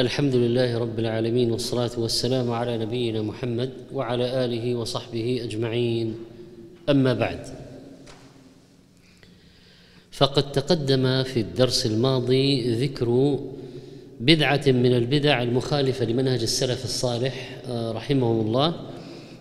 الحمد 0.00 0.34
لله 0.34 0.78
رب 0.78 0.98
العالمين 0.98 1.50
والصلاة 1.52 1.90
والسلام 1.98 2.50
على 2.50 2.78
نبينا 2.78 3.22
محمد 3.22 3.70
وعلى 3.92 4.44
آله 4.44 4.74
وصحبه 4.74 5.40
أجمعين. 5.44 6.14
أما 6.88 7.12
بعد 7.12 7.46
فقد 10.12 10.52
تقدم 10.52 11.22
في 11.22 11.40
الدرس 11.40 11.86
الماضي 11.86 12.74
ذكر 12.74 13.38
بدعة 14.20 14.62
من 14.66 14.96
البدع 14.96 15.42
المخالفة 15.42 16.04
لمنهج 16.04 16.42
السلف 16.42 16.84
الصالح 16.84 17.60
آه، 17.68 17.92
رحمهم 17.92 18.40
الله 18.46 18.74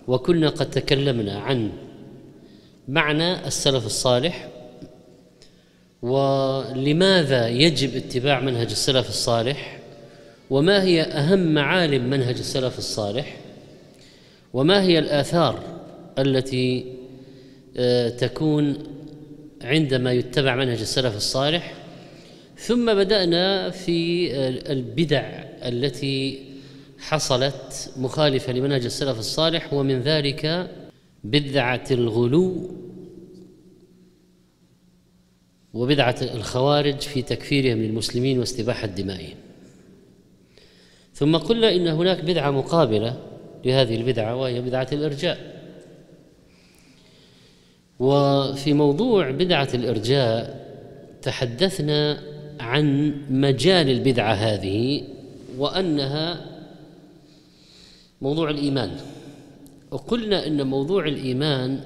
وكنا 0.07 0.49
قد 0.49 0.69
تكلمنا 0.69 1.39
عن 1.39 1.71
معنى 2.87 3.47
السلف 3.47 3.85
الصالح 3.85 4.49
ولماذا 6.01 7.47
يجب 7.47 7.95
اتباع 7.95 8.39
منهج 8.39 8.69
السلف 8.69 9.09
الصالح. 9.09 9.82
وما 10.49 10.83
هي 10.83 11.01
أهم 11.01 11.53
معالم 11.53 12.09
منهج 12.09 12.37
السلف 12.37 12.77
الصالح؟ 12.77 13.37
وما 14.53 14.81
هي 14.83 14.99
الآثار 14.99 15.63
التي 16.19 16.85
آه، 17.77 18.09
تكون 18.09 18.77
عندما 19.61 20.13
يتبع 20.13 20.55
منهج 20.55 20.79
السلف 20.79 21.15
الصالح؟ 21.15 21.73
ثم 22.57 22.93
بدأنا 22.93 23.69
في 23.69 24.31
البدع 24.71 25.43
التي 25.65 26.43
حصلت 26.99 27.91
مخالفة 27.97 28.53
لمنهج 28.53 28.85
السلف 28.85 29.19
الصالح 29.19 29.73
ومن 29.73 29.99
ذلك 29.99 30.69
بدعة 31.23 31.83
الغلو 31.91 32.71
وبدعة 35.73 36.15
الخوارج 36.21 36.99
في 36.99 37.21
تكفيرهم 37.21 37.77
للمسلمين 37.77 38.39
واستباحة 38.39 38.87
دمائهم. 38.87 39.37
ثم 41.13 41.37
قلنا 41.37 41.75
إن 41.75 41.87
هناك 41.87 42.23
بدعة 42.23 42.51
مقابلة 42.51 43.17
لهذه 43.65 43.95
البدعة 43.95 44.35
وهي 44.35 44.61
بدعة 44.61 44.87
الإرجاء. 44.91 45.53
وفي 47.99 48.73
موضوع 48.73 49.31
بدعة 49.31 49.69
الإرجاء 49.73 50.63
تحدثنا 51.21 52.19
عن 52.59 53.15
مجال 53.29 53.89
البدعة 53.89 54.33
هذه 54.33 55.03
وأنها 55.57 56.45
موضوع 58.21 58.49
الإيمان. 58.49 58.91
وقلنا 59.91 60.47
إن 60.47 60.67
موضوع 60.67 61.07
الإيمان 61.07 61.79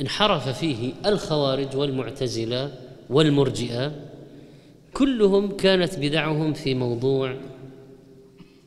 انحرف 0.00 0.48
فيه 0.48 0.92
الخوارج 1.06 1.76
والمعتزلة 1.76 2.72
والمرجئة 3.10 3.92
كلهم 4.92 5.56
كانت 5.56 5.98
بدعهم 5.98 6.52
في 6.52 6.74
موضوع 6.74 7.36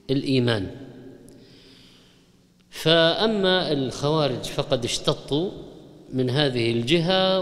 الإيمان 0.09 0.68
فأما 2.70 3.72
الخوارج 3.72 4.44
فقد 4.44 4.84
اشتطوا 4.84 5.52
من 6.14 6.30
هذه 6.30 6.72
الجهة 6.72 7.42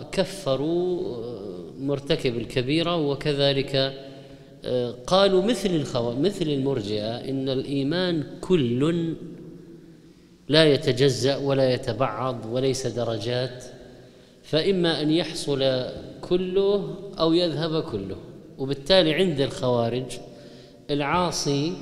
وكفروا 0.00 1.02
مرتكب 1.78 2.36
الكبيرة 2.36 2.96
وكذلك 2.96 3.94
آه، 4.64 4.94
قالوا 5.06 5.42
مثل. 5.42 5.84
مثل 6.20 6.46
المرجئة 6.46 7.16
إن 7.16 7.48
الإيمان 7.48 8.26
كل 8.40 9.14
لا 10.48 10.64
يتجزأ 10.64 11.36
ولا 11.36 11.72
يتبعض 11.74 12.46
وليس 12.50 12.86
درجات 12.86 13.64
فإما 14.42 15.02
أن 15.02 15.10
يحصل 15.10 15.84
كله 16.20 16.94
أو 17.18 17.32
يذهب 17.32 17.82
كله 17.82 18.16
وبالتالي 18.58 19.14
عند 19.14 19.40
الخوارج 19.40 20.18
العاصي 20.90 21.72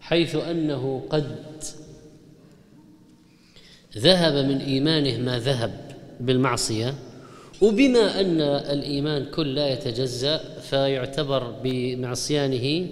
حيث 0.00 0.36
أنه 0.36 1.02
قد 1.10 1.36
ذهب 3.98 4.44
من 4.44 4.58
إيمانه 4.58 5.18
ما 5.18 5.38
ذهب 5.38 5.92
بالمعصية 6.20 6.94
وبما 7.62 8.20
أن 8.20 8.40
الإيمان 8.40 9.24
كل 9.24 9.54
لا 9.54 9.68
يتجزأ 9.68 10.60
فيعتبر 10.60 11.54
بمعصيانه 11.62 12.88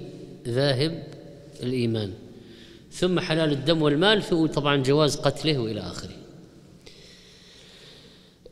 ذاهب 0.49 1.03
الإيمان. 1.62 2.12
ثم 2.93 3.21
حلال 3.21 3.53
الدم 3.53 3.82
والمال 3.82 4.49
طبعا 4.55 4.76
جواز 4.76 5.16
قتله 5.16 5.59
وإلى 5.59 5.81
آخره. 5.81 6.16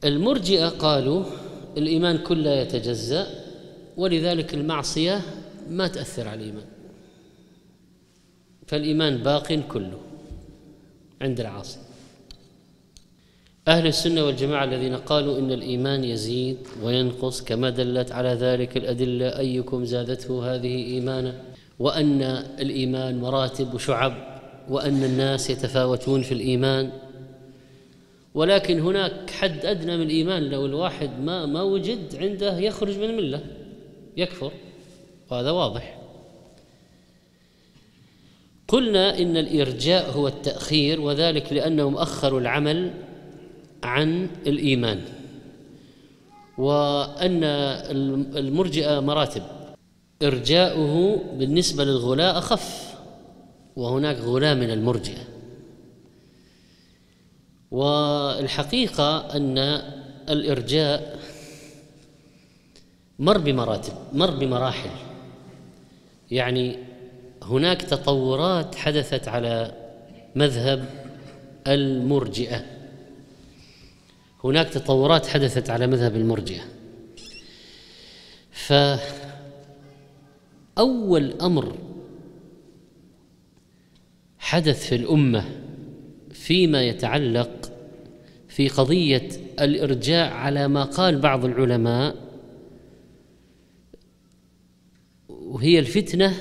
المرجئة 0.04 0.68
قالوا 0.68 1.24
الإيمان 1.76 2.18
كل 2.18 2.42
لا 2.42 2.62
يتجزأ 2.62 3.26
ولذلك 3.96 4.54
المعصية 4.54 5.20
ما 5.70 5.88
تأثر 5.88 6.28
على 6.28 6.40
الإيمان. 6.40 6.66
فالإيمان 8.66 9.16
باق 9.16 9.52
كله 9.52 9.98
عند 11.22 11.40
العاصي. 11.40 11.78
أهل 13.68 13.86
السنة 13.86 14.24
والجماعة 14.24 14.64
الذين 14.64 14.96
قالوا 14.96 15.38
إن 15.38 15.52
الإيمان 15.52 16.04
يزيد 16.04 16.56
وينقص 16.82 17.42
كما 17.42 17.70
دلت 17.70 18.12
على 18.12 18.28
ذلك 18.28 18.76
الأدلة 18.76 19.38
أيكم 19.38 19.84
زادته 19.84 20.54
هذه 20.54 20.84
إيمانا؟ 20.84 21.34
وأن 21.78 22.22
الإيمان 22.60 23.20
مراتب 23.20 23.74
وشعب 23.74 24.40
وأن 24.68 25.04
الناس 25.04 25.50
يتفاوتون 25.50 26.22
في 26.22 26.32
الإيمان. 26.32 26.92
ولكن 28.34 28.80
هناك 28.80 29.30
حد 29.30 29.66
أدنى 29.66 29.96
من 29.96 30.02
الإيمان 30.02 30.42
لو 30.42 30.66
الواحد 30.66 31.10
ما 31.20 31.46
ما 31.46 31.62
وجد 31.62 32.16
عنده 32.16 32.58
يخرج 32.58 32.98
من 32.98 33.04
الملة 33.04 33.40
يكفر. 34.16 34.52
وهذا 35.30 35.50
واضح. 35.50 35.96
قلنا 38.68 39.18
إن 39.18 39.36
الإرجاء 39.36 40.10
هو 40.10 40.28
التأخير 40.28 41.00
وذلك 41.00 41.52
لأنهم 41.52 41.96
أخروا 41.96 42.40
العمل 42.40 42.90
عن 43.82 44.30
الإيمان 44.46 45.00
وأن 46.58 47.44
المرجئة 48.36 49.00
مراتب. 49.00 49.42
إرجاؤه 50.22 51.24
بالنسبة 51.34 51.84
للغلاء 51.84 52.38
أخف 52.38 52.94
وهناك 53.76 54.16
غلاء 54.16 54.54
من 54.54 54.70
المرجئة. 54.70 55.24
والحقيقة 57.70 59.36
أن 59.36 59.58
الإرجاء 60.28 61.18
مر 63.18 63.38
بمراتب 63.38 63.92
مر 64.12 64.30
بمراحل. 64.30 65.09
يعني 66.30 66.78
هناك 67.42 67.82
تطورات 67.82 68.74
حدثت 68.74 69.28
على 69.28 69.72
مذهب 70.36 70.84
المرجئة. 71.66 72.64
هناك 74.44 74.68
تطورات 74.68 75.26
حدثت 75.26 75.70
على 75.70 75.86
مذهب 75.86 76.16
المرجئة. 76.16 76.62
فأول 80.76 81.32
أمر 81.40 81.76
حدث 84.38 84.86
في 84.86 84.94
الأمة 84.94 85.44
فيما 86.30 86.82
يتعلق 86.82 87.72
في 88.48 88.68
قضية 88.68 89.28
الإرجاع 89.60 90.34
على 90.34 90.68
ما 90.68 90.84
قال 90.84 91.18
بعض 91.18 91.44
العلماء 91.44 92.29
وهي 95.50 95.78
الفتنة 95.78 96.34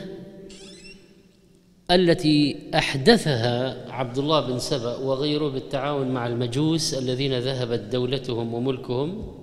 التي 1.91 2.55
أحدثها 2.75 3.91
عبد 3.91 4.17
الله 4.17 4.47
بن 4.47 4.59
سبأ 4.59 4.97
وغيره 4.97 5.49
بالتعاون 5.49 6.07
مع 6.07 6.27
المجوس 6.27 6.93
الذين 6.93 7.39
ذهبت 7.39 7.79
دولتهم 7.79 8.53
وملكهم 8.53 9.35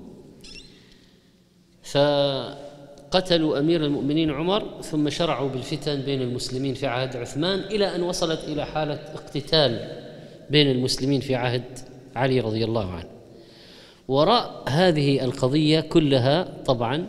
فقتلوا 1.82 3.58
أمير 3.58 3.84
المؤمنين 3.84 4.30
عمر 4.30 4.82
ثم 4.82 5.10
شرعوا 5.10 5.48
بالفتن 5.48 6.02
بين 6.02 6.22
المسلمين 6.22 6.74
في 6.74 6.86
عهد 6.86 7.16
عثمان 7.16 7.58
إلى 7.58 7.94
أن 7.96 8.02
وصلت 8.02 8.44
إلى 8.44 8.66
حالة 8.66 8.94
اقتتال 8.94 10.02
بين 10.50 10.70
المسلمين 10.70 11.20
في 11.20 11.34
عهد 11.34 11.78
علي 12.16 12.40
رضي 12.40 12.64
الله 12.64 12.90
عنه. 12.90 13.08
وراء 14.08 14.64
هذه 14.68 15.24
القضية 15.24 15.80
كلها 15.80 16.62
طبعا 16.66 17.06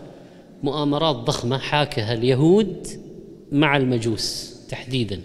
مؤامرات 0.64 1.16
ضخمة 1.16 1.58
حاكها 1.58 2.14
اليهود 2.14 2.88
مع 3.52 3.78
المجوس 3.78 4.56
تحديدا. 4.70 5.22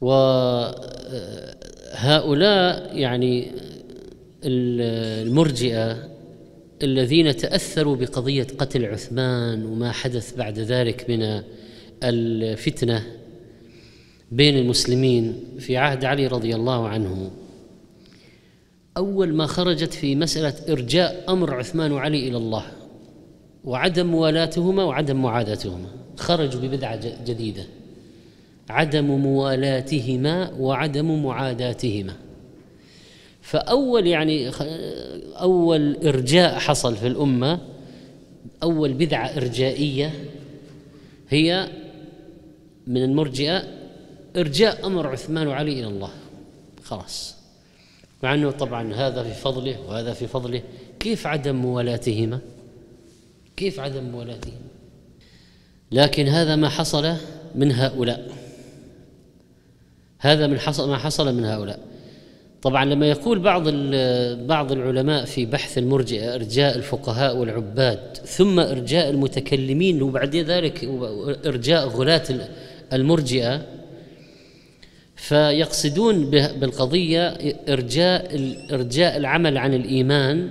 وهؤلاء 0.00 0.78
يعني 2.96 3.50
المرجئة 4.44 6.08
الذين 6.82 7.36
تأثروا 7.36 7.96
بقضية 7.96 8.46
قتل 8.58 8.84
عثمان 8.84 9.66
وما 9.66 9.92
حدث 9.92 10.36
بعد 10.36 10.58
ذلك 10.58 11.10
من 11.10 11.42
الفتنة 12.02 13.06
بين 14.32 14.58
المسلمين 14.58 15.44
في 15.58 15.76
عهد 15.76 16.04
علي 16.04 16.26
رضي 16.26 16.54
الله 16.54 16.88
عنه. 16.88 17.30
أول 18.96 19.34
ما 19.34 19.46
خرجت 19.46 19.94
في 19.94 20.16
مسألة 20.16 20.54
إرجاء 20.72 21.24
أمر 21.28 21.54
عثمان 21.54 21.92
وعلي 21.92 22.28
إلى 22.28 22.36
الله. 22.36 22.64
وعدم 23.64 24.06
موالاتهما 24.06 24.84
وعدم 24.84 25.22
معاداتهما 25.22 25.88
خرجوا 26.16 26.60
ببدعة 26.60 27.24
جديدة. 27.24 27.66
عدم 28.68 29.04
موالاتهما 29.04 30.52
وعدم 30.58 31.22
معاداتهما. 31.22 32.14
فأول 33.42 34.06
يعني 34.06 34.50
أول 35.40 35.96
إرجاء 36.04 36.58
حصل 36.58 36.96
في 36.96 37.06
الأمة 37.06 37.60
أول 38.62 38.92
بدعة 38.92 39.26
إرجائية 39.26 40.14
هي 41.28 41.68
من 42.86 43.02
المرجئة 43.02 43.62
إرجاء 44.36 44.86
أمر 44.86 45.06
عثمان 45.06 45.46
وعلي 45.46 45.72
إلى 45.72 45.86
الله. 45.86 46.10
خلاص. 46.84 47.36
مع 48.22 48.34
أنه 48.34 48.50
طبعا 48.50 48.94
هذا 48.94 49.22
في 49.22 49.34
فضله 49.34 49.76
وهذا 49.88 50.12
في 50.12 50.26
فضله. 50.26 50.62
كيف 51.00 51.26
عدم 51.26 51.56
موالاتهما؟ 51.56 52.40
كيف 53.58 53.80
عدم 53.80 54.04
موالاتهما 54.04 54.56
لكن 55.92 56.26
هذا 56.26 56.56
ما 56.56 56.68
حصل 56.68 57.14
من 57.54 57.72
هؤلاء. 57.72 58.30
هذا 60.18 60.46
من 60.46 60.58
حصل 60.58 60.90
ما 60.90 60.96
حصل 60.96 61.34
من 61.34 61.44
هؤلاء. 61.44 61.80
طبعا 62.62 62.84
لما 62.84 63.06
يقول 63.06 63.38
بعض 63.38 63.68
بعض 64.46 64.72
العلماء 64.72 65.24
في 65.24 65.46
بحث 65.46 65.78
المرجئه 65.78 66.34
إرجاء 66.34 66.76
الفقهاء 66.76 67.36
والعباد 67.36 68.16
ثم 68.16 68.60
إرجاء 68.60 69.10
المتكلمين 69.10 70.02
وبعد 70.02 70.36
ذلك 70.36 70.84
إرجاء 71.46 71.88
غلاة 71.88 72.48
المرجئة 72.92 73.62
فيقصدون 75.16 76.30
بالقضية 76.30 77.36
إرجاء 77.68 78.54
إرجاء 78.72 79.16
العمل 79.16 79.58
عن 79.58 79.74
الإيمان 79.74 80.50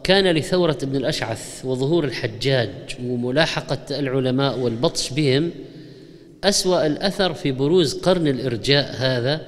وكان 0.00 0.30
لثورة 0.36 0.78
ابن 0.82 0.96
الأشعث 0.96 1.64
وظهور 1.64 2.04
الحجاج 2.04 2.68
وملاحقة 3.04 3.98
العلماء 3.98 4.58
والبطش 4.58 5.10
بهم 5.10 5.50
أسوأ 6.44 6.86
الأثر 6.86 7.34
في 7.34 7.52
بروز 7.52 7.94
قرن 8.00 8.28
الإرجاء 8.28 8.94
هذا 8.96 9.40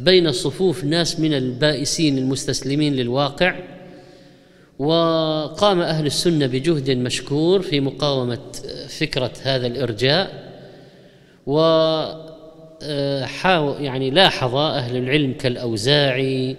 بين 0.00 0.32
صفوف 0.32 0.84
ناس 0.84 1.20
من 1.20 1.34
البائسين 1.34 2.18
المستسلمين 2.18 2.96
للواقع 2.96 3.56
وقام 4.78 5.80
أهل 5.80 6.06
السنة 6.06 6.46
بجهد 6.46 6.90
مشكور 6.90 7.62
في 7.62 7.80
مقاومة 7.80 8.40
فكرة 8.88 9.32
هذا 9.42 9.66
الإرجاء 9.66 10.52
و 11.46 11.60
يعني 13.80 14.10
لاحظ 14.10 14.54
أهل 14.54 14.96
العلم 14.96 15.32
كالأوزاعي 15.32 16.56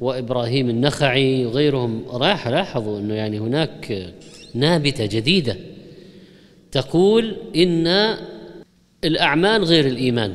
وإبراهيم 0.00 0.70
النخعي 0.70 1.46
وغيرهم. 1.46 2.04
راح 2.08 2.48
لاحظوا 2.48 2.98
إنه 2.98 3.14
يعني 3.14 3.38
هناك 3.38 4.12
نابتة 4.54 5.06
جديدة 5.06 5.56
تقول 6.72 7.36
إن 7.56 8.16
الأعمال 9.04 9.64
غير 9.64 9.86
الإيمان. 9.86 10.34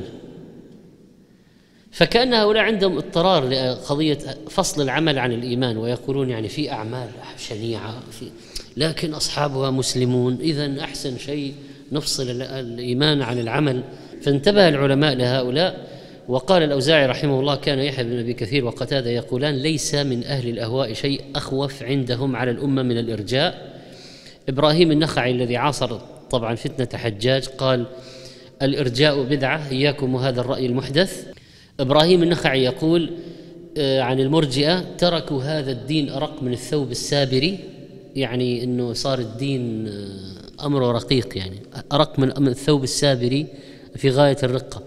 فكأن 1.90 2.34
هؤلاء 2.34 2.62
عندهم 2.62 2.96
اضطرار 2.96 3.48
لقضية 3.48 4.18
فصل 4.50 4.82
العمل 4.82 5.18
عن 5.18 5.32
الإيمان 5.32 5.76
ويقولون 5.76 6.30
يعني 6.30 6.48
في 6.48 6.72
أعمال 6.72 7.08
شنيعة 7.38 8.00
في 8.10 8.26
لكن 8.76 9.14
أصحابها 9.14 9.70
مسلمون. 9.70 10.38
إذا 10.40 10.80
أحسن 10.80 11.18
شيء 11.18 11.54
نفصل 11.92 12.42
الإيمان 12.42 13.22
عن 13.22 13.40
العمل. 13.40 13.82
فانتبه 14.22 14.68
العلماء 14.68 15.14
لهؤلاء. 15.14 15.91
وقال 16.28 16.62
الأوزاعي 16.62 17.06
رحمه 17.06 17.40
الله 17.40 17.54
كان 17.54 17.78
يحيى 17.78 18.04
بن 18.04 18.18
أبي 18.18 18.34
كثير 18.34 18.64
وقتادة 18.64 19.10
يقولان 19.10 19.54
ليس 19.54 19.94
من 19.94 20.24
أهل 20.24 20.48
الأهواء 20.48 20.92
شيء 20.92 21.20
أخوف 21.36 21.82
عندهم 21.82 22.36
على 22.36 22.50
الأمة 22.50 22.82
من 22.82 22.98
الإرجاء. 22.98 23.72
إبراهيم 24.48 24.92
النخعي 24.92 25.30
الذي 25.30 25.56
عاصر 25.56 25.98
طبعا 26.30 26.54
فتنة 26.54 27.00
حجاج 27.00 27.46
قال 27.46 27.86
الإرجاء 28.62 29.22
بدعة 29.22 29.70
إياكم 29.70 30.14
وهذا 30.14 30.40
الرأي 30.40 30.66
المحدث. 30.66 31.26
إبراهيم 31.80 32.22
النخعي 32.22 32.64
يقول 32.64 33.10
آه، 33.78 34.00
عن 34.00 34.20
المرجئة 34.20 34.84
تركوا 34.98 35.42
هذا 35.42 35.72
الدين 35.72 36.10
أرق 36.10 36.42
من 36.42 36.52
الثوب 36.52 36.90
السابري 36.90 37.58
يعني 38.16 38.64
إنه 38.64 38.92
صار 38.92 39.18
الدين 39.18 39.88
آه، 39.88 40.66
أمره 40.66 40.92
رقيق 40.92 41.38
يعني 41.38 41.56
أرق 41.92 42.18
من 42.18 42.48
الثوب 42.48 42.84
السابري 42.84 43.46
في 43.96 44.10
غاية 44.10 44.36
الرقة. 44.42 44.82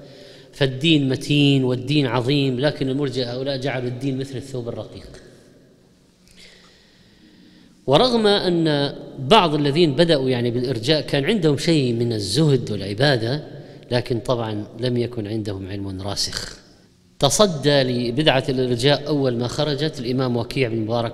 فالدين 0.55 1.09
متين 1.09 1.63
والدين 1.63 2.05
عظيم 2.05 2.59
لكن 2.59 2.89
المرجئة 2.89 3.33
هؤلاء 3.33 3.57
جعلوا 3.57 3.87
الدين 3.87 4.17
مثل 4.17 4.37
الثوب 4.37 4.69
الرقيق. 4.69 5.07
ورغم 7.87 8.27
أن 8.27 8.95
بعض 9.19 9.55
الذين 9.55 9.95
بدأوا 9.95 10.29
يعني 10.29 10.51
بالإرجاء 10.51 11.01
كان 11.01 11.25
عندهم 11.25 11.57
شيء 11.57 11.93
من 11.93 12.13
الزهد 12.13 12.71
والعبادة 12.71 13.43
لكن 13.91 14.19
طبعا 14.19 14.65
لم 14.79 14.97
يكن 14.97 15.27
عندهم 15.27 15.67
علم 15.67 16.01
راسخ. 16.01 16.57
تصدى 17.19 17.83
لبدعة 17.83 18.43
الإرجاء 18.49 19.07
أول 19.07 19.37
ما 19.37 19.47
خرجت 19.47 19.99
الإمام 19.99 20.37
وكيع 20.37 20.69
بن 20.69 20.77
مبارك 20.77 21.13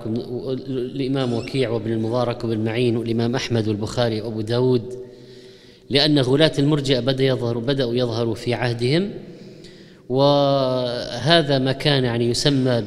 الإمام 0.67 1.33
وكيع 1.33 1.69
وابن 1.69 1.91
المبارك 1.91 2.44
وابن 2.44 2.63
معين 2.63 2.97
والإمام 2.97 3.35
أحمد 3.35 3.67
والبخاري 3.67 4.21
وأبو 4.21 4.41
داود 4.41 5.01
لأن 5.89 6.19
غلاة 6.19 6.51
المرجئة 6.59 6.99
بدأ 6.99 7.23
يظهر 7.23 7.57
بدأوا 7.57 7.95
يظهروا 7.95 8.35
في 8.35 8.53
عهدهم. 8.53 9.11
وهذا 10.11 11.59
ما 11.59 11.71
كان 11.71 12.03
يعني 12.03 12.29
يسمى 12.29 12.81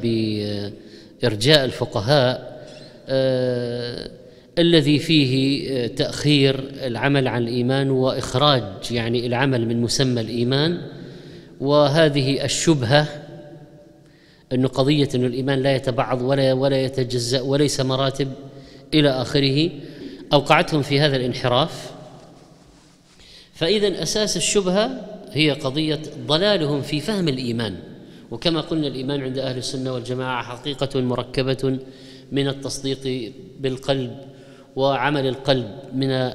بإرجاء 1.22 1.64
الفقهاء 1.64 2.64
آه 3.08 4.10
الذي 4.58 4.98
فيه 4.98 5.86
تأخير 5.86 6.60
العمل 6.82 7.28
عن 7.28 7.42
الإيمان 7.42 7.90
وإخراج 7.90 8.62
يعني 8.90 9.26
العمل 9.26 9.66
من 9.66 9.82
مسمى 9.82 10.20
الإيمان. 10.20 10.80
وهذه 11.60 12.44
الشبهة 12.44 13.06
انه 14.52 14.68
قضية 14.68 15.08
انه 15.14 15.26
الإيمان 15.26 15.58
لا 15.58 15.76
يتبعض 15.76 16.22
ولا 16.22 16.52
ولا 16.52 16.84
يتجزأ 16.84 17.40
وليس 17.40 17.80
مراتب 17.80 18.32
إلى 18.94 19.10
آخره 19.10 19.70
أوقعتهم 20.32 20.82
في 20.82 21.00
هذا 21.00 21.16
الانحراف. 21.16 21.90
فإذا 23.54 24.02
أساس 24.02 24.36
الشبهة 24.36 25.13
هي 25.34 25.50
قضية 25.50 26.00
ضلالهم 26.26 26.82
في 26.82 27.00
فهم 27.00 27.28
الإيمان. 27.28 27.76
وكما 28.30 28.60
قلنا 28.60 28.86
الإيمان 28.86 29.22
عند 29.22 29.38
أهل 29.38 29.58
السنة 29.58 29.92
والجماعة 29.92 30.42
حقيقة 30.42 31.00
مركبة 31.00 31.78
من 32.32 32.48
التصديق 32.48 33.32
بالقلب 33.60 34.18
وعمل 34.76 35.26
القلب 35.26 35.70
من 35.92 36.30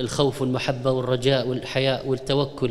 الخوف 0.00 0.40
والمحبة 0.40 0.90
والرجاء 0.90 1.48
والحياء 1.48 2.08
والتوكل 2.08 2.70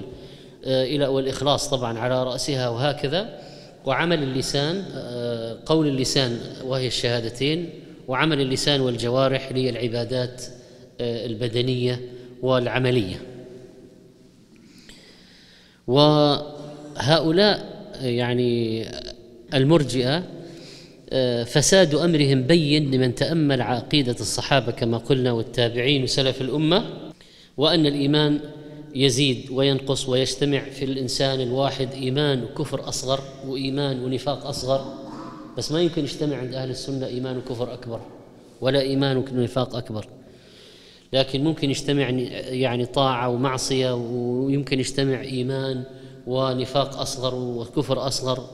آه، 0.65 0.83
إلى 0.83 1.07
والإخلاص 1.07 1.69
طبعا 1.69 1.99
على 1.99 2.23
رأسها 2.23 2.69
وهكذا. 2.69 3.39
وعمل 3.85 4.23
اللسان 4.23 4.83
آه، 4.95 5.57
قول 5.65 5.87
اللسان 5.87 6.39
وهي 6.65 6.87
الشهادتين. 6.87 7.69
وعمل 8.07 8.41
اللسان 8.41 8.81
والجوارح 8.81 9.51
للعبادات 9.51 10.43
آه، 11.01 11.25
البدنية 11.25 12.01
والعملية. 12.41 13.30
وهؤلاء 15.91 17.81
يعني 18.01 18.85
المرجئة 19.53 20.23
فساد 21.45 21.95
أمرهم 21.95 22.43
بين 22.43 22.91
لمن 22.91 23.15
تأمل 23.15 23.61
عقيدة 23.61 24.15
الصحابة 24.19 24.71
كما 24.71 24.97
قلنا 24.97 25.31
والتابعين 25.31 26.03
وسلف 26.03 26.41
الأمة 26.41 26.83
وأن 27.57 27.85
الإيمان 27.85 28.39
يزيد 28.95 29.51
وينقص 29.51 30.09
ويجتمع 30.09 30.59
في 30.59 30.85
الإنسان 30.85 31.41
الواحد 31.41 31.91
إيمان 31.93 32.43
وكفر 32.43 32.89
أصغر 32.89 33.19
وإيمان 33.47 34.03
ونفاق 34.03 34.45
أصغر. 34.45 34.93
بس 35.57 35.71
ما 35.71 35.81
يمكن 35.81 36.03
يجتمع 36.03 36.37
عند 36.37 36.53
أهل 36.53 36.69
السنة 36.69 37.07
إيمان 37.07 37.37
وكفر 37.37 37.73
أكبر 37.73 37.99
ولا 38.61 38.81
إيمان 38.81 39.17
ونفاق 39.17 39.75
أكبر. 39.75 40.05
لكن 41.13 41.43
ممكن 41.43 41.69
يجتمع 41.69 42.09
يعني 42.49 42.85
طاعة 42.85 43.29
ومعصية 43.29 43.95
ويمكن 43.95 44.79
يجتمع 44.79 45.21
إيمان 45.21 45.83
ونفاق 46.27 46.97
أصغر 46.99 47.35
وكفر 47.35 48.07
أصغر 48.07 48.47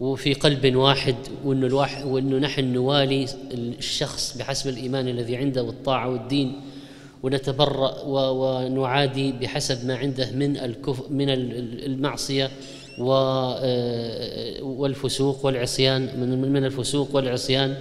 وفي 0.00 0.34
قلب 0.34 0.76
واحد 0.76 1.14
وانه 1.44 1.66
الواحد 1.66 2.06
وانه 2.06 2.38
نحن 2.38 2.72
نوالي 2.72 3.26
الشخص 3.52 4.36
بحسب 4.38 4.70
الإيمان 4.70 5.08
الذي 5.08 5.36
عنده 5.36 5.62
والطاعة 5.62 6.08
والدين 6.08 6.60
ونتبرأ 7.22 8.02
ونعادي 8.06 9.32
بحسب 9.32 9.86
ما 9.86 9.96
عنده 9.96 10.30
من 10.30 10.56
الكف 10.56 11.10
من 11.10 11.28
المعصية 11.28 12.50
آه، 13.00 14.62
والفسوق 14.62 15.46
والعصيان 15.46 16.20
من 16.52 16.64
الفسوق 16.64 17.16
والعصيان. 17.16 17.76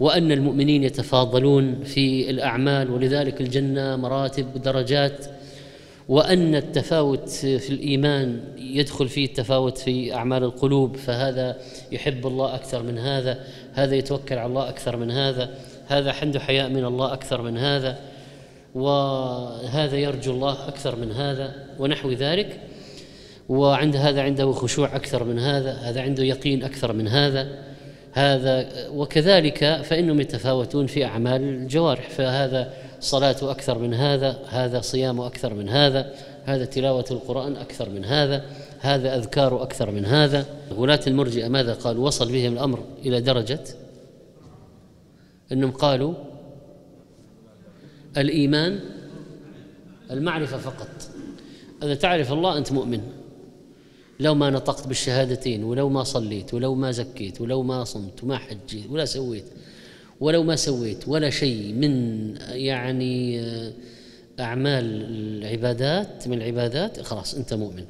وأن 0.00 0.32
المؤمنين 0.32 0.84
يتفاضلون 0.84 1.84
في 1.84 2.30
الأعمال 2.30 2.90
ولذلك 2.90 3.40
الجنة 3.40 3.96
مراتب 3.96 4.46
ودرجات. 4.54 5.26
وأن 6.08 6.54
التفاوت 6.54 7.28
في 7.28 7.70
الإيمان 7.70 8.40
يدخل 8.58 9.08
فيه 9.08 9.24
التفاوت 9.24 9.78
في 9.78 10.14
أعمال 10.14 10.44
القلوب 10.44 10.96
فهذا 10.96 11.56
يحب 11.92 12.26
الله 12.26 12.54
أكثر 12.54 12.82
من 12.82 12.98
هذا 12.98 13.44
هذا 13.72 13.94
يتوكل 13.94 14.38
على 14.38 14.46
الله 14.46 14.68
أكثر 14.68 14.96
من 14.96 15.10
هذا 15.10 15.50
هذا 15.86 16.12
عنده 16.22 16.40
حياء 16.40 16.68
من 16.68 16.84
الله 16.84 17.12
أكثر 17.12 17.42
من 17.42 17.58
هذا 17.58 17.98
وهذا 18.74 19.96
يرجو 19.96 20.32
الله 20.32 20.68
أكثر 20.68 20.96
من 20.96 21.12
هذا 21.12 21.54
ونحو 21.78 22.10
ذلك. 22.10 22.60
وعند 23.48 23.96
هذا 23.96 24.22
عنده 24.22 24.52
خشوع 24.52 24.96
أكثر 24.96 25.24
من 25.24 25.38
هذا 25.38 25.72
هذا 25.72 26.02
عنده 26.02 26.24
يقين 26.24 26.62
أكثر 26.62 26.92
من 26.92 27.08
هذا. 27.08 27.71
هذا 28.12 28.68
وكذلك 28.88 29.80
فإنهم 29.82 30.20
يتفاوتون 30.20 30.86
في 30.86 31.04
أعمال 31.04 31.42
الجوارح 31.42 32.10
فهذا 32.10 32.72
صلاته 33.00 33.50
أكثر 33.50 33.78
من 33.78 33.94
هذا 33.94 34.38
هذا 34.48 34.80
صيامه 34.80 35.26
أكثر 35.26 35.54
من 35.54 35.68
هذا 35.68 36.14
هذا 36.44 36.64
تلاوة 36.64 37.04
القرآن 37.10 37.56
أكثر 37.56 37.88
من 37.88 38.04
هذا 38.04 38.44
هذا 38.80 39.16
أذكار 39.16 39.62
أكثر 39.62 39.90
من 39.90 40.04
هذا. 40.04 40.46
غلاة 40.72 41.00
المرجئة 41.06 41.48
ماذا 41.48 41.74
قالوا 41.74 42.06
وصل 42.06 42.32
بهم 42.32 42.52
الأمر 42.52 42.84
إلى 43.06 43.20
درجة 43.20 43.64
أنهم 45.52 45.70
قالوا 45.70 46.14
الإيمان 48.16 48.80
المعرفة 50.10 50.58
فقط. 50.58 50.88
إذا 51.82 51.94
تعرف 51.94 52.32
الله 52.32 52.58
أنت 52.58 52.72
مؤمن. 52.72 53.02
لو 54.20 54.34
ما 54.34 54.50
نطقت 54.50 54.86
بالشهادتين 54.88 55.64
ولو 55.64 55.88
ما 55.88 56.04
صليت 56.04 56.54
ولو 56.54 56.74
ما 56.74 56.90
زكيت 56.90 57.40
ولو 57.40 57.62
ما 57.62 57.84
صمت 57.84 58.24
وما 58.24 58.38
حجيت 58.38 58.90
ولا 58.90 59.04
سويت 59.04 59.44
ولو 60.20 60.42
ما 60.42 60.56
سويت 60.56 61.08
ولا 61.08 61.30
شيء 61.30 61.72
من 61.72 62.34
يعني 62.50 63.40
أعمال 64.40 64.84
العبادات 64.84 66.28
من 66.28 66.36
العبادات 66.36 67.00
خلاص 67.00 67.34
أنت 67.34 67.54
مؤمن. 67.54 67.84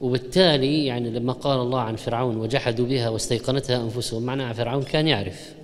وبالتالي 0.00 0.86
يعني 0.86 1.10
لما 1.10 1.32
قال 1.32 1.60
الله 1.60 1.80
عن 1.80 1.96
فرعون 1.96 2.36
وجحدوا 2.36 2.86
بها 2.86 3.08
واستيقنتها 3.08 3.82
أنفسهم 3.82 4.22
معناها 4.22 4.52
فرعون 4.52 4.82
كان 4.82 5.08
يعرف 5.08 5.54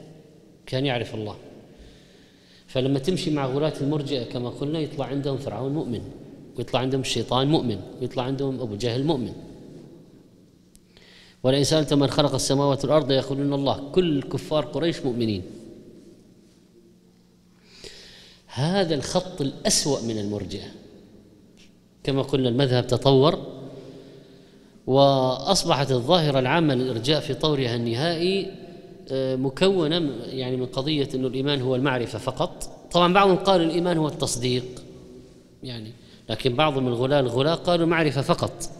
كان 0.67 0.87
يعرف 0.87 1.15
الله. 1.15 1.37
فلما 2.67 2.99
تمشي 2.99 3.31
مع 3.31 3.47
غلاة 3.47 3.73
المرجئة 3.81 4.25
كما 4.25 4.49
قلنا 4.49 4.81
يطلع 4.81 5.07
عندهم 5.07 5.37
فرعون 5.37 5.73
مؤمن 5.73 6.01
ويطلع 6.59 6.81
عندهم 6.81 7.01
الشيطان 7.01 7.49
مؤمن 7.49 7.81
ويطلع 8.01 8.23
عندهم 8.23 8.61
أبو 8.61 8.77
جهل 8.77 9.05
مؤمن. 9.05 9.33
ولئن 11.43 11.65
سألت 11.65 11.95
من 11.95 12.07
خلق 12.07 12.35
السماوات 12.35 12.85
والأرض 12.85 13.11
يقولون 13.11 13.53
الله. 13.53 13.91
كل 13.93 14.23
كفار 14.23 14.65
قريش 14.65 15.01
مؤمنين. 15.01 15.43
هذا 18.47 18.95
الخط 18.95 19.41
الأسوأ 19.41 20.01
من 20.01 20.19
المرجئة. 20.19 20.69
كما 22.05 22.23
قلنا 22.23 22.49
المذهب 22.49 22.87
تطور 22.87 23.39
وأصبحت 24.87 25.91
الظاهرة 25.93 26.39
العامة 26.39 26.75
للإرجاء 26.75 27.21
في 27.21 27.35
طورها 27.35 27.77
النهائي 27.77 28.51
آه، 29.11 29.37
مكونة 29.37 30.11
يعني 30.27 30.57
من 30.57 30.67
قضية 30.67 31.09
أن 31.15 31.25
الإيمان 31.25 31.61
هو 31.61 31.75
المعرفة 31.77 32.19
فقط. 32.19 32.71
طبعا 32.93 33.13
بعضهم 33.13 33.37
قال 33.37 33.61
الإيمان 33.61 33.99
هو 33.99 34.09
التصديق 34.09 34.65
يعني 35.63 35.93
لكن 36.31 36.55
بعض 36.55 36.79
من 36.79 36.89
الغلاة 36.89 37.21
الغلاة 37.21 37.55
قالوا 37.55 37.87
معرفة 37.87 38.23
فقط. 38.23 38.71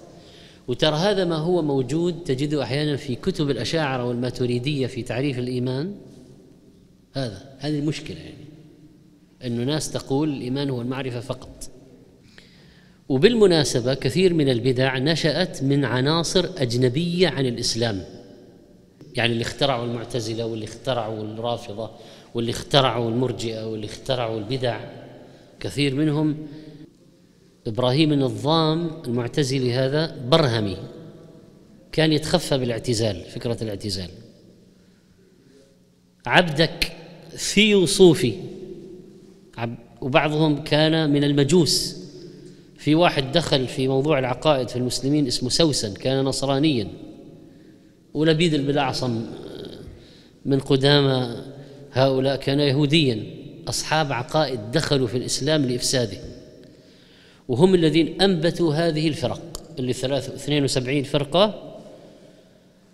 وترى 0.69 0.97
هذا 0.97 1.25
ما 1.25 1.37
هو 1.37 1.63
موجود 1.63 2.25
تجده 2.25 2.63
أحيانا 2.63 2.97
في 2.97 3.15
كتب 3.15 3.51
الأشاعرة 3.51 4.05
والماتريدية 4.05 4.87
في 4.87 5.03
تعريف 5.03 5.39
الإيمان. 5.39 5.95
هذا 7.13 7.57
هذه 7.59 7.79
المشكلة 7.79 8.19
يعني 8.19 8.45
انه 9.45 9.65
ناس 9.65 9.91
تقول 9.91 10.29
الإيمان 10.29 10.71
هو 10.71 10.81
المعرفة 10.81 11.21
فقط. 11.21 11.71
وبالمناسبة 13.09 13.95
كثير 13.95 14.35
من 14.35 14.49
البدع 14.49 14.99
نشأت 14.99 15.63
من 15.63 15.85
عناصر 15.85 16.49
أجنبية 16.59 17.29
عن 17.29 17.47
الإسلام. 17.47 18.05
يعني 19.15 19.33
اللي 19.33 19.43
اخترعوا 19.43 19.85
المعتزلة 19.85 20.47
واللي 20.47 20.65
اخترعوا 20.65 21.23
الرافضة 21.23 21.91
واللي 22.35 22.51
اخترعوا 22.51 23.11
المرجئة 23.11 23.67
واللي 23.67 23.87
اخترعوا 23.87 24.39
البدع. 24.39 24.81
كثير 25.61 25.95
منهم 25.95 26.37
إبراهيم 27.67 28.13
النظام 28.13 28.91
المعتزلي 29.07 29.73
هذا 29.73 30.17
برهمي. 30.29 30.77
كان 31.93 32.13
يتخفى 32.13 32.59
بالاعتزال 32.59 33.25
فكرة 33.25 33.57
الاعتزال. 33.63 34.11
عبدك 36.27 36.93
ثيو 37.31 37.87
صوفي 37.87 38.35
وبعضهم 40.01 40.65
كان 40.65 41.11
من 41.11 41.25
المجوس. 41.25 42.03
في 42.77 42.95
واحد 42.95 43.33
دخل 43.33 43.67
في 43.67 43.89
موضوع 43.89 44.19
العقائد 44.19 44.69
في 44.69 44.77
المسلمين 44.77 45.27
اسمه 45.27 45.49
سوسن 45.49 45.95
كان 45.95 46.25
نصرانيا. 46.25 46.89
ولبيد 48.15 48.55
البلاعصم 48.55 49.27
من 50.45 50.61
قدامى 50.61 51.37
هؤلاء 51.93 52.37
كان 52.37 52.61
يهوديا. 52.61 53.27
أصحاب 53.69 54.13
عقائد 54.13 54.61
دخلوا 54.73 55.07
في 55.07 55.17
الإسلام 55.17 55.65
لإفساده. 55.65 56.19
وهم 57.49 57.75
الذين 57.75 58.23
أنبتوا 58.23 58.75
هذه 58.75 59.09
الفرق 59.09 59.41
اللي 59.79 59.91
72 59.91 61.03
فرقة 61.03 61.75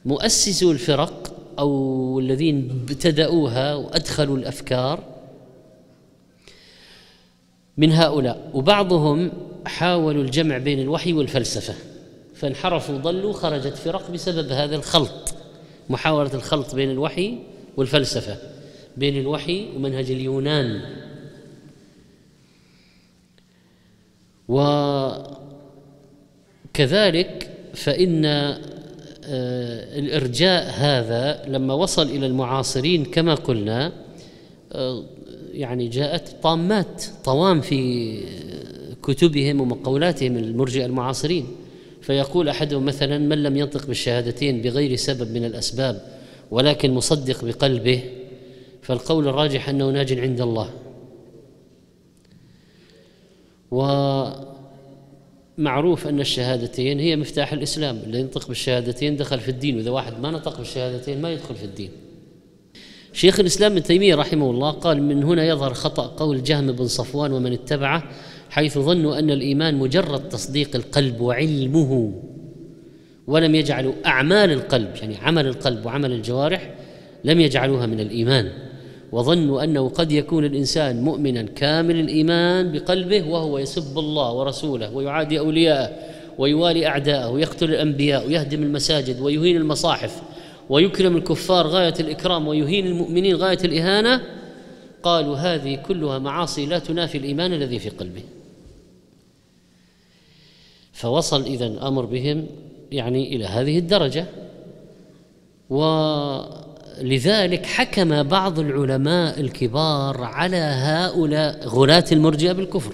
مؤسسو 0.05 0.73
الفرق 0.73 1.35
أو 1.59 2.19
الذين 2.19 2.71
ابتدأوها 2.71 3.75
وأدخلوا 3.75 4.37
الأفكار 4.37 5.05
من 7.77 7.93
هؤلاء. 7.93 8.51
وبعضهم 8.55 9.33
حاولوا 9.67 10.23
الجمع 10.23 10.59
بين 10.59 10.81
الوحي 10.81 11.13
والفلسفة 11.13 11.75
فانحرفوا 12.35 12.99
ضلوا 12.99 13.33
خرجت 13.33 13.75
فرق 13.75 14.11
بسبب 14.11 14.53
هذا 14.53 14.77
الخلط 14.77 15.35
محاولة 15.91 16.35
الخلط 16.35 16.75
بين 16.75 16.91
الوحي 16.91 17.39
والفلسفة 17.77 18.37
بين 18.97 19.21
الوحي 19.21 19.67
ومنهج 19.77 20.11
اليونان. 20.11 20.81
وكذلك 26.69 27.51
فإن 27.75 28.25
آه، 28.25 29.99
الإرجاء 29.99 30.71
هذا 30.75 31.45
لما 31.49 31.75
وصل 31.75 32.07
إلى 32.07 32.27
المعاصرين 32.27 33.05
كما 33.05 33.35
قلنا 33.35 33.93
آه، 34.73 35.05
يعني 35.53 35.89
جاءت 35.89 36.37
طامات 36.43 37.05
طوام 37.25 37.61
في 37.61 38.21
كتبهم 39.03 39.61
ومقولاتهم 39.61 40.37
المرجئة 40.37 40.87
المعاصرين. 40.87 41.47
فيقول 42.03 42.49
أحدهم 42.49 42.85
مثلا 42.85 43.19
من 43.19 43.43
لم 43.43 43.57
ينطق 43.57 43.87
بالشهادتين 43.87 44.63
بغير 44.63 44.97
سبب 44.97 45.33
من 45.33 45.45
الأسباب 45.45 46.03
ولكن 46.51 46.95
مصدق 46.95 47.45
بقلبه 47.45 48.03
فالقول 48.83 49.29
الراجح 49.29 49.69
أنه 49.69 49.91
ناج 49.91 50.19
عند 50.19 50.41
الله. 50.41 50.71
ومعروف 53.71 54.47
أن 56.07 56.21
الشهادتين 56.21 57.01
هي 57.01 57.17
مفتاح 57.17 57.53
الإسلام. 57.53 58.01
اللي 58.07 58.21
ينطق 58.21 58.49
بالشهادتين 58.49 59.17
دخل 59.17 59.41
في 59.41 59.49
الدين 59.49 59.77
وإذا 59.77 59.91
واحد 59.91 60.21
ما 60.21 60.31
نطق 60.31 60.59
بالشهادتين 60.59 61.21
ما 61.21 61.33
يدخل 61.33 61.55
في 61.55 61.65
الدين. 61.65 61.91
شيخ 63.13 63.41
الإسلام 63.41 63.73
ابن 63.73 63.83
تيمية 63.83 64.15
رحمه 64.15 64.51
الله 64.51 64.71
قال 64.71 65.03
من 65.03 65.25
هنا 65.25 65.45
يظهر 65.47 65.75
خطأ 65.75 66.07
قول 66.07 66.43
جهم 66.43 66.73
بن 66.73 66.87
صفوان 66.87 67.33
ومن 67.33 67.53
اتبعه 67.53 68.03
حيث 68.51 68.79
ظنوا 68.79 69.19
أن 69.19 69.31
الإيمان 69.31 69.75
مجرد 69.75 70.29
تصديق 70.29 70.77
القلب 70.77 71.21
وعلمه 71.21 72.13
ولم 73.27 73.55
يجعلوا 73.55 73.93
أعمال 74.07 74.53
القلب 74.53 74.97
يعني 74.97 75.17
عمل 75.17 75.47
القلب 75.47 75.87
وعمل 75.87 76.13
الجوارح 76.13 76.75
لم 77.25 77.41
يجعلوها 77.41 77.87
من 77.87 78.01
الإيمان. 78.01 78.53
وظنوا 79.13 79.65
أنه 79.65 79.89
قد 79.89 80.13
يكون 80.13 80.45
الإنسان 80.45 81.03
مؤمنا 81.03 81.43
كامل 81.43 82.01
الإيمان 82.01 82.73
بقلبه 82.73 83.29
وهو 83.31 83.59
يسب 83.59 83.99
الله 83.99 84.33
ورسوله 84.33 84.95
ويعادي 84.95 85.39
أولياءه 85.39 85.93
ويوالي 86.39 86.87
أعداءه 86.87 87.31
ويقتل 87.31 87.71
الأنبياء 87.71 88.27
ويهدم 88.27 88.63
المساجد 88.63 89.21
ويهين 89.21 89.57
المصاحف 89.57 90.23
ويكرم 90.69 91.17
الكفار 91.17 91.67
غاية 91.67 91.95
الإكرام 92.01 92.49
ويهين 92.49 92.87
المؤمنين 92.87 93.37
غاية 93.37 93.59
الإهانة 93.65 94.23
قالوا 95.03 95.37
هذه 95.37 95.75
كلها 95.75 96.19
معاصي 96.19 96.67
لا 96.67 96.79
تنافي 96.79 97.19
الإيمان 97.19 97.53
الذي 97.53 97.79
في 97.79 97.89
قلبه. 97.89 98.23
فوصل 100.93 101.43
اذا 101.43 101.67
الامر 101.67 102.05
بهم 102.05 102.47
يعني 102.93 103.37
إلى 103.37 103.45
هذه 103.45 103.79
الدرجة. 103.79 104.27
و 105.71 105.83
لذلك 107.03 107.67
حكم 107.67 108.23
بعض 108.23 108.59
العلماء 108.59 109.41
الكبار 109.41 110.25
على 110.25 110.57
هؤلاء 110.57 111.69
غلاة 111.69 112.05
المرجئة 112.13 112.53
بالكفر. 112.53 112.93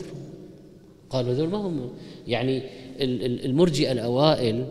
قالوا 1.11 1.33
هذول 1.33 1.49
ما 1.49 1.59
هم 1.59 1.91
يعني 2.27 2.63
المرجئة 3.45 3.93
الأوائل 3.93 4.67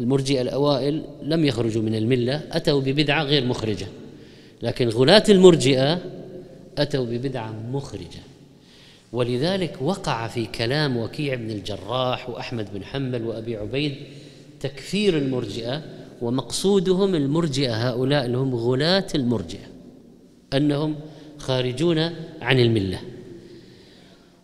المرجئة 0.00 0.40
الأوائل 0.40 1.02
لم 1.22 1.44
يخرجوا 1.44 1.82
من 1.82 1.94
الملة 1.94 2.42
أتوا 2.52 2.80
ببدعة 2.80 3.22
غير 3.22 3.44
مخرجة. 3.44 3.86
لكن 4.62 4.88
غلاة 4.88 5.24
المرجئة 5.28 5.98
أتوا 6.78 7.04
ببدعة 7.04 7.54
مخرجة. 7.72 8.20
ولذلك 9.12 9.76
وقع 9.82 10.28
في 10.28 10.46
كلام 10.46 10.96
وكيع 10.96 11.34
بن 11.34 11.50
الجراح 11.50 12.30
وأحمد 12.30 12.68
بن 12.74 12.84
حنبل 12.84 13.22
وأبي 13.22 13.56
عبيد 13.56 13.94
تكفير 14.60 15.18
المرجئة 15.18 15.82
ومقصودهم 16.22 17.14
المرجئة 17.14 17.88
هؤلاء 17.88 18.26
اللي 18.26 18.38
هم 18.38 18.54
غلاة 18.54 19.06
المرجئة 19.14 19.66
أنهم 20.54 20.94
خارجون 21.38 21.98
عن 22.42 22.60
الملة. 22.60 23.00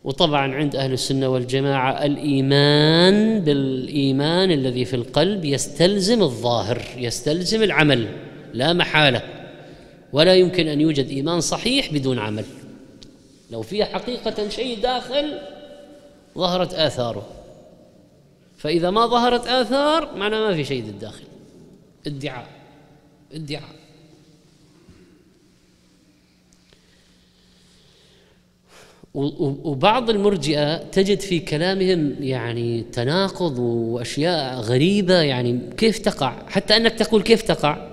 وطبعا 0.04 0.54
عند 0.54 0.76
أهل 0.76 0.92
السنة 0.92 1.28
والجماعة 1.28 2.04
الإيمان 2.04 3.40
بالإيمان 3.40 4.50
الذي 4.50 4.84
في 4.84 4.96
القلب 4.96 5.44
يستلزم 5.44 6.22
الظاهر 6.22 6.82
يستلزم 6.96 7.62
العمل 7.62 8.08
لا 8.52 8.72
محالة. 8.72 9.22
ولا 10.12 10.34
يمكن 10.34 10.68
أن 10.68 10.80
يوجد 10.80 11.08
إيمان 11.08 11.40
صحيح 11.40 11.92
بدون 11.92 12.18
عمل. 12.18 12.44
لو 13.50 13.62
في 13.62 13.84
حقيقة 13.84 14.48
شيء 14.48 14.82
داخل 14.82 15.38
ظهرت 16.38 16.74
آثاره. 16.74 17.26
فإذا 18.56 18.90
ما 18.90 19.06
ظهرت 19.06 19.46
آثار 19.46 20.16
معناه 20.16 20.40
ما 20.40 20.54
في 20.54 20.64
شيء 20.64 20.82
للداخل 20.84 21.24
ادعاء 22.06 22.46
ادعاء 23.34 23.84
وبعض 29.14 30.10
المرجئة 30.10 30.76
تجد 30.76 31.20
في 31.20 31.38
كلامهم 31.38 32.14
يعني 32.20 32.84
تناقض 32.92 33.58
وأشياء 33.58 34.60
غريبة 34.60 35.14
يعني 35.14 35.60
كيف 35.76 35.98
تقع؟ 35.98 36.48
حتى 36.48 36.76
أنك 36.76 36.92
تقول 36.92 37.22
كيف 37.22 37.42
تقع؟ 37.42 37.88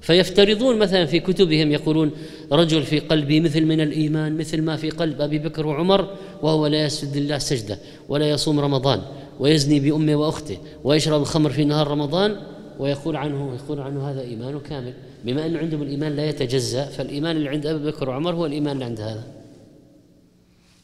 فيفترضون 0.00 0.78
مثلا 0.78 1.06
في 1.06 1.20
كتبهم 1.20 1.72
يقولون 1.72 2.10
رجل 2.52 2.82
في 2.82 2.98
قلبي 2.98 3.40
مثل 3.40 3.64
من 3.64 3.80
الإيمان 3.80 4.36
مثل 4.36 4.62
ما 4.62 4.76
في 4.76 4.90
قلب 4.90 5.20
أبي 5.20 5.38
بكر 5.38 5.66
وعمر 5.66 6.14
وهو 6.42 6.66
لا 6.66 6.84
يسجد 6.84 7.16
لله 7.16 7.38
سجدة 7.38 7.78
ولا 8.08 8.30
يصوم 8.30 8.60
رمضان 8.60 9.02
ويزني 9.40 9.80
بأمه 9.80 10.16
وأخته 10.16 10.58
ويشرب 10.84 11.20
الخمر 11.20 11.50
في 11.50 11.64
نهار 11.64 11.88
رمضان 11.88 12.36
ويقول 12.82 13.16
عنه 13.16 13.54
يقول 13.54 13.80
عنه 13.80 14.10
هذا 14.10 14.20
ايمان 14.20 14.60
كامل. 14.60 14.94
بما 15.24 15.46
انه 15.46 15.58
عندهم 15.58 15.82
الإيمان 15.82 16.16
لا 16.16 16.28
يتجزأ 16.28 16.84
فالإيمان 16.84 17.36
اللي 17.36 17.48
عند 17.48 17.66
أبي 17.66 17.90
بكر 17.90 18.08
وعمر 18.08 18.34
هو 18.34 18.46
الإيمان 18.46 18.72
اللي 18.72 18.84
عند 18.84 19.00
هذا. 19.00 19.24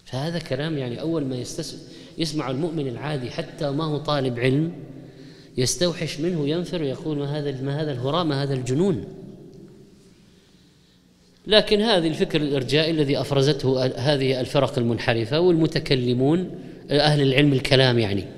فهذا 0.05 0.39
كلام 0.39 0.79
يعني 0.79 1.01
أول 1.01 1.25
ما 1.25 1.37
يستس... 1.37 1.89
يسمع 2.19 2.51
المؤمن 2.51 2.89
العادي 2.89 3.31
حتى 3.31 3.71
ما 3.71 3.85
هو 3.85 3.97
طالب 3.97 4.39
علم 4.39 4.73
يستوحش 5.57 6.21
منه 6.21 6.49
ينفر 6.49 6.83
ويقول 6.83 7.19
ما 7.19 7.39
هذا 7.39 7.63
ما 7.63 7.83
هذا 7.83 7.93
الهراء 7.93 8.25
ما 8.25 8.43
هذا 8.43 8.55
الجنون. 8.55 9.05
لكن 11.47 11.81
هذه 11.81 12.09
الفكر 12.09 12.41
الإرجائي 12.41 12.91
الذي 12.91 13.21
أفرزته 13.21 13.85
هذه 13.85 14.41
الفرق 14.41 14.79
المنحرفة 14.79 15.41
والمتكلمون 15.41 16.51
أهل 16.91 17.23
العلم 17.23 17.53
الكلام 17.53 17.99
يعني. 17.99 18.38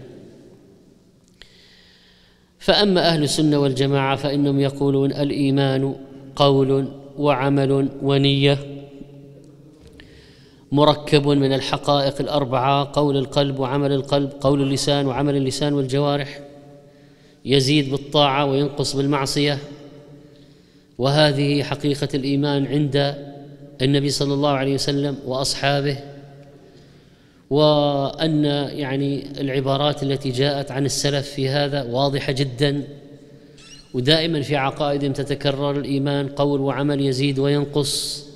فأما 2.61 3.09
أهل 3.09 3.23
السنة 3.23 3.59
والجماعة 3.59 4.17
فإنهم 4.17 4.61
يقولون 4.61 5.13
الإيمان 5.13 5.95
قول 6.37 6.89
وعمل 7.19 7.89
ونية 8.03 8.59
مركب 10.73 11.29
من 11.29 11.53
الحقائق 11.53 12.21
الأربعة 12.21 12.91
قول 12.93 13.17
القلب 13.17 13.59
وعمل 13.59 13.93
القلب 13.93 14.31
قول 14.41 14.63
اللسان 14.63 15.07
وعمل 15.07 15.37
اللسان 15.37 15.73
والجوارح. 15.73 16.41
يزيد 17.45 17.91
بالطاعة 17.91 18.45
وينقص 18.45 18.97
بالمعصية. 18.97 19.59
وهذه 20.99 21.63
حقيقة 21.63 22.09
الإيمان 22.15 22.67
عند 22.67 23.15
النبي 23.83 24.09
صلى 24.09 24.35
الله 24.35 24.51
عليه 24.51 24.75
وسلم 24.75 25.17
وأصحابه. 25.27 25.99
وأن 27.51 28.45
يعني 28.75 29.41
العبارات 29.41 30.03
التي 30.03 30.31
جاءت 30.31 30.71
عن 30.71 30.85
السلف 30.85 31.29
في 31.29 31.49
هذا 31.49 31.83
واضحة 31.83 32.33
جدا. 32.33 32.83
ودائما 33.95 34.43
في 34.43 34.57
عقائدهم 34.57 35.13
تتكرر 35.13 35.71
الإيمان 35.71 36.29
قول 36.29 36.61
وعمل 36.61 37.01
يزيد 37.01 37.39
وينقص. 37.39 38.27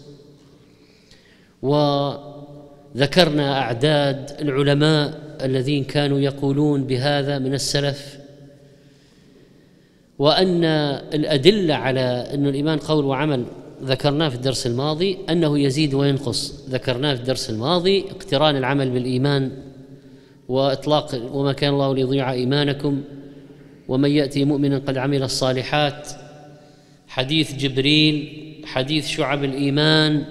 وذكرنا 1.63 3.59
أعداد 3.59 4.31
العلماء 4.41 5.21
الذين 5.43 5.85
كانوا 5.85 6.19
يقولون 6.19 6.85
بهذا 6.85 7.39
من 7.39 7.55
السلف. 7.55 8.19
وأن 10.19 10.65
الأدلة 11.15 11.75
على 11.75 12.01
أن 12.35 12.47
الإيمان 12.47 12.79
قول 12.79 13.05
وعمل 13.05 13.45
ذكرناه 13.85 14.29
في 14.29 14.35
الدرس 14.35 14.67
الماضي 14.67 15.19
أنه 15.31 15.59
يزيد 15.59 15.95
وينقص. 15.95 16.69
ذكرناه 16.69 17.15
في 17.15 17.21
الدرس 17.21 17.51
الماضي 17.51 18.05
اقتران 18.11 18.57
العمل 18.57 18.91
بالإيمان 18.91 19.51
وإطلاق 20.49 21.31
وما 21.33 21.53
كان 21.53 21.73
الله 21.73 21.95
ليضيع 21.95 22.33
إيمانكم 22.33 23.03
ومن 23.89 24.11
يأتي 24.11 24.45
مؤمنا 24.45 24.79
قد 24.79 24.97
عمل 24.99 25.23
الصالحات. 25.23 26.09
حديث 27.09 27.55
جبريل 27.55 28.45
حديث 28.65 29.09
شعب 29.09 29.45
الإيمان 29.45 30.25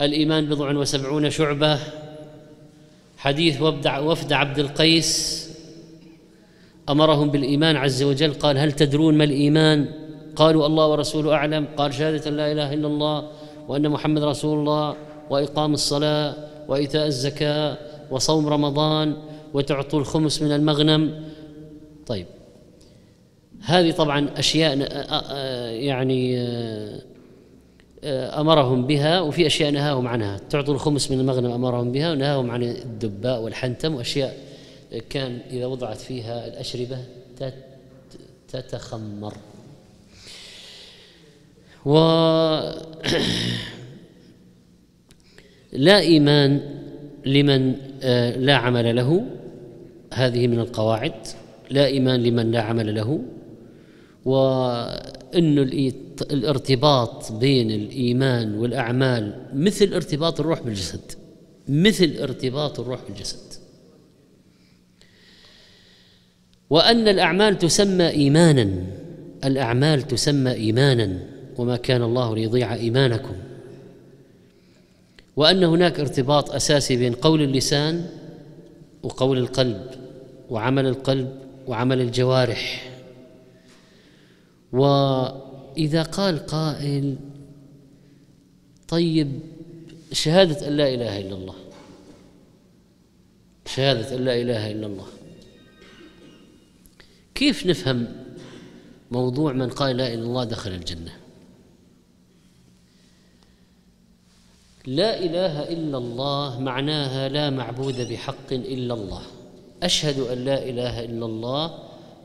الإيمان 0.00 0.46
بضع 0.46 0.70
وسبعون 0.70 1.30
شعبة. 1.30 1.78
حديث 3.16 3.62
وفد 3.62 4.32
عبد 4.32 4.58
القيس 4.58 5.40
أمرهم 6.88 7.30
بالإيمان 7.30 7.76
عز 7.76 8.02
وجل 8.02 8.32
قال 8.32 8.58
هل 8.58 8.72
تدرون 8.72 9.18
ما 9.18 9.24
الإيمان؟ 9.24 9.99
قالوا 10.36 10.66
الله 10.66 10.86
ورسوله 10.88 11.34
أعلم. 11.34 11.66
قال 11.76 11.94
شهادة 11.94 12.30
لا 12.30 12.52
إله 12.52 12.74
إلا 12.74 12.86
الله 12.86 13.28
وأن 13.68 13.88
محمد 13.88 14.22
رسول 14.22 14.58
الله 14.58 14.96
وإقام 15.30 15.74
الصلاة 15.74 16.34
وإيتاء 16.68 17.06
الزكاة 17.06 17.76
وصوم 18.10 18.48
رمضان 18.48 19.16
وتعطوا 19.54 20.00
الخمس 20.00 20.42
من 20.42 20.52
المغنم. 20.52 21.24
طيب. 22.06 22.26
هذه 23.64 23.90
طبعا 23.90 24.28
أشياء 24.36 24.78
يعني 25.72 26.38
أمرهم 28.40 28.86
بها 28.86 29.20
وفي 29.20 29.46
أشياء 29.46 29.70
نهاهم 29.70 30.08
عنها. 30.08 30.40
تعطوا 30.50 30.74
الخمس 30.74 31.10
من 31.10 31.20
المغنم 31.20 31.50
أمرهم 31.50 31.92
بها 31.92 32.12
ونهاهم 32.12 32.50
عن 32.50 32.62
الدباء 32.62 33.42
والحنتم. 33.42 33.94
وأشياء 33.94 34.36
كان 35.10 35.38
إذا 35.50 35.66
وضعت 35.66 35.96
فيها 35.96 36.46
الأشربة 36.46 36.98
تتخمر. 38.48 39.34
و 41.86 41.94
لا 45.72 46.00
إيمان 46.00 46.60
لمن 47.26 47.74
آه، 48.02 48.36
لا 48.36 48.56
عمل 48.56 48.96
له. 48.96 49.26
هذه 50.12 50.46
من 50.46 50.58
القواعد. 50.58 51.26
لا 51.70 51.86
إيمان 51.86 52.22
لمن 52.22 52.50
لا 52.50 52.62
عمل 52.62 52.94
له. 52.94 53.20
وأن 54.24 55.58
الارتباط 56.30 57.32
بين 57.32 57.70
الإيمان 57.70 58.54
والأعمال 58.54 59.46
مثل 59.54 59.94
ارتباط 59.94 60.40
الروح 60.40 60.62
بالجسد. 60.62 61.12
مثل 61.68 62.16
ارتباط 62.20 62.80
الروح 62.80 63.00
بالجسد. 63.08 63.60
وأن 66.70 67.08
الأعمال 67.08 67.58
تسمى 67.58 68.08
إيمانا. 68.08 68.86
الأعمال 69.44 70.02
تسمى 70.02 70.52
إيمانا. 70.52 71.39
وما 71.58 71.76
كان 71.76 72.02
الله 72.02 72.34
ليضيع 72.34 72.74
إيمانكم. 72.74 73.34
وأن 75.36 75.64
هناك 75.64 76.00
ارتباط 76.00 76.50
أساسي 76.50 76.96
بين 76.96 77.12
قول 77.12 77.42
اللسان 77.42 78.06
وقول 79.02 79.38
القلب 79.38 79.90
وعمل 80.50 80.86
القلب 80.86 81.40
وعمل 81.66 82.00
الجوارح. 82.00 82.90
وإذا 84.72 86.02
قال 86.02 86.46
قائل 86.46 87.16
طيب 88.88 89.40
شهادة 90.12 90.68
أن 90.68 90.76
لا 90.76 90.94
إله 90.94 91.20
إلا 91.20 91.34
الله. 91.34 91.54
شهادة 93.66 94.16
أن 94.16 94.24
لا 94.24 94.40
إله 94.40 94.70
إلا 94.70 94.86
الله. 94.86 95.06
كيف 97.34 97.66
نفهم 97.66 98.06
موضوع 99.10 99.52
من 99.52 99.68
قال 99.68 99.96
لا 99.96 100.06
إله 100.06 100.14
إلا 100.14 100.22
الله 100.22 100.44
دخل 100.44 100.70
الجنة؟ 100.70 101.19
لا 104.86 105.18
إله 105.18 105.68
إلا 105.68 105.98
الله 105.98 106.60
معناها 106.60 107.28
لا 107.28 107.50
معبود 107.50 108.08
بحق 108.08 108.52
إلا 108.52 108.94
الله. 108.94 109.22
أشهد 109.82 110.18
أن 110.18 110.44
لا 110.44 110.62
إله 110.68 111.04
إلا 111.04 111.26
الله 111.26 111.78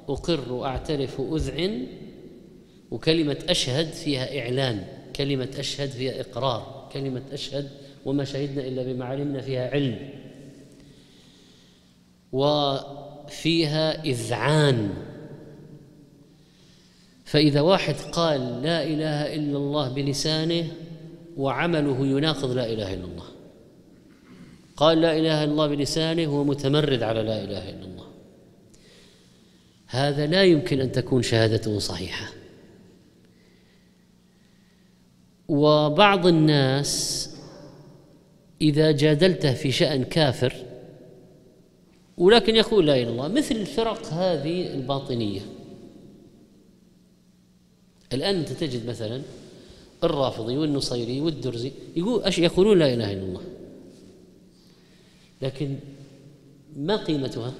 أقر 0.10 0.54
وأعترف 0.54 1.22
اذعن 1.22 1.88
وكلمة 2.91 3.38
أشهد 3.50 3.88
فيها 3.88 4.39
إعلان 4.39 4.88
كلمة 5.15 5.50
أشهد 5.60 5.89
فيها 5.89 6.22
إقرار 6.22 6.89
كلمة 6.94 7.22
أشهد 7.32 7.70
وما 8.06 8.24
شهدنا 8.24 8.68
إلا 8.68 8.84
بما 8.84 9.06
علمنا 9.06 9.41
فيها 9.41 9.70
علم. 9.70 10.10
وفيها 12.32 14.04
إذعان. 14.04 14.94
فإذا 17.26 17.62
واحد 17.62 17.96
قال 18.12 18.62
لا 18.62 18.84
إله 18.84 19.36
إلا 19.36 19.58
الله 19.58 19.89
بلسانه 19.89 20.68
وعمله 21.38 22.06
يناقض 22.06 22.52
لا 22.52 22.65
إله 22.74 22.93
إلا 22.93 23.06
الله. 23.06 23.26
قال 24.78 25.02
لا 25.02 25.17
إله 25.17 25.43
إلا 25.43 25.52
الله 25.52 25.67
بلسانه 25.67 26.26
هو 26.26 26.43
متمرد 26.43 27.04
على 27.04 27.21
لا 27.21 27.43
إله 27.43 27.69
إلا 27.69 27.86
الله. 27.86 28.08
هذا 29.88 30.28
لا 30.28 30.43
يمكن 30.43 30.82
أن 30.82 30.91
تكون 30.91 31.21
شهادته 31.21 31.80
صحيحة. 31.80 32.30
وبعض 35.48 36.28
الناس 36.28 37.30
إذا 38.62 38.91
جادلته 38.91 39.54
في 39.54 39.71
شأن 39.71 40.04
كافر 40.04 40.54
ولكن 42.17 42.56
يقول 42.56 42.88
لا 42.88 42.93
إله 42.93 43.04
إلا 43.04 43.12
الله 43.12 43.28
مثل 43.28 43.56
الفرق 43.56 44.06
هذه 44.06 44.74
الباطنية. 44.74 45.41
الآن 48.13 48.36
أنت 48.36 48.50
تجد 48.50 48.89
مثلا 48.89 49.21
الرافضي 50.06 50.58
والنصيري 50.58 51.22
والدرزي. 51.22 51.72
يقول 51.96 52.22
يقولون 52.38 52.80
لا 52.80 52.94
إله 52.94 53.13
إلا 53.13 53.24
الله. 53.24 53.41
لكن 55.41 55.76
ما 56.78 56.96
قيمتها؟ 56.96 57.54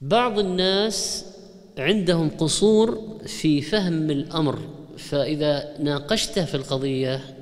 بعض 0.00 0.38
الناس 0.38 1.24
عندهم 1.78 2.30
قصور 2.30 3.18
في 3.26 3.62
فهم 3.62 4.10
الأمر 4.10 4.58
فإذا 4.98 5.76
ناقشته 5.80 6.44
في 6.44 6.54
القضية 6.54 7.36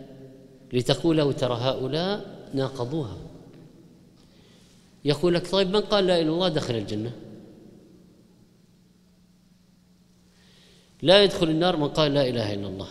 لتقول 0.73 1.17
له 1.17 1.33
ترى 1.33 1.55
هؤلاء 1.55 2.49
ناقضوها. 2.55 3.17
يقول 5.05 5.35
لك 5.35 5.51
طيب 5.51 5.69
من 5.69 5.81
قال 5.81 6.07
لا 6.07 6.15
إله 6.15 6.23
إلا 6.23 6.33
الله 6.33 6.49
دخل 6.49 6.75
الجنة؟ 6.75 7.13
لا 11.03 11.23
يدخل 11.23 11.49
النار 11.51 11.77
من 11.77 11.89
قال 11.89 12.15
لا 12.15 12.29
إله 12.29 12.55
إلا 12.55 12.69
الله. 12.69 12.89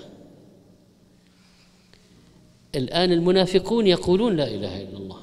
الآن 2.75 3.11
المنافقون 3.11 3.87
يقولون 3.87 4.35
لا 4.35 4.47
إله 4.47 4.81
إلا 4.81 4.97
الله. 4.97 5.19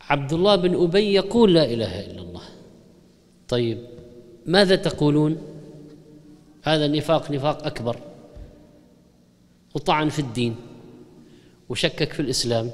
عبد 0.00 0.32
الله 0.32 0.56
بن 0.56 0.82
أبي 0.82 1.14
يقول 1.14 1.54
لا 1.54 1.64
إله 1.64 2.00
إلا 2.00 2.22
الله. 2.22 2.42
طيب 3.48 3.78
ماذا 4.46 4.76
تقولون؟ 4.76 5.38
هذا 6.62 6.86
نفاق 6.86 7.30
نفاق 7.30 7.66
أكبر. 7.66 7.96
وطعن 9.74 10.08
في 10.08 10.18
الدين 10.18 10.56
وشكك 11.68 12.12
في 12.12 12.20
الإسلام 12.20 12.70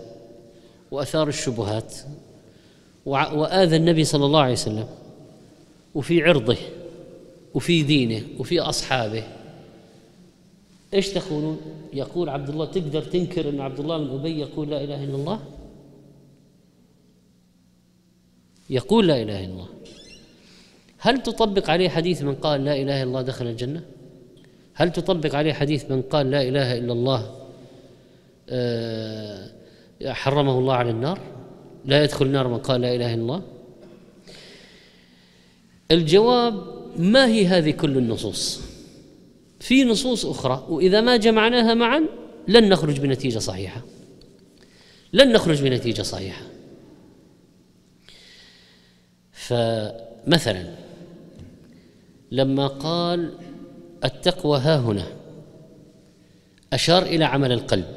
وأثار 0.90 1.28
الشبهات 1.28 1.94
وآذى 3.06 3.76
النبي 3.76 4.04
صلى 4.04 4.26
الله 4.26 4.40
عليه 4.40 4.52
وسلم 4.52 4.88
وفي 5.94 6.22
عرضه. 6.22 6.56
وفي 7.54 7.82
دينه 7.82 8.22
وفي 8.38 8.60
أصحابه 8.60 9.24
إيش 10.94 11.08
تقولون؟ 11.08 11.60
يقول 11.92 12.28
عبد 12.28 12.48
الله 12.48 12.64
تقدر 12.64 13.02
تنكر 13.02 13.48
إن 13.48 13.60
عبد 13.60 13.80
الله 13.80 13.98
بن 13.98 14.10
أبي 14.18 14.40
يقول 14.40 14.70
لا 14.70 14.84
إله 14.84 15.04
إلا 15.04 15.14
الله؟ 15.14 15.40
يقول 18.70 19.06
لا 19.06 19.22
إله 19.22 19.44
إلا 19.44 19.52
الله 19.52 19.68
هل 20.98 21.22
تطبق 21.22 21.70
عليه 21.70 21.88
حديث 21.88 22.22
من 22.22 22.34
قال 22.34 22.64
لا 22.64 22.72
إله 22.76 23.02
إلا 23.02 23.02
الله 23.02 23.22
دخل 23.22 23.46
الجنة؟ 23.46 23.82
هل 24.74 24.92
تطبق 24.92 25.34
عليه 25.34 25.52
حديث 25.52 25.90
من 25.90 26.02
قال 26.02 26.30
لا 26.30 26.42
إله 26.42 26.78
إلا 26.78 26.92
الله 26.92 27.34
آه، 28.48 29.50
حرمه 30.06 30.58
الله 30.58 30.74
على 30.74 30.90
النار؟ 30.90 31.20
لا 31.84 32.04
يدخل 32.04 32.26
النار 32.26 32.48
من 32.48 32.58
قال 32.58 32.80
لا 32.80 32.94
إله 32.94 33.14
إلا 33.14 33.22
الله؟ 33.22 33.42
الجواب 35.90 36.73
ما 36.98 37.26
هي 37.26 37.46
هذه 37.46 37.70
كل 37.70 37.98
النصوص؟ 37.98 38.60
في 39.60 39.84
نصوص 39.84 40.26
أخرى 40.26 40.66
وإذا 40.68 41.00
ما 41.00 41.16
جمعناها 41.16 41.74
معا 41.74 42.02
لن 42.48 42.68
نخرج 42.68 43.00
بنتيجة 43.00 43.38
صحيحة. 43.38 43.82
لن 45.12 45.32
نخرج 45.32 45.62
بنتيجة 45.62 46.02
صحيحة. 46.02 46.42
فمثلا 49.32 50.74
لما 52.32 52.66
قال 52.66 53.32
التقوى 54.04 54.58
ها 54.58 54.78
هنا 54.78 55.06
أشار 56.72 57.02
إلى 57.02 57.24
عمل 57.24 57.52
القلب 57.52 57.94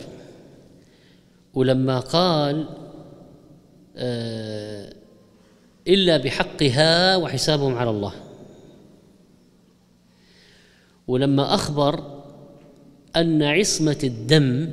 ولما 1.53 1.99
قال 1.99 2.69
آه 3.97 4.93
إلا 5.87 6.17
بحقها 6.17 7.15
وحسابهم 7.15 7.75
على 7.75 7.89
الله 7.89 8.13
ولما 11.07 11.53
أخبر 11.53 12.23
أن 13.15 13.43
عصمة 13.43 13.99
الدم 14.03 14.69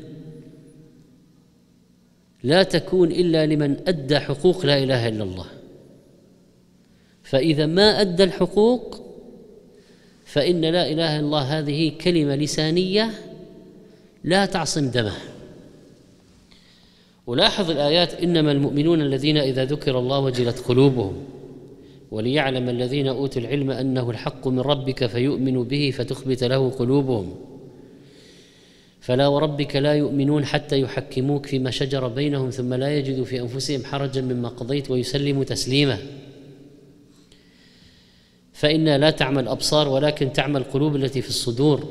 لا 2.43 2.63
تكون 2.63 3.13
إلا 3.13 3.47
لمن 3.47 3.77
أدى 3.89 4.19
حقوق 4.19 4.67
لا 4.67 4.79
إله 4.79 5.09
إلا 5.09 5.25
الله. 5.25 5.47
فإذا 7.23 7.67
ما 7.67 8.01
أدى 8.01 8.25
الحقوق 8.25 9.01
فإن 10.25 10.61
لا 10.61 10.91
إله 10.91 11.17
إلا 11.17 11.27
الله 11.27 11.59
هذه 11.59 11.93
كلمة 12.01 12.35
لسانية 12.35 13.11
لا 14.25 14.47
تعصم 14.47 14.91
دمه. 14.91 15.17
ولاحظ 17.27 17.71
الآيات 17.71 18.15
إنما 18.15 18.53
المؤمنون 18.53 19.03
الذين 19.03 19.37
إذا 19.37 19.65
ذكر 19.65 19.99
الله 19.99 20.19
وجلت 20.19 20.59
قلوبهم. 20.59 21.34
وليعلم 22.15 22.69
الذين 22.69 23.07
أوتوا 23.07 23.43
العلم 23.43 23.71
أنه 23.71 24.11
الحق 24.11 24.49
من 24.49 24.61
ربك 24.61 25.07
فيؤمنوا 25.07 25.65
به 25.65 25.91
فتخبت 25.91 26.45
له 26.45 26.71
قلوبهم. 26.71 27.35
فلا 29.01 29.27
وربك 29.27 29.77
لا 29.77 29.95
يؤمنون 29.95 30.45
حتى 30.45 30.81
يحكموك 30.81 31.47
فيما 31.47 31.71
شجر 31.71 32.09
بينهم 32.09 32.51
ثم 32.51 32.75
لا 32.75 32.99
يجدوا 32.99 33.25
في 33.25 33.41
أنفسهم 33.41 33.85
حرجا 33.85 34.21
مما 34.21 34.49
قضيت 34.49 34.91
ويسلموا 34.91 35.45
تسليما. 35.45 35.99
فإنها 38.53 38.99
لا 38.99 39.11
تعمى 39.11 39.41
الأبصار 39.41 39.89
ولكن 39.89 40.33
تعمى 40.33 40.59
القلوب 40.59 40.97
التي 40.97 41.23
في 41.23 41.29
الصدور. 41.29 41.89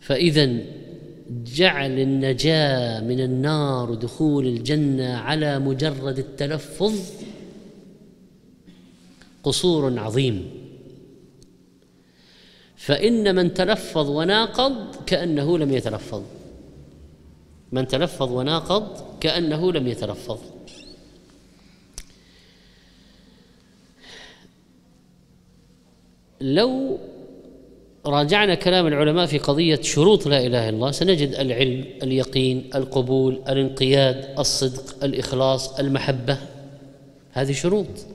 فإذا 0.00 0.58
جعل 1.56 1.98
النجاة 1.98 3.00
من 3.00 3.20
النار 3.20 3.90
ودخول 3.90 4.46
الجنة 4.46 5.16
على 5.16 5.58
مجرد 5.58 6.18
التلفظ 6.18 6.94
قصور 9.44 9.98
عظيم. 9.98 10.50
فإن 12.76 13.34
من 13.34 13.54
تلفظ 13.54 14.10
وناقض 14.10 15.04
كأنه 15.06 15.58
لم 15.58 15.72
يتلفظ. 15.72 16.22
من 17.72 17.88
تلفظ 17.88 18.32
وناقض 18.32 19.04
كأنه 19.20 19.72
لم 19.72 19.88
يتلفظ. 19.88 20.38
لو 26.40 26.98
راجعنا 28.06 28.54
كلام 28.54 28.86
العلماء 28.86 29.26
في 29.26 29.38
قضية 29.38 29.80
شروط 29.82 30.26
لا 30.26 30.46
إله 30.46 30.68
إلا 30.68 30.76
الله 30.76 30.90
سنجد 30.90 31.34
العلم 31.34 31.84
اليقين 32.02 32.70
القبول 32.74 33.42
الانقياد 33.48 34.38
الصدق 34.38 35.04
الإخلاص 35.04 35.80
المحبة. 35.80 36.38
هذه 37.32 37.52
شروط. 37.52 38.13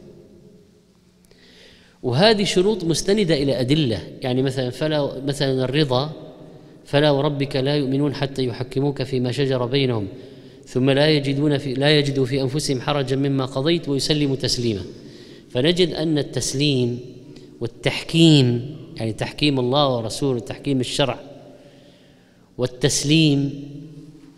وهذه 2.03 2.43
شروط 2.43 2.83
مستندة 2.83 3.43
إلى 3.43 3.59
أدلة. 3.59 4.01
يعني 4.21 4.41
مثلا 4.41 4.69
فلا 4.69 5.21
مثلا 5.25 5.63
الرضا 5.63 6.11
فلا 6.85 7.11
وربك 7.11 7.55
لا 7.55 7.75
يؤمنون 7.75 8.13
حتى 8.13 8.45
يحكموك 8.45 9.03
فيما 9.03 9.31
شجر 9.31 9.65
بينهم 9.65 10.07
ثم 10.65 10.89
لا 10.89 11.09
يجدون 11.09 11.57
في 11.57 11.73
لا 11.73 11.99
يجدوا 11.99 12.25
في 12.25 12.41
أنفسهم 12.41 12.81
حرجا 12.81 13.15
مما 13.15 13.45
قضيت 13.45 13.89
ويسلموا 13.89 14.35
تسليما. 14.35 14.81
فنجد 15.49 15.93
أن 15.93 16.17
التسليم 16.17 16.99
والتحكيم 17.61 18.75
يعني 18.97 19.13
تحكيم 19.13 19.59
الله 19.59 19.97
ورسوله 19.97 20.39
تحكيم 20.39 20.79
الشرع 20.79 21.19
والتسليم 22.57 23.63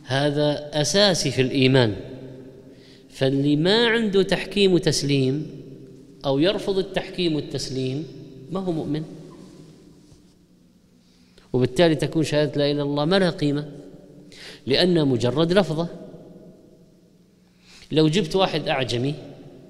هذا 0.03 0.69
أساسي 0.73 1.31
في 1.31 1.41
الإيمان. 1.41 1.95
فاللي 3.09 3.55
ما 3.55 3.87
عنده 3.87 4.23
تحكيم 4.23 4.73
وتسليم 4.73 5.60
أو 6.25 6.39
يرفض 6.39 6.77
التحكيم 6.77 7.35
والتسليم 7.35 8.07
ما 8.51 8.59
هو 8.59 8.71
مؤمن؟ 8.71 9.03
وبالتالي 11.53 11.95
تكون 11.95 12.23
شهادة 12.23 12.51
لا 12.57 12.65
إله 12.65 12.71
إلا 12.71 12.83
الله 12.83 13.05
ما 13.05 13.19
لها 13.19 13.29
قيمة 13.29 13.71
لانها 14.65 15.03
مجرد 15.03 15.53
لفظه 15.53 15.87
لو 17.91 18.07
جبت 18.07 18.35
واحد 18.35 18.67
أعجمي 18.67 19.15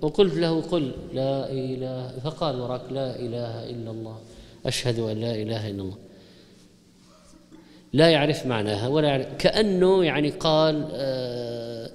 وقلت 0.01 0.33
له 0.33 0.61
قل 0.61 0.91
لا 1.13 1.51
إله 1.51 2.19
فقال 2.23 2.61
وراك 2.61 2.81
لا 2.91 3.19
إله 3.19 3.69
إلا 3.69 3.91
الله 3.91 4.19
أشهد 4.65 4.99
أن 4.99 5.21
لا 5.21 5.35
إله 5.35 5.69
إلا 5.69 5.81
الله. 5.81 5.97
لا 7.93 8.09
يعرف 8.09 8.45
معناها 8.45 8.87
ولا 8.87 9.07
يعرف 9.07 9.27
كأنه 9.39 10.03
يعني 10.03 10.29
قال 10.29 10.87
آه، 10.93 11.91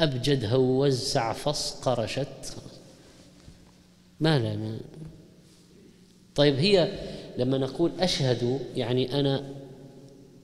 أبجد 0.00 0.44
هوز 0.44 0.98
سعفص 0.98 1.80
قرشت 1.80 2.56
ما 4.20 4.38
لا 4.38 4.56
ما 4.56 4.78
طيب 6.34 6.54
هي 6.54 6.88
لما 7.38 7.58
نقول 7.58 7.90
أشهد 8.00 8.60
يعني 8.76 9.20
أنا 9.20 9.44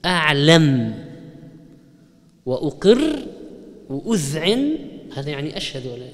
أعلم 0.05 0.95
وأقر 2.47 3.27
وأذعن 3.89 4.77
هذا 5.15 5.31
يعني 5.31 5.57
أشهد 5.57 5.87
ولا 5.87 6.09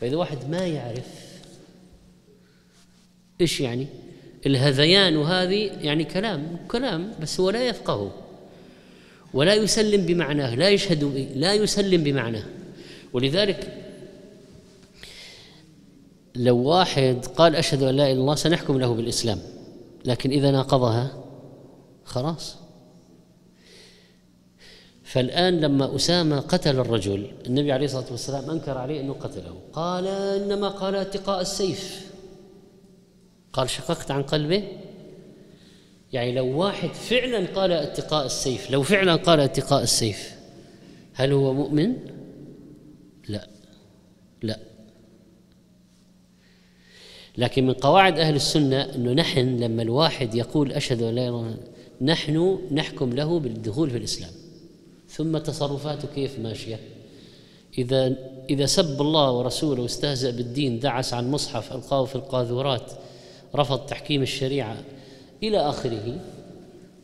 فإذا 0.00 0.16
واحد 0.16 0.50
ما 0.50 0.66
يعرف 0.66 1.26
إيش 3.40 3.60
يعني؟ 3.60 3.86
الهذيان 4.46 5.16
وهذه 5.16 5.70
يعني 5.80 6.04
كلام 6.04 6.56
كلام 6.68 7.12
بس 7.22 7.40
هو 7.40 7.50
لا 7.50 7.68
يفقهه 7.68 8.14
ولا 9.34 9.54
يسلم 9.54 10.06
بمعناه 10.06 10.54
لا 10.54 10.68
يشهد 10.68 11.28
لا 11.34 11.54
يسلم 11.54 12.02
بمعناه 12.04 12.44
ولذلك 13.12 13.85
لو 16.36 16.56
واحد 16.56 17.26
قال 17.36 17.56
أشهد 17.56 17.82
أن 17.82 17.94
لا 17.94 18.02
إله 18.02 18.12
إلا 18.12 18.20
الله 18.20 18.34
سنحكم 18.34 18.78
له 18.78 18.94
بالإسلام 18.94 19.38
لكن 20.04 20.30
إذا 20.30 20.50
ناقضها 20.50 21.24
خلاص. 22.04 22.56
فالآن 25.04 25.60
لما 25.60 25.96
أسامة 25.96 26.40
قتل 26.40 26.78
الرجل 26.78 27.30
النبي 27.46 27.72
عليه 27.72 27.84
الصلاة 27.84 28.10
والسلام 28.10 28.50
أنكر 28.50 28.78
عليه 28.78 29.00
أنه 29.00 29.12
قتله. 29.12 29.60
قال 29.72 30.06
إنما 30.06 30.68
قال 30.68 30.94
اتقاء 30.94 31.40
السيف. 31.40 32.12
قال 33.52 33.70
شققت 33.70 34.10
عن 34.10 34.22
قلبه؟ 34.22 34.64
يعني 36.12 36.32
لو 36.32 36.58
واحد 36.58 36.88
فعلا 36.88 37.46
قال 37.46 37.72
اتقاء 37.72 38.26
السيف 38.26 38.70
لو 38.70 38.82
فعلا 38.82 39.16
قال 39.16 39.40
اتقاء 39.40 39.82
السيف 39.82 40.36
هل 41.14 41.32
هو 41.32 41.52
مؤمن؟ 41.52 41.96
لا. 43.28 43.48
لا. 44.42 44.58
لكن 47.38 47.66
من 47.66 47.72
قواعد 47.72 48.18
أهل 48.18 48.34
السنة 48.34 48.82
إنه 48.94 49.12
نحن 49.12 49.56
لما 49.56 49.82
الواحد 49.82 50.34
يقول 50.34 50.72
أشهد 50.72 51.02
أن 51.02 51.14
لا 51.14 51.28
إله 51.28 51.40
إلا 51.40 51.56
نحن 52.00 52.58
نحكم 52.72 53.10
له 53.10 53.38
بالدخول 53.38 53.90
في 53.90 53.96
الإسلام. 53.96 54.30
ثم 55.08 55.38
تصرفاته 55.38 56.08
كيف 56.14 56.38
ماشية؟ 56.38 56.80
إذا 57.78 58.16
إذا 58.50 58.66
سب 58.66 59.00
الله 59.00 59.32
ورسوله 59.32 59.82
واستهزأ 59.82 60.30
بالدين 60.30 60.78
دعس 60.78 61.14
عن 61.14 61.30
مصحف 61.30 61.72
ألقاه 61.72 62.04
في 62.04 62.16
القاذورات 62.16 62.92
رفض 63.54 63.78
تحكيم 63.78 64.22
الشريعة 64.22 64.76
إلى 65.42 65.58
آخره 65.58 66.20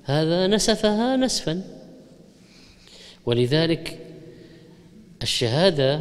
هذا 0.03 0.47
نسفها 0.47 1.17
نسفا. 1.17 1.63
ولذلك 3.27 3.99
الشهادة 5.23 6.01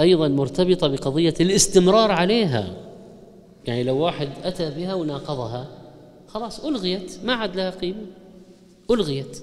أيضا 0.00 0.28
مرتبطة 0.28 0.88
بقضية 0.88 1.34
الاستمرار 1.40 2.10
عليها. 2.10 2.83
يعني 3.66 3.82
لو 3.82 3.96
واحد 3.98 4.28
أتى 4.44 4.70
بها 4.70 4.94
وناقضها 4.94 5.68
خلاص 6.28 6.64
ألغيت 6.64 7.18
ما 7.24 7.32
عاد 7.34 7.56
لها 7.56 7.70
قيمة. 7.70 8.06
ألغيت. 8.90 9.38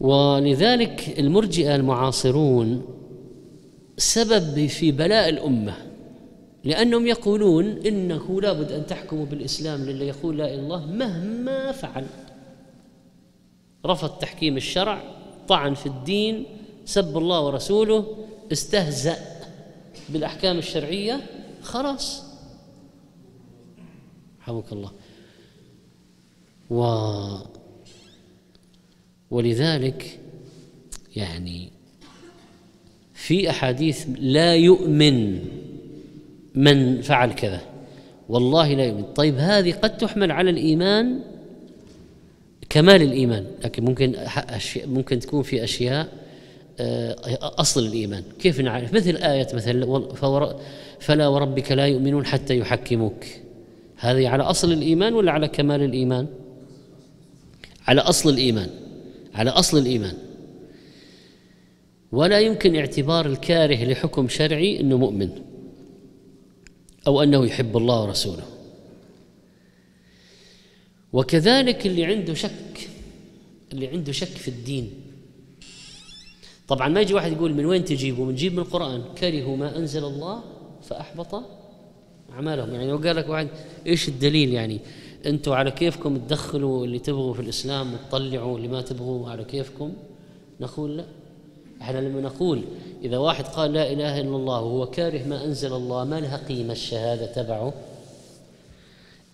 ولذلك 0.00 1.18
المرجئة 1.18 1.74
المعاصرون 1.74 2.84
سبب 3.96 4.66
في 4.66 4.92
بلاء 4.92 5.28
الأمة 5.28 5.74
لأنهم 6.64 7.06
يقولون 7.06 7.66
إنه 7.66 8.40
لابد 8.40 8.72
أن 8.72 8.86
تحكموا 8.86 9.26
بالإسلام 9.26 9.80
للي 9.80 10.08
يقول 10.08 10.38
لا 10.38 10.44
إله 10.44 10.54
إلا 10.54 10.62
الله 10.62 10.86
مهما 10.86 11.72
فعل. 11.72 12.06
رفض 13.86 14.08
تحكيم 14.18 14.56
الشرع 14.56 15.02
طعن 15.48 15.74
في 15.74 15.86
الدين 15.86 16.44
سب 16.84 17.18
الله 17.18 17.40
ورسوله 17.46 18.06
استهزأ. 18.52 19.31
بالأحكام 20.08 20.58
الشرعية 20.58 21.20
خلاص. 21.62 22.22
حمك 24.40 24.72
الله. 24.72 24.92
و 26.70 26.82
ولذلك 29.30 30.18
يعني 31.16 31.70
في 33.14 33.50
أحاديث 33.50 34.06
لا 34.18 34.54
يؤمن 34.54 35.44
من 36.54 37.02
فعل 37.02 37.32
كذا. 37.32 37.60
والله 38.28 38.74
لا 38.74 38.84
يؤمن. 38.84 39.02
طيب 39.02 39.34
هذه 39.38 39.72
قد 39.72 39.96
تحمل 39.96 40.32
على 40.32 40.50
الإيمان 40.50 41.32
كمال 42.72 43.02
الإيمان 43.02 43.46
لكن 43.64 43.84
ممكن 43.84 44.14
ممكن 44.86 45.18
تكون 45.18 45.42
في 45.42 45.64
أشياء 45.64 46.08
آه، 46.08 46.21
أصل 47.40 47.86
الإيمان. 47.86 48.24
كيف 48.38 48.60
نعرف؟ 48.60 48.94
مثل 48.94 49.16
آية 49.16 49.46
مثل 49.54 49.86
فلا 51.00 51.28
وربك 51.28 51.72
لا 51.72 51.86
يؤمنون 51.86 52.26
حتى 52.26 52.58
يحكموك. 52.58 53.24
هذه 53.96 54.28
على 54.28 54.42
أصل 54.42 54.72
الإيمان 54.72 55.14
ولا 55.14 55.32
على 55.32 55.48
كمال 55.48 55.82
الإيمان؟ 55.82 56.26
على 57.86 58.00
أصل 58.00 58.30
الإيمان. 58.30 58.70
على 59.34 59.50
أصل 59.50 59.78
الإيمان. 59.78 60.14
ولا 62.12 62.40
يمكن 62.40 62.76
اعتبار 62.76 63.26
الكاره 63.26 63.84
لحكم 63.84 64.28
شرعي 64.28 64.80
أنه 64.80 64.96
مؤمن 64.98 65.30
أو 67.06 67.22
أنه 67.22 67.46
يحب 67.46 67.76
الله 67.76 68.02
ورسوله. 68.02 68.44
وكذلك 71.12 71.86
اللي 71.86 72.04
عنده 72.04 72.34
شك 72.34 72.88
اللي 73.72 73.88
عنده 73.88 74.12
شك 74.12 74.26
في 74.26 74.48
الدين 74.48 74.90
طبعا 76.72 76.88
ما 76.88 77.00
يجي 77.00 77.14
واحد 77.14 77.32
يقول 77.32 77.54
من 77.54 77.66
وين 77.66 77.84
تجيبه؟ 77.84 78.24
بنجيب 78.24 78.52
من 78.52 78.58
القرآن. 78.58 79.02
كرهوا 79.18 79.56
ما 79.56 79.76
أنزل 79.76 80.04
الله 80.04 80.40
فأحبط 80.82 81.42
أعمالهم. 82.32 82.74
يعني 82.74 82.90
لو 82.90 82.96
قال 82.96 83.16
لك 83.16 83.28
واحد 83.28 83.48
إيش 83.86 84.08
الدليل 84.08 84.52
يعني؟ 84.52 84.80
أنتم 85.26 85.52
على 85.52 85.70
كيفكم 85.70 86.16
تدخلوا 86.16 86.84
اللي 86.84 86.98
تبغوا 86.98 87.34
في 87.34 87.40
الإسلام 87.40 87.94
وتطلعوا 87.94 88.56
اللي 88.56 88.68
ما 88.68 88.82
تبغوا 88.82 89.30
على 89.30 89.44
كيفكم؟ 89.44 89.92
نقول 90.60 90.96
لا. 90.96 91.04
إحنا 91.82 91.98
لما 91.98 92.20
نقول 92.20 92.62
إذا 93.04 93.18
واحد 93.18 93.44
قال 93.44 93.72
لا 93.72 93.92
إله 93.92 94.20
إلا 94.20 94.36
الله 94.36 94.60
وهو 94.60 94.86
كاره 94.86 95.24
ما 95.24 95.44
أنزل 95.44 95.72
الله 95.72 96.04
ما 96.04 96.20
لها 96.20 96.36
قيمة 96.48 96.72
الشهادة 96.72 97.26
تبعه؟ 97.26 97.72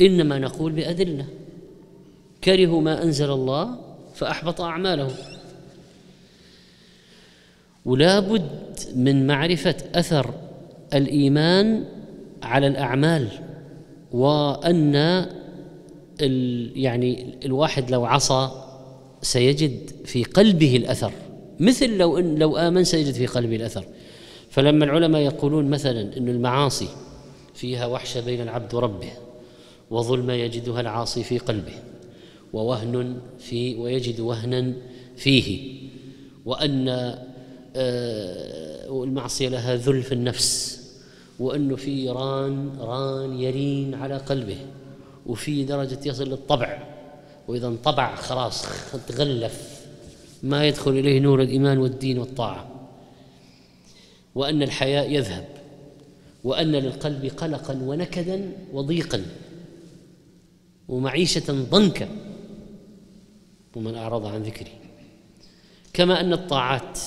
إنما 0.01 0.39
نقول 0.39 0.73
بأدلة. 0.73 1.27
كرهوا 2.45 2.81
ما 2.81 3.03
أنزل 3.03 3.31
الله 3.31 3.79
فأحبط 4.15 4.61
أعمالهم. 4.61 5.13
ولا 7.85 8.21
بد 8.21 8.49
من 8.97 9.27
معرفة 9.27 9.77
أثر 9.95 10.35
الإيمان 10.95 11.85
على 12.43 12.67
الأعمال 12.67 13.29
وأن 14.13 14.95
يعني 16.77 17.35
الواحد 17.45 17.91
لو 17.91 18.05
عصى 18.05 18.51
سيجد 19.23 19.91
في 20.05 20.25
قلبه 20.25 20.77
الأثر. 20.77 21.13
مثل 21.61 21.97
لو 21.97 22.19
إن 22.19 22.39
لو 22.39 22.57
آمن 22.57 22.85
سيجد 22.85 23.15
في 23.15 23.27
قلبه 23.27 23.57
الأثر. 23.57 23.85
فلما 24.51 24.85
العلماء 24.85 25.21
يقولون 25.21 25.71
مثلا 25.71 26.17
أن 26.17 26.29
المعاصي 26.29 26.89
فيها 27.55 27.87
وحشة 27.87 28.21
بين 28.21 28.41
العبد 28.41 28.75
وربه 28.75 29.11
وظلمة 29.91 30.33
يجدها 30.33 30.81
العاصي 30.81 31.23
في 31.25 31.39
قلبه 31.39 31.73
ووهن 32.53 33.17
في 33.39 33.75
ويجد 33.75 34.21
وهنا 34.21 34.73
فيه 35.17 35.79
وأن 36.45 37.15
آه، 37.79 39.05
المعصية 39.05 39.49
لها 39.49 39.77
ذل 39.77 40.03
في 40.03 40.13
النفس 40.13 40.79
وأنه 41.39 41.77
في 41.77 42.11
ران 42.11 42.79
ران 42.81 43.41
يرين 43.41 43.95
على 43.95 44.17
قلبه 44.17 44.57
وفي 45.27 45.65
درجة 45.65 45.99
يصل 46.05 46.29
للطبع 46.29 46.83
وإذا 47.49 47.67
انطبع 47.69 48.15
خلاص 48.15 48.67
تغلف 49.09 49.87
ما 50.43 50.67
يدخل 50.67 50.91
إليه 50.91 51.21
نور 51.21 51.43
الإيمان 51.43 51.79
والدين 51.79 52.19
والطاعة. 52.19 52.69
وأن 54.35 54.63
الحياء 54.63 55.13
يذهب 55.13 55.45
وأن 56.45 56.73
للقلب 56.73 57.27
قلقا 57.27 57.75
ونكدا 57.83 58.53
وضيقا 58.73 59.23
ومعيشة 60.89 61.53
ضنكا 61.71 62.09
ومن 63.77 63.95
أعرض 63.95 64.27
عن 64.27 64.43
ذكري. 64.43 64.73
كما 65.93 66.21
أن 66.21 66.33
الطاعات 66.33 66.99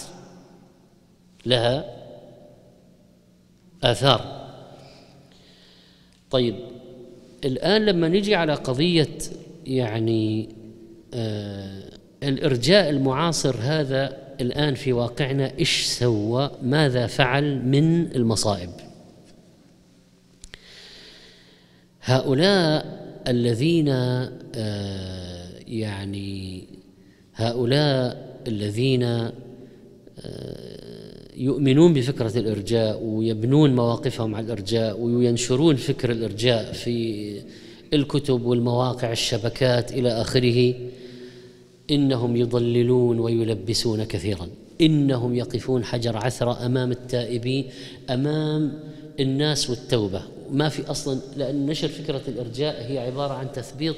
لها 1.46 1.86
آثار. 3.84 4.42
طيب 6.32 6.56
الآن 7.46 7.86
لما 7.86 8.08
نجي 8.08 8.36
على 8.36 8.54
قضية 8.54 9.18
يعني 9.66 10.50
آه 11.14 11.92
الإرجاء 12.24 12.90
المعاصر 12.90 13.56
هذا 13.60 14.18
الآن 14.42 14.76
في 14.76 14.94
واقعنا 14.94 15.52
إيش 15.60 15.84
سوى؟ 15.86 16.52
ماذا 16.62 17.08
فعل 17.08 17.66
من 17.66 18.16
المصائب؟ 18.16 18.70
هؤلاء 22.02 23.02
الذين 23.28 23.90
آه، 23.90 25.50
يعني 25.68 26.64
هؤلاء 27.36 28.32
الذين 28.48 29.04
آه، 29.04 29.32
يؤمنون 31.38 31.94
بفكرة 31.94 32.38
الإرجاء 32.38 33.04
ويبنون 33.04 33.76
مواقفهم 33.76 34.36
على 34.36 34.46
الإرجاء 34.46 35.00
وينشرون 35.00 35.76
فكر 35.76 36.12
الإرجاء 36.12 36.72
في 36.74 37.42
الكتب 37.94 38.46
والمواقع 38.46 39.12
الشبكات 39.12 39.92
إلى 39.92 40.10
آخره 40.10 40.74
إنهم 41.92 42.36
يضللون 42.36 43.20
ويلبسون 43.20 44.04
كثيرا. 44.04 44.48
إنهم 44.82 45.36
يقفون 45.36 45.84
حجر 45.84 46.18
عثره 46.18 46.66
أمام 46.66 46.92
التائبين 46.92 47.66
أمام 48.10 48.80
الناس 49.20 49.70
والتوبة. 49.70 50.22
ما 50.52 50.70
في 50.70 50.92
أصلا 50.92 51.20
لأن 51.38 51.66
نشر 51.66 51.88
فكرة 51.88 52.22
الإرجاء 52.28 52.92
هي 52.92 53.00
عبارة 53.00 53.34
عن 53.34 53.52
تثبيط 53.52 53.96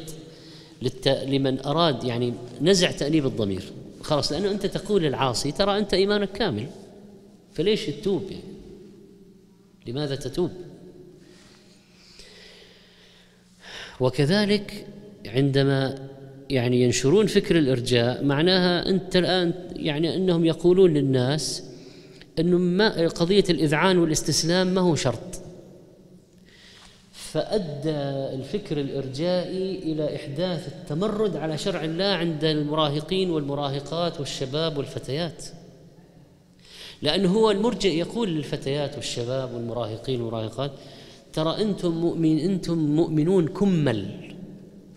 للت... 0.82 1.08
لمن 1.08 1.65
أراد 1.65 2.04
يعني 2.04 2.34
نزع 2.62 2.91
تأنيب 2.91 3.26
الضمير. 3.26 3.63
خلاص 4.02 4.32
لأنه 4.32 4.52
أنت 4.52 4.65
تقول 4.65 5.06
العاصي 5.06 5.52
ترى 5.52 5.80
أنت 5.80 5.93
إيمانك 5.93 6.32
كامل. 6.32 6.67
فليش 7.54 7.86
تتوب 7.86 8.24
يعني؟ 8.32 8.54
لماذا 9.88 10.16
تتوب؟ 10.16 10.52
وكذلك 14.00 14.88
عندما 15.26 16.10
يعني 16.50 16.82
ينشرون 16.82 17.28
فكر 17.28 17.58
الإرجاء 17.58 18.24
معناها 18.24 18.89
أنت 18.89 19.16
الآن 19.16 19.54
يعني 19.76 20.16
أنهم 20.16 20.46
يقولون 20.46 20.94
للناس 20.94 21.63
انه 22.39 22.58
ما 22.58 23.08
قضية 23.08 23.44
الإذعان 23.50 23.98
والاستسلام 23.98 24.68
ما 24.68 24.82
هو 24.82 24.96
شرط. 24.96 25.42
فأدى 27.12 28.36
الفكر 28.36 28.80
الإرجائي 28.82 29.80
إلى 29.80 30.16
إحداث 30.16 30.68
التمرد 30.68 31.36
على 31.36 31.58
شرع 31.58 31.84
الله 31.84 32.06
عند 32.06 32.44
المراهقين 32.44 33.30
والمراهقات 33.30 34.20
والشباب 34.20 34.78
والفتيات. 34.78 35.44
لأنه 37.04 37.30
هو 37.30 37.52
المرجئ 37.52 37.89
يقول 37.89 38.30
للفتيات 38.30 38.96
والشباب 38.96 39.54
والمراهقين 39.54 40.22
والمراهقات 40.22 40.72
ترى 41.34 41.62
أنتم 41.62 41.92
مؤمن 41.92 42.39
أنتم 42.39 42.78
مؤمنون 42.78 43.48
كمل 43.48 44.34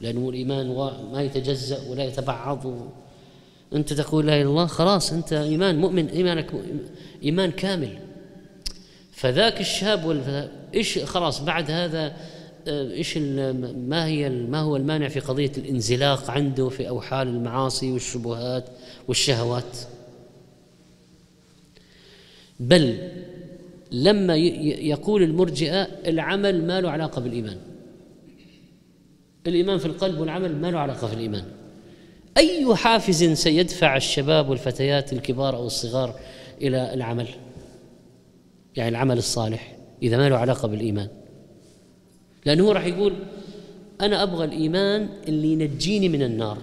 لأنه 0.00 0.28
الإيمان 0.28 0.74
ما 1.12 1.22
يتجزأ 1.22 1.90
ولا 1.90 2.04
يتبعض. 2.04 2.66
أنت 3.72 3.92
تقول 3.92 4.26
لا 4.26 4.32
إله 4.32 4.42
إلا 4.42 4.50
الله 4.50 4.66
خلاص 4.66 5.12
أنت 5.12 5.32
إيمان 5.32 5.78
مؤمن 5.78 6.08
إيمانك 6.08 6.52
إيمان 7.22 7.50
كامل. 7.50 7.98
فذاك 9.12 9.60
الشاب 9.60 10.04
والفتاة 10.04 10.48
إيش 10.74 10.98
خلاص 10.98 11.40
بعد 11.40 11.70
هذا 11.70 12.16
آه، 12.68 12.90
إيش 12.90 13.18
ما 13.76 14.06
هي 14.06 14.28
ما 14.28 14.60
هو 14.60 14.76
المانع 14.76 15.08
في 15.08 15.20
قضية 15.20 15.52
الانزلاق 15.58 16.30
عنده 16.30 16.68
في 16.68 16.88
أوحال 16.88 17.28
المعاصي 17.28 17.92
والشبهات 17.92 18.64
والشهوات؟ 19.08 19.76
بل 22.60 22.98
لما 23.92 24.36
يقول 24.36 25.22
المرجئة 25.22 25.82
العمل 25.82 26.66
ما 26.66 26.80
له 26.80 26.90
علاقة 26.90 27.20
بالإيمان. 27.20 27.56
الإيمان 29.46 29.78
في 29.78 29.86
القلب 29.86 30.20
والعمل 30.20 30.56
ما 30.56 30.70
له 30.70 30.78
علاقة 30.78 31.06
في 31.06 31.14
الإيمان. 31.14 31.44
أي 32.36 32.74
حافز 32.74 33.24
سيدفع 33.24 33.96
الشباب 33.96 34.48
والفتيات 34.48 35.12
الكبار 35.12 35.56
أو 35.56 35.66
الصغار 35.66 36.14
إلى 36.62 36.94
العمل؟ 36.94 37.28
يعني 38.76 38.90
العمل 38.90 39.18
الصالح 39.18 39.76
إذا 40.02 40.16
ما 40.16 40.28
له 40.28 40.36
علاقة 40.36 40.68
بالإيمان. 40.68 41.08
لأنه 42.46 42.64
هو 42.64 42.72
راح 42.72 42.86
يقول 42.86 43.12
أنا 44.00 44.22
أبغى 44.22 44.44
الإيمان 44.44 45.08
اللي 45.28 45.52
ينجيني 45.52 46.08
من 46.08 46.22
النار. 46.22 46.58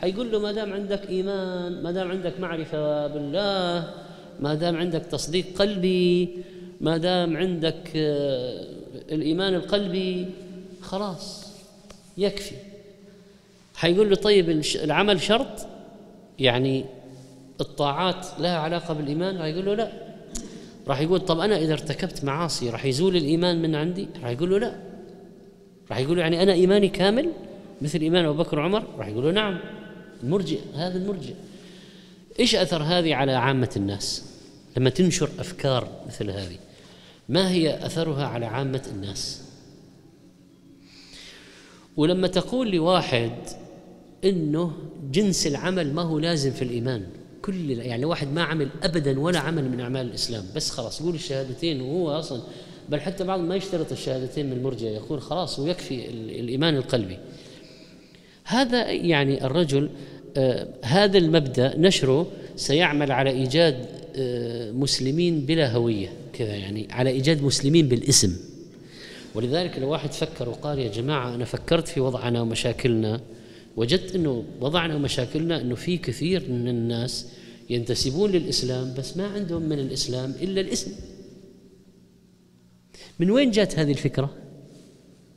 حيقول 0.00 0.32
له 0.32 0.38
ما 0.38 0.52
دام 0.52 0.72
عندك 0.72 1.08
إيمان 1.08 1.82
ما 1.82 1.92
دام 1.92 2.10
عندك 2.10 2.40
معرفة 2.40 3.06
بالله 3.06 4.03
ما 4.40 4.54
دام 4.54 4.76
عندك 4.76 5.02
تصديق 5.02 5.44
قلبي 5.58 6.28
ما 6.80 6.96
دام 6.96 7.36
عندك 7.36 7.90
آه، 7.96 8.66
الإيمان 9.12 9.54
القلبي 9.54 10.26
خلاص 10.82 11.46
يكفي. 12.18 12.54
حيقول 13.74 14.10
له 14.10 14.16
طيب 14.16 14.62
العمل 14.74 15.20
شرط؟ 15.20 15.66
يعني 16.38 16.84
الطاعات 17.60 18.26
لها 18.38 18.58
علاقة 18.58 18.94
بالإيمان؟ 18.94 19.36
راح 19.36 19.46
يقول 19.46 19.64
له 19.66 19.74
لا. 19.74 19.92
راح 20.88 21.00
يقول 21.00 21.20
طب 21.20 21.40
أنا 21.40 21.58
إذا 21.58 21.72
ارتكبت 21.72 22.24
معاصي 22.24 22.70
راح 22.70 22.84
يزول 22.84 23.16
الإيمان 23.16 23.62
من 23.62 23.74
عندي؟ 23.74 24.08
راح 24.22 24.30
يقول 24.30 24.50
له 24.50 24.58
لا. 24.58 24.74
راح 25.90 25.98
يقول 25.98 26.16
له 26.16 26.22
يعني 26.22 26.42
أنا 26.42 26.52
إيماني 26.52 26.88
كامل 26.88 27.30
مثل 27.82 28.00
إيمان 28.00 28.24
أبو 28.24 28.42
بكر 28.42 28.58
وعمر؟ 28.58 28.84
راح 28.98 29.08
يقول 29.08 29.24
له 29.24 29.30
نعم. 29.30 29.58
المرجئ 30.22 30.58
هذا 30.74 30.98
المرجئ 30.98 31.34
إيش 32.40 32.54
أثر 32.54 32.82
هذه 32.82 33.14
على 33.14 33.32
عامة 33.32 33.70
الناس؟ 33.76 34.24
لما 34.76 34.90
تنشر 34.90 35.30
أفكار 35.38 35.88
مثل 36.06 36.30
هذه 36.30 36.56
ما 37.28 37.50
هي 37.50 37.86
أثرها 37.86 38.26
على 38.26 38.46
عامة 38.46 38.82
الناس؟ 38.92 39.42
ولما 41.96 42.28
تقول 42.28 42.70
لواحد 42.70 43.32
إنه 44.24 44.72
جنس 45.10 45.46
العمل 45.46 45.94
ما 45.94 46.02
هو 46.02 46.18
لازم 46.18 46.50
في 46.50 46.62
الإيمان 46.62 47.06
كل 47.42 47.70
يعني 47.70 48.04
واحد 48.04 48.32
ما 48.32 48.42
عمل 48.42 48.68
ابدا 48.82 49.20
ولا 49.20 49.38
عمل 49.38 49.70
من 49.70 49.80
أعمال 49.80 50.06
الإسلام 50.06 50.44
بس 50.56 50.70
خلاص 50.70 51.00
يقول 51.00 51.14
الشهادتين 51.14 51.80
وهو 51.80 52.10
أصلا 52.10 52.42
بل 52.88 53.00
حتى 53.00 53.24
بعض 53.24 53.40
ما 53.40 53.56
يشترط 53.56 53.92
الشهادتين 53.92 54.46
من 54.46 54.52
المرجئه 54.52 54.90
يقول 54.90 55.22
خلاص 55.22 55.58
ويكفي 55.58 56.08
الإيمان 56.10 56.76
القلبي. 56.76 57.18
هذا 58.44 58.90
يعني 58.90 59.46
الرجل 59.46 59.90
هذا 60.84 61.18
المبدأ 61.18 61.76
نشره 61.76 62.26
سيعمل 62.56 63.12
على 63.12 63.30
إيجاد 63.30 63.86
آه 64.16 64.72
مسلمين 64.72 65.40
بلا 65.40 65.72
هوية 65.72 66.12
كذا 66.32 66.54
يعني 66.54 66.88
على 66.90 67.10
إيجاد 67.10 67.42
مسلمين 67.42 67.88
بالاسم. 67.88 68.36
ولذلك 69.34 69.78
لو 69.78 69.88
واحد 69.88 70.12
فكر 70.12 70.48
وقال 70.48 70.78
يا 70.78 70.88
جماعة 70.88 71.34
أنا 71.34 71.44
فكرت 71.44 71.88
في 71.88 72.00
وضعنا 72.00 72.40
ومشاكلنا 72.40 73.20
وجدت 73.76 74.14
إنه 74.14 74.44
وضعنا 74.60 74.96
ومشاكلنا 74.96 75.60
إنه 75.60 75.74
في 75.74 75.96
كثير 75.96 76.50
من 76.50 76.68
الناس 76.68 77.26
ينتسبون 77.70 78.30
للإسلام 78.30 78.94
بس 78.98 79.16
ما 79.16 79.26
عندهم 79.26 79.62
من 79.62 79.78
الإسلام 79.78 80.34
إلا 80.42 80.60
الاسم. 80.60 80.92
من 83.20 83.30
وين 83.30 83.50
جاءت 83.50 83.78
هذه 83.78 83.90
الفكرة؟ 83.90 84.30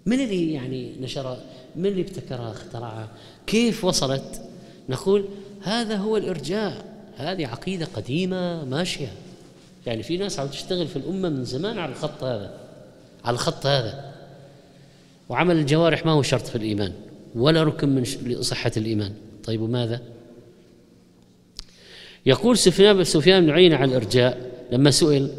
من 0.05 0.19
اللي 0.19 0.53
يعني 0.53 0.91
نشرها؟ 1.01 1.43
من 1.75 1.85
اللي 1.85 2.01
ابتكرها 2.01 2.51
اخترعها؟ 2.51 3.11
كيف 3.47 3.85
وصلت؟ 3.85 4.41
نقول 4.89 5.25
هذا 5.61 5.95
هو 5.95 6.17
الإرجاء 6.17 6.85
هذه 7.17 7.47
عقيدة 7.47 7.87
قديمة 7.95 8.65
ماشية. 8.65 9.11
يعني 9.85 10.03
في 10.03 10.17
ناس 10.17 10.39
عم 10.39 10.47
تشتغل 10.47 10.87
في 10.87 10.95
الأمة 10.95 11.29
من 11.29 11.45
زمان 11.45 11.79
على 11.79 11.91
الخط 11.91 12.23
هذا 12.23 12.53
على 13.25 13.33
الخط 13.33 13.65
هذا. 13.65 14.13
وعمل 15.29 15.55
الجوارح 15.55 16.05
ما 16.05 16.11
هو 16.11 16.21
شرط 16.21 16.47
في 16.47 16.55
الإيمان 16.55 16.93
ولا 17.35 17.63
ركن 17.63 17.89
من 17.89 18.03
لصحة 18.03 18.71
الإيمان. 18.77 19.13
طيب 19.43 19.61
وماذا؟ 19.61 20.01
يقول 22.25 22.57
سفيان 22.57 23.03
سفيان 23.03 23.45
بن 23.45 23.51
عيينة 23.51 23.75
عن 23.75 23.89
الإرجاء 23.89 24.51
لما 24.71 24.91
سئل 24.91 25.31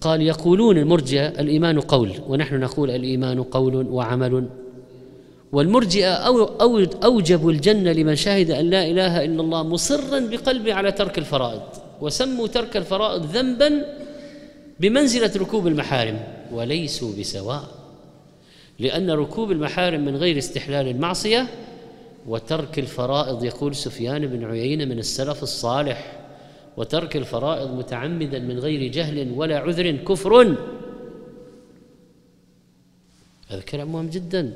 قال 0.00 0.22
يقولون 0.22 0.78
المرجئة 0.78 1.28
الإيمان 1.28 1.80
قول 1.80 2.12
ونحن 2.28 2.60
نقول 2.60 2.90
الإيمان 2.90 3.42
قول 3.42 3.74
وعمل 3.74 4.48
والمرجئة 5.52 6.12
أو 6.12 6.44
أو 6.44 6.78
أوجبوا 6.78 7.52
الجنة 7.52 7.92
لمن 7.92 8.16
شهد 8.16 8.50
أن 8.50 8.70
لا 8.70 8.86
إله 8.86 9.24
إلا 9.24 9.40
الله 9.40 9.62
مصرا 9.62 10.18
بقلبه 10.20 10.74
على 10.74 10.92
ترك 10.92 11.18
الفرائض 11.18 11.62
وسموا 12.00 12.46
ترك 12.46 12.76
الفرائض 12.76 13.26
ذنبا 13.36 13.84
بمنزلة 14.80 15.32
ركوب 15.36 15.66
المحارم 15.66 16.20
وليسوا 16.52 17.12
بسواء 17.20 17.64
لأن 18.78 19.10
ركوب 19.10 19.52
المحارم 19.52 20.04
من 20.04 20.16
غير 20.16 20.38
استحلال 20.38 20.88
المعصية 20.88 21.46
وترك 22.26 22.78
الفرائض 22.78 23.44
يقول 23.44 23.74
سفيان 23.74 24.26
بن 24.26 24.44
عيينة 24.44 24.84
من 24.84 24.98
السلف 24.98 25.42
الصالح 25.42 26.20
وترك 26.76 27.16
الفرائض 27.16 27.74
متعمدا 27.74 28.38
من 28.38 28.58
غير 28.58 28.92
جهل 28.92 29.32
ولا 29.36 29.58
عذر 29.58 29.90
كفر. 29.90 30.56
هذا 33.48 33.60
كلام 33.60 33.92
مهم 33.92 34.08
جدا. 34.08 34.52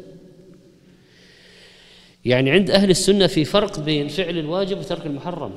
يعني 2.24 2.50
عند 2.50 2.70
أهل 2.70 2.90
السنة 2.90 3.26
في 3.26 3.44
فرق 3.44 3.80
بين 3.80 4.08
فعل 4.08 4.38
الواجب 4.38 4.78
وترك 4.78 5.06
المحرم. 5.06 5.52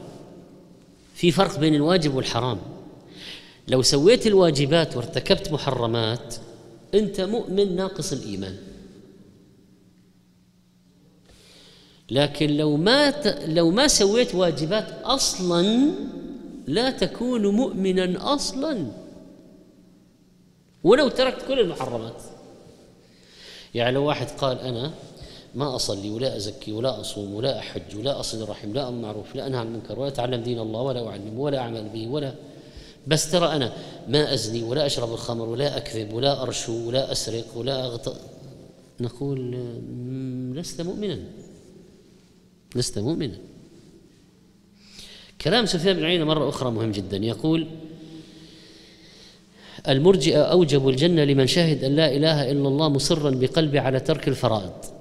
في 1.16 1.32
فرق 1.32 1.60
بين 1.60 1.76
الواجب 1.76 2.16
والحرام. 2.16 2.60
لو 3.68 3.82
سويت 3.82 4.28
الواجبات 4.28 4.98
وارتكبت 4.98 5.52
محرمات 5.52 6.36
أنت 6.94 7.22
مؤمن 7.22 7.76
ناقص 7.76 8.14
الإيمان. 8.14 8.58
لكن 12.12 12.58
لو 12.58 12.78
ما 12.78 13.10
ت... 13.10 13.28
لو 13.48 13.72
ما 13.72 13.88
سويت 13.88 14.36
واجبات 14.36 14.88
أصلا 15.04 15.92
لا 16.68 16.92
تكون 16.92 17.48
مؤمنا 17.48 18.34
أصلا. 18.34 18.88
ولو 20.84 21.10
تركت 21.10 21.48
كل 21.48 21.60
المحرمات. 21.60 22.22
يعني 23.76 23.92
لو 23.92 24.06
واحد 24.06 24.28
قال 24.28 24.60
أنا 24.60 24.94
ما 25.56 25.76
أصلي 25.76 26.10
ولا 26.10 26.38
أزكي 26.38 26.72
ولا 26.72 27.02
أصوم 27.02 27.34
ولا 27.34 27.60
أحج 27.60 27.96
ولا 27.96 28.20
أصل 28.20 28.44
الرحم 28.44 28.74
لا 28.74 28.88
أمر 28.88 29.02
معروف 29.02 29.36
لا 29.36 29.48
أنهى 29.48 29.60
عن 29.60 29.68
المنكر 29.68 30.00
ولا 30.00 30.08
أتعلم 30.08 30.44
دين 30.44 30.60
الله 30.60 30.82
ولا 30.82 31.08
اعلم 31.08 31.40
ولا 31.40 31.58
أعمل 31.58 31.90
به 31.90 32.08
ولا 32.08 32.34
بس 33.08 33.32
ترى 33.32 33.56
أنا 33.56 33.74
ما 34.08 34.34
أزني 34.34 34.64
ولا 34.64 34.86
أشرب 34.86 35.14
الخمر 35.14 35.50
ولا 35.50 35.78
أكذب 35.78 36.14
ولا 36.14 36.42
أرشو 36.42 36.88
ولا 36.88 37.12
أسرق 37.12 37.58
ولا 37.58 37.86
أغط 37.86 38.16
نقول 39.00 39.52
لست 40.56 40.82
مؤمنا. 40.82 41.20
لست 42.76 43.00
مؤمنا. 43.00 43.38
كلام 45.42 45.66
سفيان 45.66 45.96
بن 45.96 46.04
عيينة 46.04 46.26
مرة 46.26 46.50
أخرى 46.50 46.72
مهم 46.72 46.92
جدا. 46.92 47.18
يقول 47.18 47.68
المرجئة 49.88 50.42
أوجبوا 50.42 50.92
الجنة 50.92 51.24
لمن 51.24 51.48
شهد 51.48 51.84
أن 51.84 51.96
لا 51.96 52.16
إله 52.16 52.52
إلا 52.52 52.68
الله 52.68 52.90
مصرا 52.90 53.30
بقلبه 53.30 53.82
على 53.82 54.00
ترك 54.00 54.28
الفرائض. 54.28 54.97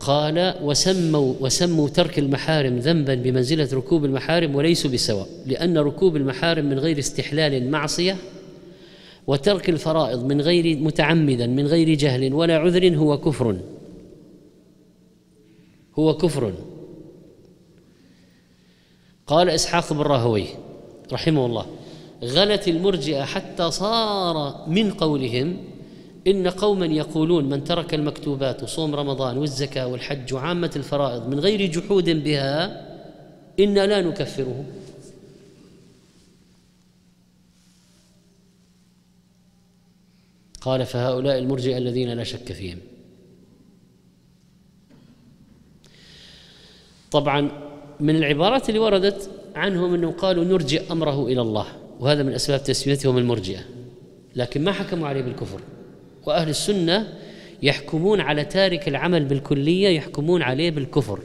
قال 0.00 0.54
وسموا 0.62 1.34
وسموا 1.40 1.88
ترك 1.88 2.18
المحارم 2.18 2.78
ذنبا 2.78 3.14
بمنزلة 3.14 3.68
ركوب 3.72 4.04
المحارم 4.04 4.54
وليسوا 4.54 4.90
بسواء 4.90 5.28
لأن 5.46 5.78
ركوب 5.78 6.16
المحارم 6.16 6.64
من 6.64 6.78
غير 6.78 6.98
استحلال 6.98 7.70
معصية 7.70 8.16
وترك 9.26 9.68
الفرائض 9.68 10.24
من 10.24 10.40
غير 10.40 10.78
متعمدا 10.78 11.46
من 11.46 11.66
غير 11.66 11.94
جهل 11.94 12.34
ولا 12.34 12.58
عذر 12.58 12.96
هو 12.96 13.18
كفر. 13.18 13.56
هو 15.98 16.16
كفر. 16.16 16.52
قال 19.26 19.50
إسحاق 19.50 19.92
بن 19.92 19.98
راهوي 20.00 20.46
رحمه 21.12 21.46
الله 21.46 21.66
غلت 22.24 22.68
المرجئة 22.68 23.24
حتى 23.24 23.70
صار 23.70 24.64
من 24.68 24.90
قولهم 24.90 25.56
إن 26.26 26.48
قوما 26.48 26.86
يقولون 26.86 27.44
من 27.44 27.64
ترك 27.64 27.94
المكتوبات 27.94 28.62
وصوم 28.62 28.94
رمضان 28.94 29.38
والزكاة 29.38 29.86
والحج 29.86 30.34
وعامة 30.34 30.70
الفرائض 30.76 31.28
من 31.28 31.40
غير 31.40 31.70
جحود 31.70 32.10
بها 32.10 32.88
إنا 33.60 33.86
لا 33.86 34.00
نكفره 34.00 34.64
قال 40.60 40.86
فهؤلاء 40.86 41.38
المرجئه 41.38 41.78
الذين 41.78 42.08
لا 42.08 42.24
شك 42.24 42.52
فيهم. 42.52 42.78
طبعا 47.10 47.50
من 48.00 48.16
العبارات 48.16 48.68
اللي 48.68 48.80
وردت 48.80 49.30
عنهم 49.54 49.94
إنهم 49.94 50.12
قالوا 50.12 50.44
نرجئ 50.44 50.92
أمره 50.92 51.26
إلى 51.26 51.40
الله 51.40 51.66
وهذا 52.00 52.22
من 52.22 52.32
أسباب 52.32 52.62
تسميتهم 52.62 53.18
المرجئة 53.18 53.60
لكن 54.36 54.64
ما 54.64 54.72
حكموا 54.72 55.08
عليه 55.08 55.22
بالكفر. 55.22 55.60
وأهل 56.28 56.48
السنة 56.48 57.14
يحكمون 57.62 58.20
على 58.20 58.44
تارك 58.44 58.88
العمل 58.88 59.24
بالكلية 59.24 59.88
يحكمون 59.88 60.42
عليه 60.42 60.70
بالكفر. 60.70 61.20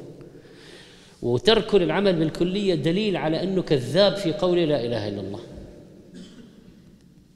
وترك 1.22 1.76
العمل 1.76 2.14
بالكلية 2.14 2.76
دليل 2.76 3.18
على 3.18 3.44
أنه 3.44 3.62
كذاب 3.62 4.16
في 4.16 4.34
قول 4.34 4.58
لا 4.58 4.86
إله 4.86 5.08
إلا 5.08 5.22
الله. 5.22 5.40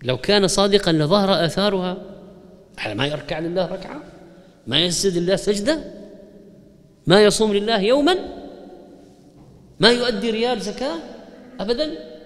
لو 0.03 0.17
كان 0.17 0.47
صادقا 0.47 0.91
لظهر 0.91 1.45
آثارها 1.45 1.97
ما 2.95 3.07
يركع 3.07 3.39
لله 3.39 3.65
ركعة 3.65 4.03
ما 4.67 4.79
يسجد 4.79 5.17
لله 5.17 5.35
سجدة 5.35 5.79
ما 7.07 7.23
يصوم 7.23 7.53
لله 7.53 7.81
يوما 7.81 8.15
ما 9.79 9.91
يؤدي 9.91 10.29
ريال 10.29 10.61
زكاة 10.61 10.95
ابدا. 11.59 12.16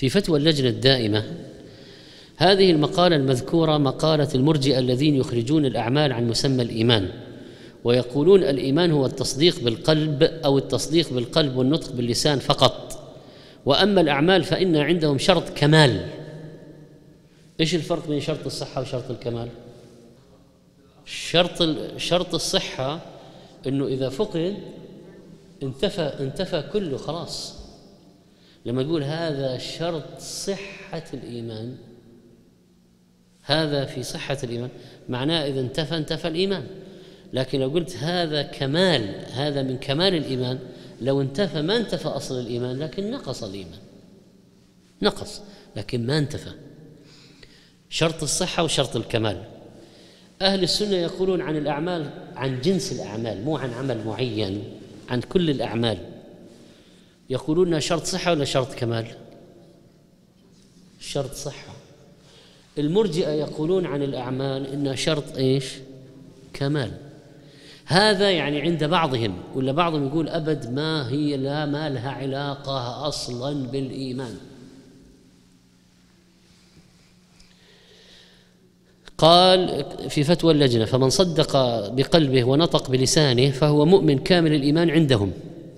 في 0.00 0.08
فتوى 0.08 0.38
اللجنة 0.38 0.68
الدائمة. 0.68 1.24
هذه 2.36 2.70
المقالة 2.70 3.16
المذكورة 3.16 3.78
مقالة 3.78 4.28
المرجئة 4.34 4.78
الذين 4.78 5.16
يخرجون 5.16 5.66
الأعمال 5.66 6.12
عن 6.12 6.28
مسمى 6.28 6.62
الإيمان 6.62 7.10
ويقولون 7.84 8.42
الإيمان 8.42 8.92
هو 8.92 9.06
التصديق 9.06 9.60
بالقلب 9.60 10.22
أو 10.22 10.58
التصديق 10.58 11.12
بالقلب 11.12 11.56
والنطق 11.56 11.92
باللسان 11.92 12.38
فقط. 12.38 13.02
وأما 13.66 14.00
الأعمال 14.00 14.44
فإن 14.44 14.76
عندهم 14.76 15.18
شرط 15.18 15.48
كمال. 15.54 16.08
إيش 17.60 17.74
الفرق 17.74 18.08
بين 18.08 18.20
شرط 18.20 18.46
الصحة 18.46 18.80
وشرط 18.80 19.10
الكمال؟ 19.10 19.48
شرط 21.04 21.76
شرط 21.96 22.34
الصحة 22.34 23.00
إنه 23.66 23.86
إذا 23.86 24.08
فقد 24.08 24.56
انتفى 25.62 26.12
انتفى 26.20 26.64
كله 26.72 26.96
خلاص. 26.96 27.59
لما 28.64 28.82
يقول 28.82 29.02
هذا 29.02 29.58
شرط 29.58 30.18
صحة 30.18 31.04
الإيمان 31.14 31.76
هذا 33.42 33.84
في 33.84 34.02
صحة 34.02 34.38
الإيمان 34.44 34.70
معناه 35.08 35.46
إذا 35.46 35.60
انتفى 35.60 35.96
انتفى 35.96 36.28
الإيمان. 36.28 36.66
لكن 37.32 37.60
لو 37.60 37.68
قلت 37.68 37.96
هذا 37.96 38.42
كمال 38.42 39.24
هذا 39.32 39.62
من 39.62 39.76
كمال 39.78 40.14
الإيمان 40.14 40.58
لو 41.00 41.20
انتفى 41.20 41.62
ما 41.62 41.76
انتفى 41.76 42.08
أصل 42.08 42.40
الإيمان 42.40 42.78
لكن 42.78 43.10
نقص 43.10 43.42
الإيمان. 43.42 43.78
نقص 45.02 45.40
لكن 45.76 46.06
ما 46.06 46.18
انتفى. 46.18 46.50
شرط 47.88 48.22
الصحة 48.22 48.64
وشرط 48.64 48.96
الكمال. 48.96 49.44
أهل 50.42 50.62
السنة 50.62 50.96
يقولون 50.96 51.40
عن 51.40 51.56
الأعمال 51.56 52.10
عن 52.36 52.60
جنس 52.60 52.92
الأعمال 52.92 53.44
مو 53.44 53.56
عن 53.56 53.72
عمل 53.72 54.04
معين 54.04 54.64
عن 55.08 55.20
كل 55.20 55.50
الأعمال. 55.50 55.98
يقولون 57.30 57.80
شرط 57.80 58.04
صحة 58.04 58.30
ولا 58.30 58.44
شرط 58.44 58.74
كمال؟ 58.74 59.06
شرط 61.00 61.34
صحة. 61.34 61.74
المرجئة 62.78 63.30
يقولون 63.30 63.86
عن 63.86 64.02
الأعمال 64.02 64.66
انها 64.66 64.94
شرط 64.94 65.36
إيش؟ 65.36 65.64
كمال. 66.52 66.92
هذا 67.84 68.30
يعني 68.30 68.60
عند 68.60 68.84
بعضهم 68.84 69.36
ولا 69.54 69.72
بعضهم 69.72 70.06
يقول 70.06 70.28
أبد 70.28 70.72
ما 70.72 71.10
هي 71.10 71.36
لا 71.36 71.66
ما 71.66 71.88
لها 71.88 72.10
علاقة 72.10 73.08
أصلا 73.08 73.66
بالإيمان. 73.66 74.36
قال 79.18 79.84
في 80.10 80.24
فتوى 80.24 80.52
اللجنة 80.52 80.84
فمن 80.84 81.10
صدق 81.10 81.56
بقلبه 81.88 82.44
ونطق 82.44 82.90
بلسانه 82.90 83.50
فهو 83.50 83.84
مؤمن 83.84 84.18
كامل 84.18 84.54
الإيمان 84.54 84.90
عندهم. 84.90 85.32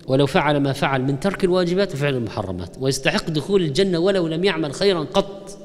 ولو 0.06 0.26
فعل 0.26 0.56
ما 0.56 0.72
فعل 0.72 1.02
من 1.02 1.20
ترك 1.20 1.44
الواجبات 1.44 1.94
وفعل 1.94 2.14
المحرمات 2.14 2.76
ويستحق 2.80 3.30
دخول 3.30 3.62
الجنة 3.62 3.98
ولو 3.98 4.28
لم 4.28 4.44
يعمل 4.44 4.72
خيرا 4.72 5.00
قط. 5.00 5.58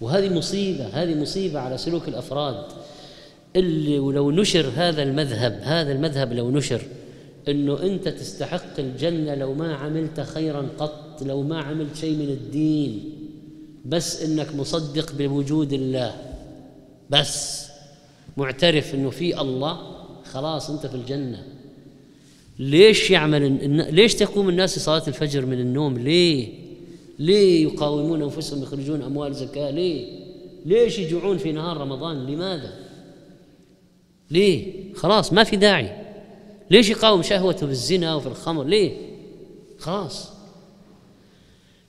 وهذه 0.00 0.34
مصيبة 0.34 0.86
هذه 0.86 1.14
مصيبة 1.14 1.60
على 1.60 1.78
سلوك 1.78 2.08
الأفراد. 2.08 2.64
اللي 3.56 3.98
ولو 3.98 4.30
نشر 4.30 4.72
هذا 4.76 5.02
المذهب 5.02 5.60
هذا 5.62 5.92
المذهب 5.92 6.32
لو 6.32 6.50
نشر 6.50 6.82
إنه 7.48 7.82
أنت 7.82 8.08
تستحق 8.08 8.78
الجنة 8.78 9.34
لو 9.34 9.54
ما 9.54 9.74
عملت 9.74 10.20
خيرا 10.20 10.68
قط 10.78 11.22
لو 11.22 11.42
ما 11.42 11.60
عملت 11.60 11.96
شيء 11.96 12.16
من 12.16 12.28
الدين 12.28 13.18
بس 13.84 14.22
إنك 14.22 14.54
مصدق 14.54 15.12
بوجود 15.12 15.72
الله. 15.72 16.14
بس. 17.10 17.66
معترف 18.36 18.94
إنه 18.94 19.10
في 19.10 19.40
الله 19.40 19.78
خلاص 20.32 20.70
أنت 20.70 20.86
في 20.86 20.94
الجنة. 20.94 21.44
ليش 22.62 23.10
يعمل 23.10 23.94
ليش 23.94 24.14
تقوم 24.14 24.48
الناس 24.48 24.78
لصلاة 24.78 25.02
الفجر 25.08 25.46
من 25.46 25.60
النوم؟ 25.60 25.98
ليه؟ 25.98 26.48
ليه 27.18 27.62
يقاومون 27.62 28.22
أنفسهم 28.22 28.62
يخرجون 28.62 29.02
أموال 29.02 29.34
زكاة؟ 29.34 29.70
ليه؟ 29.70 30.22
ليش 30.66 30.98
يجوعون 30.98 31.38
في 31.38 31.52
نهار 31.52 31.76
رمضان؟ 31.76 32.26
لماذا؟ 32.26 32.72
ليه؟ 34.30 34.72
خلاص 34.94 35.32
ما 35.32 35.44
في 35.44 35.56
داعي. 35.56 35.96
ليش 36.70 36.90
يقاوم 36.90 37.22
شهوته 37.22 37.66
بالزنا 37.66 38.14
وفي 38.14 38.26
الخمر؟ 38.26 38.64
ليه؟ 38.64 38.96
خلاص. 39.78 40.32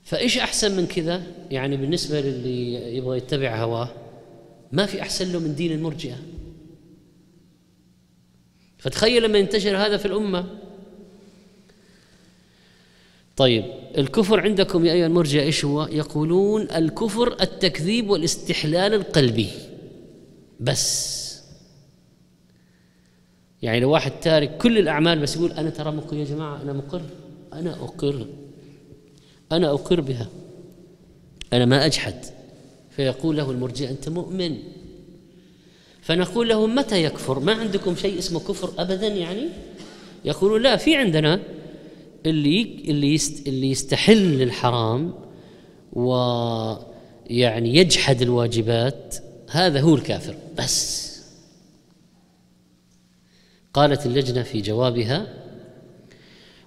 فإيش 0.04 0.38
أحسن 0.38 0.76
من 0.76 0.86
كذا؟ 0.86 1.22
يعني 1.50 1.76
بالنسبة 1.76 2.20
للي 2.20 2.96
يبغى 2.96 3.16
يتبع 3.16 3.62
هواه 3.62 3.88
ما 4.72 4.86
في 4.86 5.02
أحسن 5.02 5.32
له 5.32 5.38
من 5.38 5.54
دين 5.54 5.72
المرجئة. 5.72 6.16
فتخيل 8.78 9.22
لما 9.22 9.38
ينتشر 9.38 9.76
هذا 9.76 9.96
في 9.96 10.06
الأمة. 10.06 10.63
طيب 13.36 13.64
الكفر 13.98 14.40
عندكم 14.40 14.84
يا 14.84 14.92
أيها 14.92 15.06
المرجئه 15.06 15.42
إيش 15.42 15.64
هو؟ 15.64 15.88
يقولون 15.92 16.62
الكفر 16.62 17.36
التكذيب 17.40 18.10
والاستحلال 18.10 18.94
القلبي. 18.94 19.48
بس. 20.60 21.14
يعني 23.62 23.80
لو 23.80 23.90
واحد 23.90 24.12
تارك 24.20 24.56
كل 24.56 24.78
الأعمال 24.78 25.18
بس 25.18 25.36
يقول 25.36 25.52
أنا 25.52 25.70
ترى 25.70 25.90
مقر 25.90 26.16
يا 26.16 26.24
جماعة 26.24 26.62
أنا 26.62 26.72
مقر. 26.72 27.02
أنا 27.52 27.72
أقر. 27.72 28.26
أنا 29.52 29.70
أقر 29.70 30.00
بها. 30.00 30.28
أنا 31.52 31.64
ما 31.64 31.86
أجحد. 31.86 32.24
فيقول 32.90 33.36
له 33.36 33.50
المرجع 33.50 33.90
أنت 33.90 34.08
مؤمن. 34.08 34.58
فنقول 36.02 36.48
له 36.48 36.66
متى 36.66 37.04
يكفر؟ 37.04 37.40
ما 37.40 37.52
عندكم 37.52 37.96
شيء 37.96 38.18
اسمه 38.18 38.40
كفر 38.40 38.72
أبدا 38.78 39.06
يعني؟ 39.06 39.48
يقولون 40.24 40.62
لا 40.62 40.76
في 40.76 40.96
عندنا 40.96 41.40
اللي 42.26 42.84
اللي 42.88 43.20
اللي 43.46 43.70
يستحل 43.70 44.42
الحرام 44.42 45.14
ويعني 45.92 47.76
يجحد 47.76 48.22
الواجبات 48.22 49.16
هذا 49.50 49.80
هو 49.80 49.94
الكافر. 49.94 50.36
بس 50.58 51.04
قالت 53.74 54.06
اللجنة 54.06 54.42
في 54.42 54.60
جوابها 54.60 55.26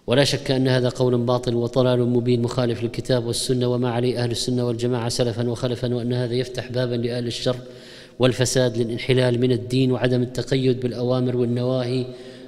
ولا 0.07 0.23
شك 0.23 0.51
أن 0.51 0.67
هذا 0.67 0.89
قول 0.89 1.17
باطل 1.17 1.55
وضلال 1.55 2.09
مبين 2.09 2.41
مخالف 2.41 2.83
للكتاب 2.83 3.25
والسنة 3.25 3.67
وما 3.67 3.89
عليه 3.89 4.23
أهل 4.23 4.31
السنة 4.31 4.67
والجماعة 4.67 5.09
سلفا 5.09 5.49
وخلفا 5.49 5.95
وأن 5.95 6.13
هذا 6.13 6.33
يفتح 6.33 6.71
بابا 6.71 6.95
لأهل 6.95 7.27
الشر 7.27 7.57
والفساد 8.19 8.77
للانحلال 8.77 9.41
من 9.41 9.51
الدين 9.51 9.91
وعدم 9.91 10.21
التقيد 10.21 10.79
بالأوامر 10.79 11.37
والنواهي 11.37 12.05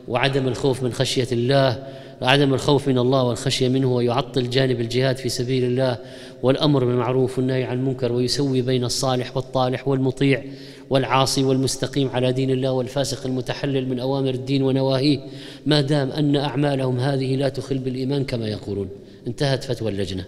وعدم 0.07 0.47
الخوف 0.47 0.84
من 0.84 0.93
خشية 0.93 1.28
الله 1.32 1.88
عدم 2.22 2.53
الخوف 2.53 2.88
من 2.88 2.97
الله 2.97 3.24
والخشية 3.24 3.70
منه 3.70 3.93
ويعطل 3.93 4.49
جانب 4.49 4.82
الجهاد 4.82 5.17
في 5.17 5.30
سبيل 5.30 5.63
الله 5.63 5.97
والأمر 6.43 6.86
بالمعروف 6.86 7.38
والنهي 7.38 7.63
عن 7.63 7.78
المنكر 7.78 8.11
ويسوي 8.11 8.61
بين 8.61 8.84
الصالح 8.84 9.38
والطالح 9.38 9.88
والمطيع 9.88 10.43
والعاصي 10.89 11.43
والمستقيم 11.43 12.09
على 12.09 12.32
دين 12.32 12.51
الله 12.51 12.72
والفاسق 12.72 13.26
المتحلل 13.26 13.89
من 13.89 13.99
أوامر 13.99 14.30
الدين 14.30 14.63
ونواهيه 14.63 15.20
ما 15.65 15.82
دام 15.82 16.11
أن 16.11 16.36
أعمالهم 16.36 16.99
هذه 16.99 17.36
لا 17.36 17.49
تخل 17.49 17.78
بالإيمان 17.78 18.24
كما 18.24 18.47
يقولون. 18.47 18.89
انتهت 19.28 19.63
فتوى 19.63 19.91
اللجنة. 19.91 20.26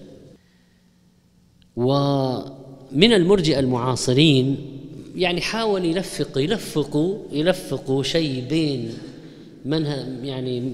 ومن 1.75 3.13
المرجئة 3.13 3.59
المعاصرين 3.59 4.57
يعني 5.15 5.41
حاول 5.41 5.85
يلفق 5.85 6.37
يلفقوا 6.37 7.17
يلفقوا 7.31 8.03
شيء 8.03 8.43
بين 8.49 8.93
منها 9.65 10.07
يعني 10.23 10.73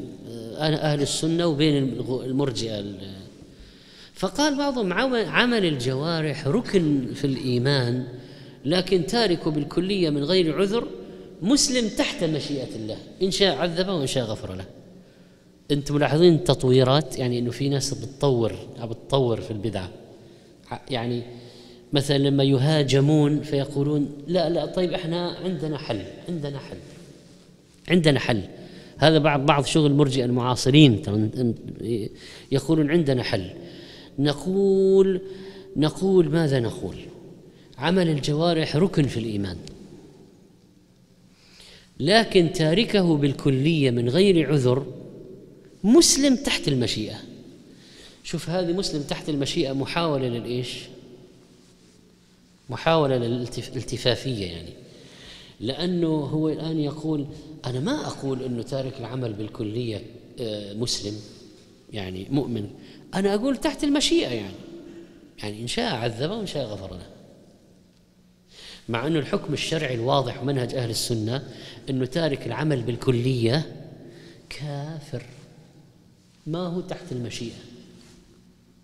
أهل 0.57 1.01
السنة 1.01 1.47
وبين 1.47 1.77
المرجئة 2.09 2.83
فقال 4.13 4.57
بعضهم 4.57 4.93
عمل 5.13 5.65
الجوارح 5.65 6.47
ركن 6.47 7.07
في 7.15 7.25
الإيمان 7.25 8.07
لكن 8.65 9.05
تاركه 9.05 9.51
بالكلية 9.51 10.09
من 10.09 10.23
غير 10.23 10.57
عذر 10.57 10.87
مسلم 11.41 11.87
تحت 11.87 12.23
مشيئة 12.23 12.75
الله 12.75 12.97
إن 13.21 13.31
شاء 13.31 13.55
عذبه 13.55 13.93
وإن 13.93 14.07
شاء 14.07 14.25
غفر 14.25 14.55
له. 14.55 14.65
أنتم 15.71 15.95
ملاحظين 15.95 16.35
التطويرات؟ 16.35 17.19
يعني 17.19 17.39
أنه 17.39 17.51
في 17.51 17.69
ناس 17.69 17.93
بتطور 17.93 18.55
بتطور 18.83 19.41
في 19.41 19.51
البدعة. 19.51 19.89
يعني 20.89 21.23
مثلا 21.93 22.17
لما 22.17 22.43
يهاجمون 22.43 23.41
فيقولون 23.41 24.09
لا 24.27 24.49
لا 24.49 24.65
طيب 24.65 24.93
إحنا 24.93 25.37
عندنا 25.43 25.77
حل 25.77 26.01
عندنا 26.29 26.59
حل 26.59 26.77
عندنا 27.89 28.19
حل. 28.19 28.41
هذا 28.97 29.17
بعض 29.17 29.45
بعض 29.45 29.65
شغل 29.65 29.93
مرجئ 29.93 30.25
المعاصرين 30.25 31.01
يقولون 32.51 32.91
عندنا 32.91 33.23
حل. 33.23 33.49
نقول 34.19 35.21
نقول 35.75 36.29
ماذا 36.29 36.59
نقول؟ 36.59 36.95
عمل 37.77 38.09
الجوارح 38.09 38.75
ركن 38.75 39.07
في 39.07 39.19
الإيمان. 39.19 39.57
لكن 41.99 42.53
تاركه 42.53 43.17
بالكلية 43.17 43.91
من 43.91 44.09
غير 44.09 44.51
عذر 44.51 44.85
مسلم 45.83 46.35
تحت 46.35 46.67
المشيئة. 46.67 47.17
شوف 48.23 48.49
هذه 48.49 48.73
مسلم 48.73 49.01
تحت 49.01 49.29
المشيئة 49.29 49.73
محاولة 49.73 50.27
للإيش؟ 50.27 50.79
محاولة 52.69 53.17
للالتفافيه 53.17 54.45
يعني. 54.45 54.86
لأنه 55.59 56.07
هو 56.07 56.49
الآن 56.49 56.79
يقول 56.79 57.27
أنا 57.65 57.79
ما 57.79 58.07
أقول 58.07 58.43
إنه 58.43 58.61
تارك 58.61 58.99
العمل 58.99 59.33
بالكلية 59.33 60.01
آه، 60.39 60.73
مسلم 60.73 61.13
يعني 61.93 62.27
مؤمن. 62.29 62.69
أنا 63.13 63.35
أقول 63.35 63.57
تحت 63.57 63.83
المشيئة 63.83 64.29
يعني. 64.29 64.55
يعني 65.43 65.61
إن 65.61 65.67
شاء 65.67 65.95
عذبه 65.95 66.35
وإن 66.35 66.47
شاء 66.47 66.65
غفر 66.65 66.93
له 66.93 67.07
مع 68.89 69.07
أنه 69.07 69.19
الحكم 69.19 69.53
الشرعي 69.53 69.95
الواضح 69.95 70.41
ومنهج 70.41 70.75
أهل 70.75 70.89
السنة 70.89 71.43
أنه 71.89 72.05
تارك 72.05 72.47
العمل 72.47 72.81
بالكلية 72.81 73.75
كافر. 74.49 75.23
ما 76.47 76.59
هو 76.59 76.81
تحت 76.81 77.11
المشيئة. 77.11 77.59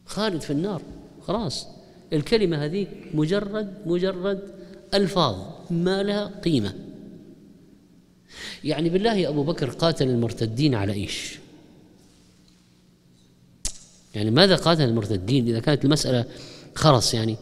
خالد 0.06 0.42
في 0.42 0.52
النار. 0.52 0.82
خلاص. 1.22 1.68
الكلمة 2.14 2.66
هذه 2.66 2.88
مجرد 3.14 3.74
مجرد 3.86 4.53
ألفاظ 4.94 5.36
ما 5.70 6.04
لها 6.04 6.26
قيمة. 6.26 6.74
يعني 8.64 8.90
بالله 8.90 9.30
أبو 9.30 9.44
بكر 9.44 9.70
قاتل 9.70 10.10
المرتدين 10.10 10.76
على 10.76 10.94
إيش؟ 10.94 11.40
يعني 14.16 14.32
ماذا 14.32 14.56
قاتل 14.56 14.84
المرتدين؟ 14.84 15.48
إذا 15.48 15.60
كانت 15.60 15.86
المسألة 15.86 16.26
خرص 16.76 17.14
يعني 17.14 17.38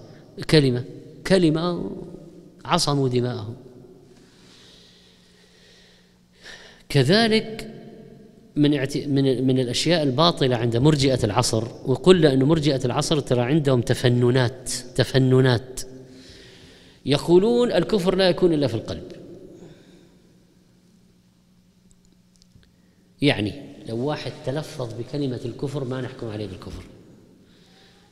كلمة 0.50 0.84
كلمة 1.28 1.92
عصموا 2.66 3.10
دماءهم. 3.10 3.56
كذلك 6.90 7.72
من 8.56 8.72
من 9.08 9.48
من 9.48 9.60
الأشياء 9.60 10.04
الباطلة 10.04 10.56
عند 10.56 10.78
مرجئة 10.78 11.20
العصر 11.24 11.64
وقلنا 11.86 12.34
ان 12.34 12.44
مرجئة 12.44 12.86
العصر 12.86 13.20
ترى 13.20 13.42
عندهم 13.42 13.82
تفننات 13.82 14.70
تفننات. 14.96 15.82
يقولون 17.06 17.72
الكفر 17.72 18.16
لا 18.16 18.30
يكون 18.30 18.54
إلا 18.54 18.68
في 18.68 18.74
القلب. 18.74 19.12
يعني 23.22 23.54
لو 23.86 23.98
واحد 23.98 24.32
تلفظ 24.46 24.94
بكلمة 24.94 25.40
الكفر 25.46 25.84
ما 25.84 26.02
نحكم 26.02 26.28
عليه 26.28 26.48
بالكفر. 26.48 26.84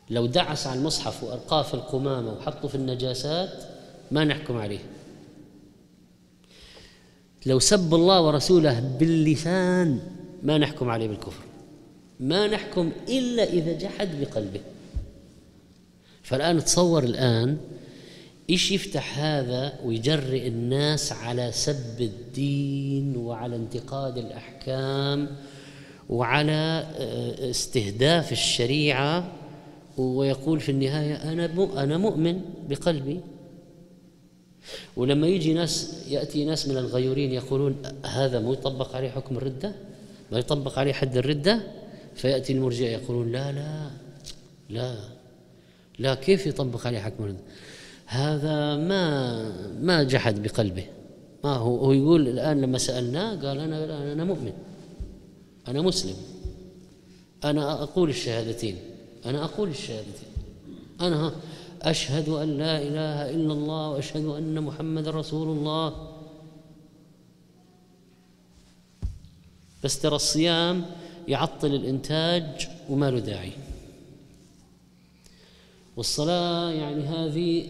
لو 0.09 0.25
دعس 0.25 0.67
على 0.67 0.79
المصحف 0.79 1.23
والقاه 1.23 1.61
في 1.61 1.73
القمامة 1.73 2.33
وحطه 2.33 2.67
في 2.67 2.75
النجاسات 2.75 3.63
ما 4.11 4.23
نحكم 4.23 4.57
عليه. 4.57 4.79
لو 7.45 7.59
سب 7.59 7.93
الله 7.93 8.21
ورسوله 8.21 8.79
باللسان 8.79 9.99
ما 10.43 10.57
نحكم 10.57 10.89
عليه 10.89 11.07
بالكفر. 11.07 11.43
ما 12.19 12.47
نحكم 12.47 12.91
إلا 13.09 13.43
إذا 13.43 13.77
جحد 13.77 14.21
بقلبه. 14.21 14.61
فالآن 16.23 16.63
تصور 16.63 17.03
الآن 17.03 17.57
إيش 18.49 18.71
يفتح 18.71 19.19
هذا 19.19 19.79
ويجرئ 19.85 20.47
الناس 20.47 21.11
على 21.11 21.51
سب 21.51 22.01
الدين 22.01 23.17
وعلى 23.17 23.55
انتقاد 23.55 24.17
الأحكام 24.17 25.35
وعلى 26.09 26.85
آه، 26.97 27.49
استهداف 27.49 28.31
الشريعة 28.31 29.31
ويقول 29.97 30.59
في 30.59 30.71
النهاية 30.71 31.15
أنا 31.15 31.45
أنا 31.83 31.97
مؤمن 31.97 32.41
بقلبي. 32.69 33.19
ولما 34.97 35.27
يجي 35.27 35.53
ناس 35.53 36.03
يأتي 36.07 36.45
ناس 36.45 36.67
من 36.67 36.77
الغيورين 36.77 37.31
يقولون 37.31 37.75
هذا 38.05 38.39
مو 38.39 38.53
يطبق 38.53 38.95
عليه 38.95 39.09
حكم 39.09 39.37
الردة؟ 39.37 39.75
ما 40.31 40.39
يطبق 40.39 40.79
عليه 40.79 40.93
حد 40.93 41.17
الردة؟ 41.17 41.61
فيأتي 42.15 42.53
المرجئه 42.53 42.89
يقولون 42.89 43.31
لا 43.31 43.51
لا 43.51 43.89
لا 44.69 44.95
لا 45.99 46.15
كيف 46.15 46.47
يطبق 46.47 46.87
عليه 46.87 46.99
حكم 46.99 47.23
الردة؟ 47.23 47.39
هذا 48.09 48.75
ما 48.75 49.03
ما 49.79 50.03
جحد 50.03 50.43
بقلبه. 50.43 50.85
ما 51.43 51.53
هو 51.55 51.77
هو 51.77 51.91
يقول 51.91 52.27
الآن 52.27 52.61
لما 52.61 52.77
سألناه 52.77 53.35
قال 53.35 53.59
أنا 53.59 54.13
أنا 54.13 54.23
مؤمن. 54.23 54.53
أنا 55.67 55.81
مسلم. 55.81 56.15
أنا 57.43 57.83
أقول 57.83 58.09
الشهادتين. 58.09 58.77
أنا 59.25 59.43
أقول 59.43 59.69
الشهادتين. 59.69 60.29
أنا 61.01 61.31
أشهد 61.81 62.29
أن 62.29 62.57
لا 62.57 62.81
إله 62.81 63.29
إلا 63.29 63.53
الله 63.53 63.89
وأشهد 63.89 64.25
أن 64.25 64.63
محمد 64.63 65.07
رسول 65.07 65.57
الله. 65.57 66.09
بس 69.83 69.99
ترى 69.99 70.15
الصيام 70.15 70.85
يعطل 71.27 71.75
الإنتاج 71.75 72.67
وما 72.89 73.11
له 73.11 73.19
داعي. 73.19 73.51
والصلاة 75.97 76.71
يعني 76.71 77.03
هذه 77.03 77.67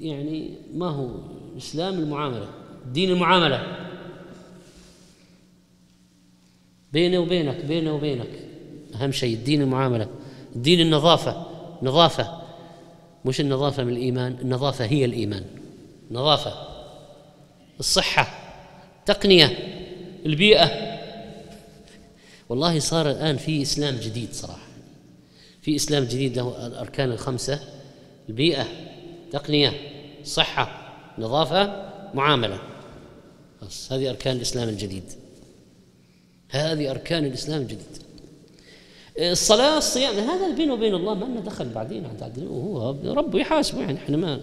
يعني 0.00 0.54
ما 0.74 0.90
هو؟ 0.90 1.10
إسلام 1.58 1.94
المعاملة 1.94 2.48
دين 2.92 3.10
المعاملة. 3.10 3.86
بيني 6.92 7.18
وبينك 7.18 7.64
بيني 7.64 7.90
وبينك. 7.90 8.30
أهم 8.94 9.12
شيء 9.12 9.34
الدين 9.34 9.62
المعاملة 9.62 10.08
الدين 10.56 10.80
النظافة. 10.80 11.46
نظافة 11.82 12.42
مش 13.24 13.40
النظافة 13.40 13.84
من 13.84 13.92
الإيمان 13.92 14.36
النظافة 14.42 14.84
هي 14.84 15.04
الإيمان. 15.04 15.44
نظافة. 16.10 16.54
الصحة. 17.80 18.28
تقنية. 19.06 19.46
البيئة. 20.26 20.96
والله 22.48 22.78
صار 22.78 23.10
الآن 23.10 23.36
في 23.36 23.62
إسلام 23.62 23.96
جديد 23.96 24.32
صراحة. 24.32 24.66
في 25.62 25.76
إسلام 25.76 26.04
جديد 26.04 26.36
له 26.36 26.66
الأركان 26.66 27.12
الخمسة. 27.12 27.60
البيئة. 28.28 28.66
تقنية 29.32 29.72
صحة 30.24 30.92
نظافة 31.18 31.90
معاملة. 32.14 32.58
بس 33.62 33.92
هذه 33.92 34.10
أركان 34.10 34.36
الإسلام 34.36 34.68
الجديد. 34.68 35.04
هذه 36.50 36.90
أركان 36.90 37.24
الإسلام 37.24 37.62
الجديد. 37.62 37.86
الصلاة 39.18 39.78
الصيام 39.78 40.14
هذا 40.14 40.54
بينه 40.54 40.74
وبين 40.74 40.94
الله 40.94 41.14
ما 41.14 41.24
لنا 41.24 41.40
دخل 41.40 41.68
بعدين. 41.68 42.06
هو 42.46 42.94
ربه 43.04 43.38
يحاسبه 43.38 43.80
يعني 43.80 43.98
إحنا 43.98 44.16
ما 44.16 44.40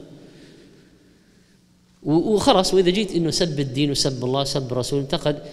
وخلاص 2.04 2.74
وإذا 2.74 2.90
جيت 2.90 3.12
إنه 3.12 3.32
سب 3.32 3.60
الدين 3.60 3.92
وسب 3.92 4.24
الله 4.24 4.44
سب 4.44 4.72
الرسول 4.72 5.00
انتقد. 5.00 5.44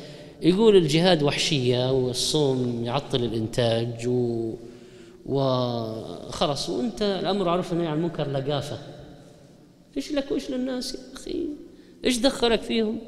يقول 0.42 0.76
الجهاد 0.76 1.22
وحشية 1.22 1.92
والصوم 1.92 2.84
يعطل 2.84 3.24
الإنتاج 3.24 4.06
و 4.06 4.52
وخلاص. 5.26 6.68
وأنت 6.68 7.02
الأمر 7.02 7.48
والنهي 7.48 7.86
عن 7.86 7.96
المنكر 7.96 8.30
لقافة. 8.30 8.78
إيش 9.96 10.12
لك 10.12 10.30
وإيش 10.30 10.50
للناس 10.50 10.94
يا 10.94 11.00
أخي؟ 11.14 11.46
إيش 12.04 12.18
دخلك 12.18 12.62
فيهم؟ 12.62 12.98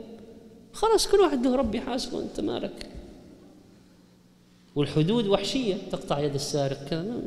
خلاص 0.73 1.09
كل 1.09 1.17
واحد 1.17 1.47
له 1.47 1.57
ربي 1.57 1.79
يحاسبه 1.79 2.23
انت 2.23 2.41
مالك. 2.41 2.87
والحدود 4.75 5.27
وحشية 5.27 5.75
تقطع 5.93 6.21
يد 6.21 6.35
السارق 6.35 6.85
كذا. 6.85 7.23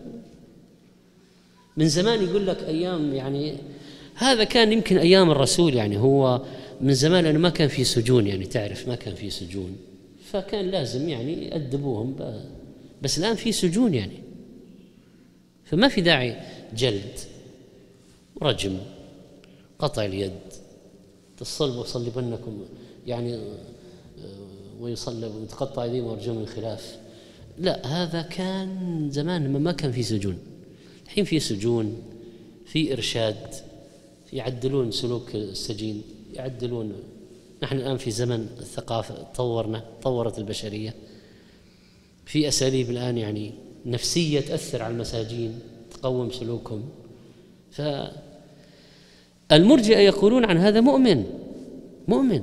من 1.77 1.87
زمان 1.87 2.23
يقول 2.23 2.47
لك 2.47 2.63
أيام 2.63 3.13
يعني 3.13 3.57
هذا 4.15 4.43
كان 4.43 4.71
يمكن 4.71 4.97
أيام 4.97 5.31
الرسول 5.31 5.73
يعني 5.73 5.97
هو 5.97 6.41
من 6.81 6.93
زمان 6.93 7.23
لأنه 7.23 7.39
ما 7.39 7.49
كان 7.49 7.67
في 7.67 7.83
سجون 7.83 8.27
يعني 8.27 8.45
تعرف 8.45 8.87
ما 8.87 8.95
كان 8.95 9.15
في 9.15 9.29
سجون. 9.29 9.77
فكان 10.31 10.65
لازم 10.65 11.09
يعني 11.09 11.47
يأدبوهم 11.47 12.15
بس 13.01 13.17
الآن 13.17 13.35
في 13.35 13.51
سجون 13.51 13.93
يعني. 13.93 14.19
فما 15.65 15.87
في 15.87 16.01
داعي 16.01 16.41
جلد 16.75 17.19
رجم 18.41 18.77
قطع 19.79 20.05
اليد. 20.05 20.31
الصلب 21.41 21.75
وصلبنكم 21.75 22.65
يعني 23.07 23.35
آه، 23.35 23.41
ويصلب 24.79 25.35
وتقطع 25.35 25.83
ايديهم 25.83 26.05
وارجلهم 26.05 26.37
من 26.37 26.47
خلاف 26.47 26.97
لا 27.57 27.87
هذا 27.87 28.21
كان 28.21 29.09
زمان 29.11 29.63
ما 29.63 29.71
كان 29.71 29.91
في 29.91 30.03
سجون. 30.03 30.37
الحين 31.05 31.23
في 31.23 31.39
سجون 31.39 32.01
في 32.65 32.93
إرشاد 32.93 33.55
يعدلون 34.33 34.91
سلوك 34.91 35.35
السجين 35.35 36.01
يعدلون. 36.33 36.93
نحن 37.63 37.75
الآن 37.75 37.97
في 37.97 38.11
زمن 38.11 38.47
الثقافة 38.59 39.23
طورنا 39.35 39.85
طورت 40.03 40.37
البشرية. 40.37 40.93
في 42.25 42.47
أساليب 42.47 42.89
الآن 42.89 43.17
يعني 43.17 43.51
نفسية 43.85 44.39
تأثر 44.39 44.81
على 44.81 44.93
المساجين 44.93 45.59
تقوم 45.91 46.31
سلوكهم. 46.31 46.83
ف 47.71 47.81
المرجئة 49.51 49.97
يقولون 49.97 50.45
عن 50.45 50.57
هذا 50.57 50.81
مؤمن. 50.81 51.23
مؤمن. 52.07 52.41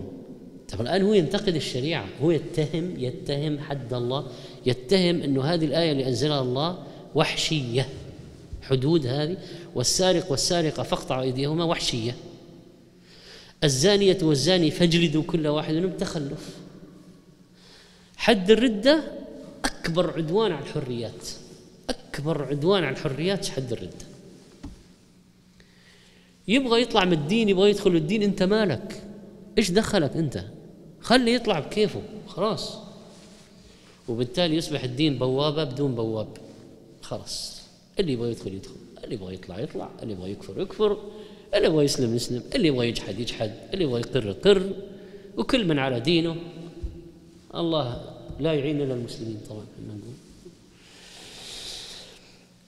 طب 0.69 0.81
الآن 0.81 1.03
هو 1.03 1.13
ينتقد 1.13 1.55
الشريعة. 1.55 2.07
هو 2.23 2.31
يتهم 2.31 2.95
يتهم 2.99 3.59
حد 3.59 3.95
الله 3.95 4.27
يتهم 4.67 5.23
إنه 5.23 5.45
هذه 5.45 5.65
الآية 5.65 5.93
اللي 5.93 6.09
أنزلها 6.09 6.43
الله 6.43 6.79
وحشية. 7.15 7.89
حدود 8.63 9.07
هذه. 9.07 9.37
والسارق 9.75 10.31
والسارقة 10.31 10.83
فاقطعوا 10.83 11.23
أيديهما 11.23 11.65
وحشية. 11.65 12.17
الزانية 13.65 14.19
والزاني 14.23 14.71
فاجلدوا 14.71 15.23
كل 15.23 15.47
واحد 15.47 15.75
منهم 15.75 15.93
تخلف. 15.93 16.57
حد 18.17 18.51
الردة 18.51 19.03
أكبر 19.65 20.13
عدوان 20.17 20.53
على 20.53 20.65
الحريات. 20.65 21.29
أكبر 21.91 22.45
عدوان 22.45 22.85
على 22.85 22.97
الحريات 22.97 23.49
حد 23.49 23.73
الردة. 23.73 24.12
يبغى 26.49 26.83
يطلع 26.83 27.05
من 27.05 27.13
الدين 27.13 27.49
يبغى 27.49 27.71
يدخل 27.71 27.97
الدين 27.97 28.23
انت 28.23 28.43
مالك؟ 28.43 29.03
إيش 29.59 29.71
دخلك 29.71 30.17
أنت؟ 30.17 30.45
خليه 31.01 31.35
يطلع 31.35 31.61
بكيفه 31.61 32.03
خلاص. 32.27 32.79
وبالتالي 34.09 34.57
يصبح 34.57 34.85
الدين 34.85 35.19
بوابة 35.19 35.65
بدون 35.65 35.95
بواب. 35.95 36.29
خلاص. 37.03 37.63
اللي 37.99 38.13
يبغى 38.13 38.31
يدخل 38.31 38.55
يدخل 38.55 38.77
اللي 39.05 39.15
يبغى 39.15 39.35
يطلع 39.35 39.61
يطلع 39.61 39.89
اللي 40.03 40.13
يبغى 40.13 40.31
يكفر 40.31 40.61
يكفر 40.61 40.99
اللي 41.55 41.67
يبغى 41.67 41.85
يسلم 41.85 42.15
يسلم 42.17 42.43
اللي 42.55 42.69
يبغى 42.69 42.89
يجحد 42.89 43.21
يجحد 43.21 43.53
اللي 43.75 43.85
يبغى 43.85 44.01
يقر 44.01 44.27
يقر. 44.27 44.71
وكل 45.37 45.67
من 45.67 45.79
على 45.79 46.01
دينه. 46.01 46.37
الله 47.55 48.01
لا 48.41 48.53
يعين 48.53 48.81
إلا 48.81 48.95
المسلمين 48.95 49.41
طبعا 49.49 49.65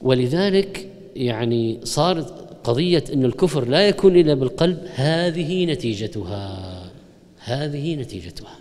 ولذلك 0.01 0.91
يعني 1.17 1.81
صارت 1.85 2.44
قضية 2.65 3.05
أن 3.13 3.25
الكفر 3.25 3.69
لا 3.69 3.89
يكون 3.89 4.17
إلا 4.17 4.35
بالقلب 4.35 4.79
هذه 4.95 5.65
نتيجتها. 5.67 6.83
هذه 7.39 7.95
نتيجتها. 7.95 8.59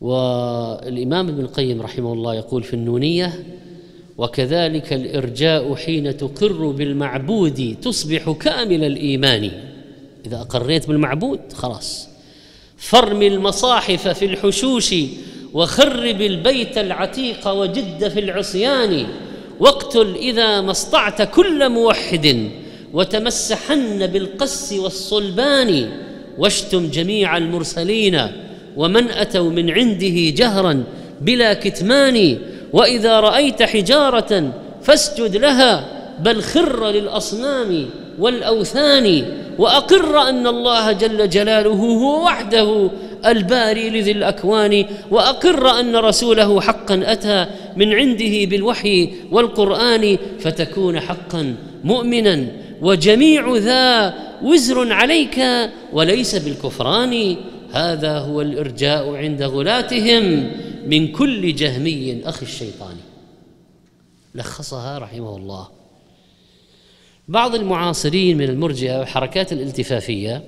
والإمام 0.00 1.28
ابن 1.28 1.40
القيم 1.40 1.82
رحمه 1.82 2.12
الله 2.12 2.34
يقول 2.34 2.62
في 2.62 2.74
النونية 2.74 3.44
وكذلك 4.18 4.92
الإرجاء 4.92 5.74
حين 5.74 6.16
تقر 6.16 6.70
بالمعبود 6.70 7.76
تصبح 7.82 8.30
كامل 8.30 8.84
الإيمان. 8.84 9.50
إذا 10.26 10.40
أقريت 10.40 10.88
بالمعبود 10.88 11.40
خلاص. 11.52 12.08
فرم 12.76 13.22
المصاحف 13.22 14.08
في 14.08 14.24
الحشوش 14.24 14.94
وخرب 15.52 16.20
البيت 16.20 16.78
العتيق 16.78 17.48
وجد 17.48 18.08
في 18.08 18.20
العصيان. 18.20 19.06
واقتل 19.60 20.14
إذا 20.14 20.60
ما 20.60 20.70
اسطعت 20.70 21.22
كل 21.22 21.68
موحد 21.68 22.50
وتمسحن 22.92 24.06
بالقس 24.06 24.72
والصلبان 24.72 25.88
واشتم 26.38 26.88
جميع 26.90 27.36
المرسلين 27.36 28.20
ومن 28.76 29.10
أتوا 29.10 29.50
من 29.50 29.70
عنده 29.70 30.30
جهرا 30.36 30.84
بلا 31.20 31.54
كتمان 31.54 32.38
وإذا 32.72 33.20
رأيت 33.20 33.62
حجارة 33.62 34.52
فاسجد 34.82 35.36
لها 35.36 35.86
بل 36.18 36.42
خر 36.42 36.90
للأصنام 36.90 37.86
والأوثان 38.18 39.24
وأقر 39.58 40.28
أن 40.28 40.46
الله 40.46 40.92
جل 40.92 41.28
جلاله 41.28 41.70
هو 41.70 42.24
وحده 42.24 42.90
الباري 43.26 43.90
لذي 43.90 44.10
الأكوان 44.10 44.84
وأقر 45.10 45.80
أن 45.80 45.96
رسوله 45.96 46.60
حقا 46.60 47.02
أتى 47.04 47.46
من 47.76 47.92
عنده 47.92 48.44
بالوحي 48.44 49.10
والقرآن 49.30 50.18
فتكون 50.40 51.00
حقا 51.00 51.56
مؤمنا. 51.84 52.46
وجميع 52.80 53.56
ذا 53.56 54.14
وزر 54.42 54.92
عليك 54.92 55.40
وليس 55.92 56.34
بالكفران. 56.34 57.36
هذا 57.72 58.18
هو 58.18 58.40
الإرجاء 58.40 59.14
عند 59.14 59.42
غلاتهم 59.42 60.50
من 60.86 61.12
كل 61.12 61.54
جهمي 61.54 62.20
أخي 62.24 62.46
الشيطان. 62.46 62.96
لخصها 64.34 64.98
رحمه 64.98 65.36
الله. 65.36 65.68
بعض 67.28 67.54
المعاصرين 67.54 68.38
من 68.38 68.44
المرجئة 68.44 68.98
والحركات 68.98 69.52
الالتفافية 69.52 70.42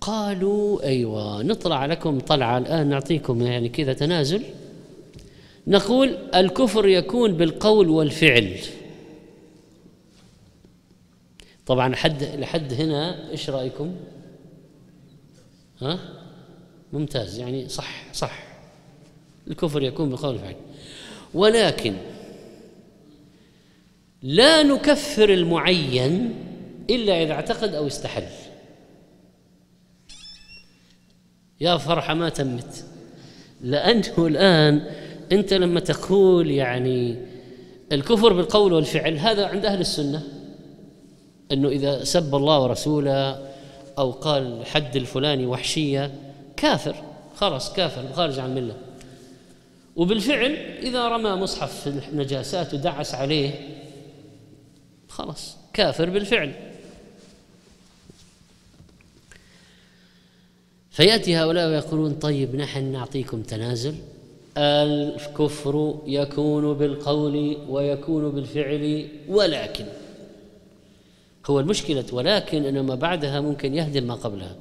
قالوا 0.00 0.82
أيوه 0.82 1.42
نطلع 1.42 1.86
لكم 1.86 2.20
طلعة 2.20 2.58
الآن 2.58 2.86
نعطيكم 2.88 3.42
يعني 3.42 3.68
كذا 3.68 3.92
تنازل. 3.92 4.42
نقول 5.66 6.08
الكفر 6.34 6.88
يكون 6.88 7.32
بالقول 7.32 7.88
والفعل. 7.88 8.58
طبعا 11.66 11.94
حد 11.94 12.22
لحد 12.22 12.72
هنا 12.72 13.30
إيش 13.30 13.50
رأيكم؟ 13.50 13.94
ها؟ 15.80 15.98
ممتاز 16.92 17.38
يعني 17.38 17.68
صح 17.68 18.12
صح. 18.12 18.42
الكفر 19.48 19.82
يكون 19.82 20.10
بالقول 20.10 20.34
والفعل. 20.34 20.56
ولكن 21.34 21.94
لا 24.22 24.62
نكفر 24.62 25.32
المعين 25.34 26.34
إلا 26.90 27.22
إذا 27.22 27.32
اعتقد 27.32 27.74
أو 27.74 27.86
استحل. 27.86 28.47
يا 31.60 31.76
فرحة 31.76 32.14
ما 32.14 32.28
تمت. 32.28 32.84
لأنه 33.60 34.26
الآن 34.26 34.86
أنت 35.32 35.54
لما 35.54 35.80
تقول 35.80 36.50
يعني 36.50 37.16
الكفر 37.92 38.32
بالقول 38.32 38.72
والفعل 38.72 39.18
هذا 39.18 39.46
عند 39.46 39.64
أهل 39.64 39.80
السنة. 39.80 40.22
أنه 41.52 41.68
إذا 41.68 42.04
سب 42.04 42.34
الله 42.34 42.60
ورسوله 42.60 43.48
أو 43.98 44.10
قال 44.10 44.66
حد 44.66 44.96
الفلاني 44.96 45.46
وحشية 45.46 46.10
كافر. 46.56 46.94
خلاص 47.36 47.72
كافر 47.72 48.12
خارج 48.12 48.38
عن 48.38 48.50
الملة. 48.50 48.74
وبالفعل 49.96 50.56
إذا 50.82 51.08
رمى 51.08 51.30
مصحف 51.30 51.88
في 51.88 52.08
النجاسات 52.12 52.74
ودعس 52.74 53.14
عليه 53.14 53.50
خلاص 55.08 55.56
كافر 55.72 56.10
بالفعل. 56.10 56.54
فيأتي 60.98 61.36
هؤلاء 61.36 61.68
ويقولون 61.68 62.12
طيب 62.12 62.56
نحن 62.56 62.84
نعطيكم 62.84 63.42
تنازل. 63.42 63.94
الكفر 64.56 65.98
يكون 66.06 66.74
بالقول 66.74 67.56
ويكون 67.68 68.30
بالفعل 68.30 69.08
ولكن 69.28 69.84
هو 71.46 71.60
المشكلة 71.60 72.04
ولكن 72.12 72.64
أن 72.64 72.80
ما 72.80 72.94
بعدها 72.94 73.40
ممكن 73.40 73.74
يهدم 73.74 74.04
ما 74.04 74.14
قبلها. 74.14 74.56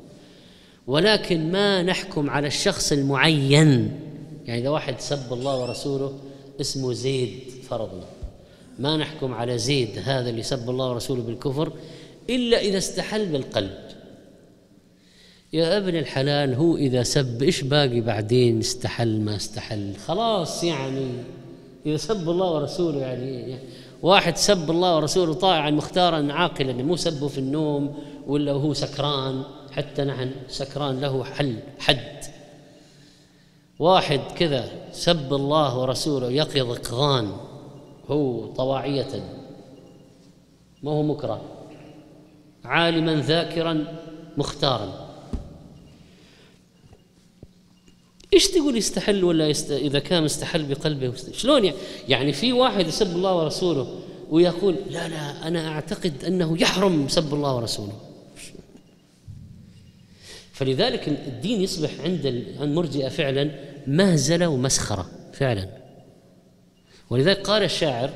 ولكن 0.88 1.52
ما 1.52 1.84
نحكم 1.84 2.30
على 2.30 2.48
الشخص 2.48 2.92
المعين. 2.92 4.00
يعني 4.46 4.62
إذا 4.62 4.70
واحد 4.70 5.00
سب 5.00 5.34
الله 5.34 5.62
ورسوله 5.62 6.14
اسمه 6.62 6.94
زيد 6.94 7.40
فرضنا 7.70 8.06
ما 8.80 8.98
نحكم 8.98 9.34
على 9.34 9.58
زيد 9.58 9.90
هذا 10.04 10.30
اللي 10.30 10.44
سب 10.44 10.70
الله 10.70 10.90
ورسوله 10.90 11.22
بالكفر 11.22 11.72
إلا 12.30 12.60
إذا 12.60 12.78
استحل 12.78 13.26
بالقلب. 13.26 13.87
يا 15.54 15.78
ابن 15.78 15.96
الحلال 15.96 16.54
هو 16.54 16.78
إذا 16.78 17.04
سب 17.04 17.44
إيش 17.44 17.62
باقي 17.62 18.02
بعدين؟ 18.02 18.60
استحل 18.60 19.22
ما 19.22 19.36
استحل. 19.36 19.96
خلاص 19.96 20.64
يعني 20.64 21.08
إذا 21.86 21.98
سب 21.98 22.30
الله 22.30 22.52
ورسوله 22.52 23.00
يعني 23.00 23.60
واحد 24.02 24.38
سب 24.38 24.72
الله 24.72 24.96
ورسوله 24.96 25.34
طائعا 25.34 25.70
مختارا 25.70 26.34
عاقلا 26.34 26.74
مو 26.74 26.96
سبه 26.96 27.28
في 27.28 27.38
النوم 27.38 27.96
ولا 28.28 28.52
هو 28.52 28.74
سكران 28.74 29.44
حتى 29.72 30.04
نحن 30.04 30.32
سكران 30.48 31.02
له 31.02 31.24
حل 31.24 31.56
حد. 31.80 32.24
واحد 33.80 34.22
كذا 34.38 34.70
سب 34.92 35.34
الله 35.34 35.80
ورسوله 35.80 36.32
يقظان 36.32 37.32
هو 38.10 38.46
طواعية. 38.46 39.24
ما 40.84 40.92
هو 40.92 41.04
مكره. 41.04 41.42
عالما 42.66 43.16
ذاكرا 43.16 43.86
مختارا. 44.38 45.07
إيش 48.34 48.48
تقول 48.48 48.78
يستحل 48.78 49.24
ولا 49.24 49.48
يست... 49.48 49.72
إذا 49.72 50.00
كان 50.00 50.24
مستحل 50.24 50.64
بقلبه 50.64 51.14
شلون 51.32 51.66
يعني؟ 51.66 51.78
يعني 52.10 52.34
في 52.34 52.54
واحد 52.54 52.88
يسب 52.88 53.16
الله 53.16 53.36
ورسوله 53.36 54.00
ويقول 54.30 54.76
لا 54.90 55.10
لا 55.10 55.48
أنا 55.48 55.68
أعتقد 55.68 56.24
أنه 56.28 56.62
يحرم 56.62 57.08
سب 57.08 57.34
الله 57.34 57.56
ورسوله 57.56 57.94
فلذلك 60.54 61.08
الدين 61.08 61.62
يصبح 61.62 61.90
عند 62.04 62.26
المرجئه 62.62 63.10
فعلا 63.10 63.52
مهزلة 63.88 64.48
ومسخرة 64.48 65.10
فعلا 65.34 65.70
ولذلك 67.10 67.48
قال 67.48 67.64
الشاعر 67.64 68.10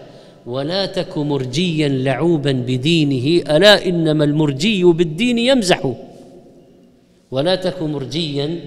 ولا 0.45 0.85
تك 0.85 1.17
مرجيا 1.17 1.87
لعوبا 1.87 2.51
بدينه 2.51 3.55
ألا 3.55 3.85
إنما 3.85 4.23
المرجي 4.23 4.83
بالدين 4.83 5.37
يمزح 5.37 5.93
ولا 7.31 7.55
تك 7.55 7.81
مرجيا 7.81 8.59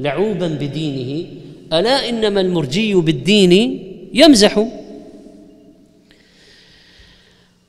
لعوبا 0.00 0.48
بدينه 0.48 1.26
ألا 1.72 2.08
إنما 2.08 2.40
المرجي 2.40 2.94
بالدين 2.94 3.52
يمزح؟ 4.14 4.66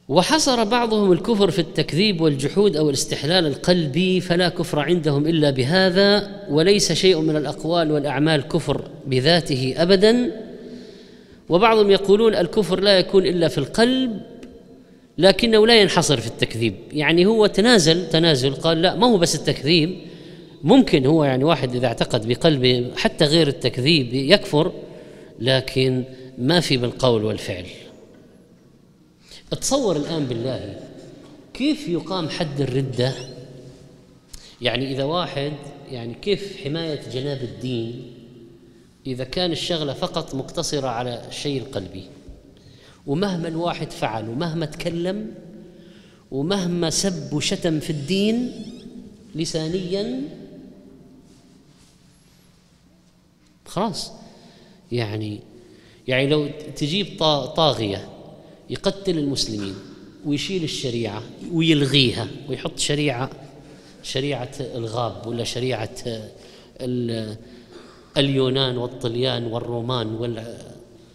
وحصر 0.10 0.64
بعضهم 0.64 1.12
الكفر 1.12 1.52
في 1.52 1.60
التكذيب 1.60 2.22
والجحود 2.22 2.78
أو 2.78 2.90
الاستحلال 2.90 3.46
القلبي 3.46 4.22
فلا 4.22 4.50
كفر 4.50 4.80
عندهم 4.80 5.28
إلا 5.28 5.50
بهذا 5.50 6.32
وليس 6.50 6.92
شيء 6.92 7.20
من 7.20 7.36
الأقوال 7.36 7.92
والأعمال 7.92 8.42
كفر 8.42 8.82
بذاته 9.08 9.74
ابدا. 9.78 10.32
وبعضهم 11.50 11.92
يقولون 11.92 12.36
الكفر 12.36 12.80
لا 12.80 13.00
يكون 13.00 13.26
إلا 13.26 13.48
في 13.48 13.58
القلب 13.58 14.22
لكنه 15.18 15.68
لا 15.68 15.82
ينحصر 15.82 16.18
في 16.18 16.28
التكذيب. 16.28 16.76
يعني 16.94 17.26
هو 17.26 17.46
تنازل 17.46 18.10
تنازل 18.10 18.54
قال 18.54 18.82
لا 18.82 18.96
ما 18.96 19.08
هو 19.08 19.18
بس 19.18 19.36
التكذيب 19.36 20.11
ممكن 20.64 21.06
هو 21.06 21.24
يعني 21.24 21.44
واحد 21.44 21.76
إذا 21.76 21.88
اعتقد 21.88 22.28
بقلبه 22.28 22.92
حتى 22.96 23.26
غير 23.26 23.48
التكذيب 23.48 24.14
يكفر 24.14 24.72
لكن 25.40 26.04
ما 26.38 26.60
في 26.60 26.78
بالقول 26.78 27.26
والفعل. 27.26 27.66
تصور 29.52 29.96
الآن 29.96 30.26
بالله 30.26 30.80
كيف 31.54 31.88
يقام 31.88 32.30
حد 32.30 32.62
الردة؟ 32.62 33.14
يعني 34.62 34.92
إذا 34.92 35.04
واحد 35.04 35.52
يعني 35.92 36.14
كيف 36.14 36.64
حماية 36.64 37.02
جناب 37.14 37.42
الدين 37.42 38.14
إذا 39.08 39.24
كان 39.24 39.52
الشغلة 39.52 39.94
فقط 39.94 40.36
مقتصرة 40.36 40.88
على 40.88 41.22
الشيء 41.30 41.62
القلبي؟ 41.62 42.04
ومهما 43.08 43.48
الواحد 43.48 43.92
فعل 43.92 44.30
ومهما 44.30 44.66
تكلم 44.66 45.32
ومهما 46.32 46.90
سب 46.90 47.34
وشتم 47.34 47.80
في 47.80 47.90
الدين 47.90 48.52
لسانيا 49.36 50.22
خلاص. 53.72 54.12
يعني 54.92 55.40
يعني 56.08 56.28
لو 56.28 56.48
تجيب 56.76 57.18
طاغية 57.56 58.10
يقتل 58.70 59.18
المسلمين 59.18 59.76
ويشيل 60.26 60.64
الشريعة 60.64 61.24
ويلغيها 61.54 62.28
ويحط 62.50 62.80
شريعة 62.80 63.30
شريعة 64.04 64.52
الغاب 64.60 65.28
ولا 65.28 65.44
شريعة 65.44 65.90
اليونان 68.18 68.78
والطليان 68.78 69.46
والرومان 69.46 70.08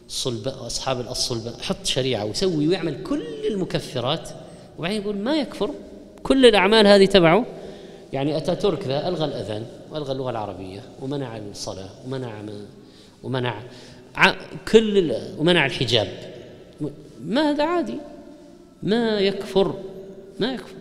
والصلب 0.09 0.49
أصحاب 0.49 1.01
الصلب 1.01 1.55
حط 1.63 1.87
شريعة 1.87 2.25
ويسوي 2.25 2.69
ويعمل 2.69 3.03
كل 3.03 3.23
المكفرات. 3.51 4.29
وبعدين 4.79 5.03
يقول 5.03 5.17
ما 5.17 5.37
يكفر 5.37 5.71
كل 6.23 6.47
الأعمال 6.47 6.87
هذه 6.87 7.05
تبعه. 7.05 7.47
يعني 8.13 8.37
أتاتورك 8.37 8.87
ذا 8.87 9.09
ألغى 9.09 9.25
الأذان. 9.25 9.67
والغى 9.97 10.13
اللغة 10.13 10.31
العربية 10.31 10.81
ومنع 11.03 11.37
الصلاة 11.37 11.89
ومنع 12.07 12.43
ومنع 13.23 13.63
كل 14.73 15.15
ومنع 15.39 15.67
الحجاب. 15.67 16.09
ما 17.25 17.51
هذا 17.51 17.65
عادي؟ 17.65 17.99
ما 18.83 19.21
يكفر 19.21 19.75
ما 20.41 20.53
يكفر. 20.53 20.77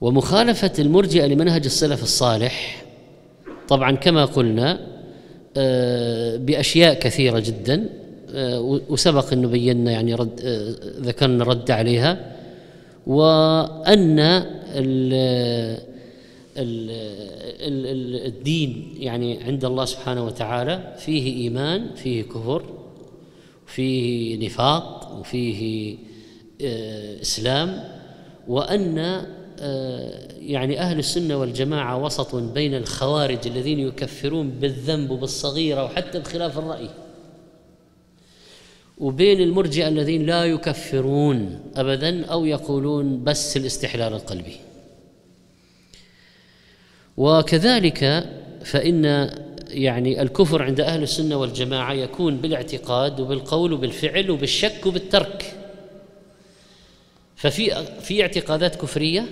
ومخالفة 0.00 0.72
المرجئة 0.78 1.26
لمنهج 1.26 1.64
السلف 1.64 2.02
الصالح 2.02 2.84
طبعا 3.68 3.96
كما 3.96 4.24
قلنا 4.24 4.80
آه، 5.56 6.36
بأشياء 6.36 6.94
كثيرة 6.94 7.38
جدا 7.38 7.88
آه، 8.34 8.80
وسبق 8.88 9.32
أنه 9.32 9.48
بينا 9.48 9.90
يعني 9.90 10.14
رد 10.14 10.40
آه، 10.44 10.74
ذكرنا 11.00 11.44
رد 11.44 11.70
عليها 11.70 12.34
وأن 13.06 14.44
الدين 18.26 18.94
يعني 18.98 19.42
عند 19.42 19.64
الله 19.64 19.84
سبحانه 19.84 20.24
وتعالى 20.24 20.94
فيه 20.98 21.36
إيمان 21.36 21.94
فيه 21.94 22.22
كفر 22.22 22.64
فيه 23.66 24.46
نفاق 24.46 25.18
وفيه 25.20 25.96
آه، 26.62 27.20
إسلام 27.20 27.84
وأن 28.48 28.98
آه، 29.60 30.28
يعني 30.40 30.80
أهل 30.80 30.98
السنة 30.98 31.36
والجماعة 31.36 32.04
وسط 32.04 32.34
بين 32.34 32.74
الخوارج 32.74 33.38
الذين 33.46 33.78
يكفرون 33.78 34.50
بالذنب 34.50 35.10
وبالصغيرة 35.10 35.84
وحتى 35.84 36.18
بخلاف 36.18 36.58
الرأي. 36.58 36.88
وبين 38.98 39.40
المرجئة 39.40 39.88
الذين 39.88 40.26
لا 40.26 40.44
يكفرون 40.44 41.60
ابدا 41.76 42.24
أو 42.26 42.44
يقولون 42.44 43.24
بس 43.24 43.56
الاستحلال 43.56 44.12
القلبي. 44.12 44.56
وكذلك 47.16 48.30
فإن 48.64 49.30
يعني 49.68 50.22
الكفر 50.22 50.62
عند 50.62 50.80
أهل 50.80 51.02
السنة 51.02 51.36
والجماعة 51.36 51.92
يكون 51.92 52.36
بالاعتقاد 52.36 53.20
وبالقول 53.20 53.72
وبالفعل 53.72 54.30
وبالشك 54.30 54.86
وبالترك. 54.86 55.54
ففي 57.36 57.84
في 58.00 58.22
اعتقادات 58.22 58.76
كفرية 58.76 59.26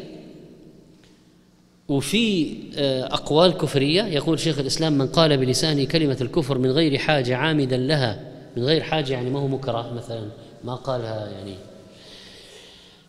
وفي 1.89 2.55
آه، 2.77 3.05
أقوال 3.05 3.53
كفرية. 3.53 4.03
يقول 4.03 4.41
شيخ 4.41 4.59
الإسلام 4.59 4.99
من 4.99 5.07
قال 5.07 5.37
بلسانه 5.37 5.85
كلمة 5.85 6.17
الكفر 6.21 6.59
من 6.59 6.71
غير 6.71 6.99
حاجة 6.99 7.37
عامدا 7.37 7.77
لها 7.77 8.32
من 8.57 8.63
غير 8.63 8.83
حاجة 8.83 9.13
يعني 9.13 9.31
ما 9.31 9.41
هو 9.41 9.49
مكره 9.49 9.93
مثلا 9.97 10.23
ما 10.65 10.75
قالها 10.75 11.29
يعني. 11.29 11.55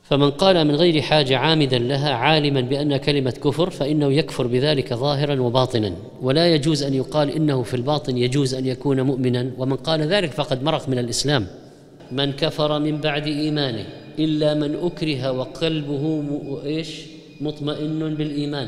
فمن 0.04 0.32
قال 0.32 0.68
من 0.68 0.76
غير 0.76 1.02
حاجة 1.02 1.38
عامدا 1.38 1.78
لها 1.78 2.14
عالما 2.14 2.62
بأن 2.62 2.98
كلمة 2.98 3.32
كفر 3.32 3.70
فإنه 3.70 4.14
يكفر 4.14 4.48
بذلك 4.48 4.94
ظاهرا 4.94 5.42
وباطنا. 5.42 5.94
ولا 6.22 6.54
يجوز 6.54 6.84
أن 6.84 6.94
يقال 6.94 7.30
إنه 7.30 7.64
في 7.64 7.74
الباطن 7.74 8.18
يجوز 8.18 8.54
أن 8.54 8.66
يكون 8.66 9.02
مؤمنا. 9.02 9.52
ومن 9.58 9.76
قال 9.76 10.02
ذلك 10.02 10.32
فقد 10.32 10.64
مرق 10.64 10.90
من 10.90 11.00
الإسلام. 11.00 11.48
من 12.12 12.32
كفر 12.32 12.80
من 12.80 13.02
بعد 13.02 13.28
إيمانه 13.28 13.86
إلا 14.20 14.54
من 14.54 14.76
أكره 14.84 15.32
وقلبه 15.32 16.24
إيش؟ 16.66 17.02
مطمئن 17.42 18.16
بالإيمان. 18.16 18.68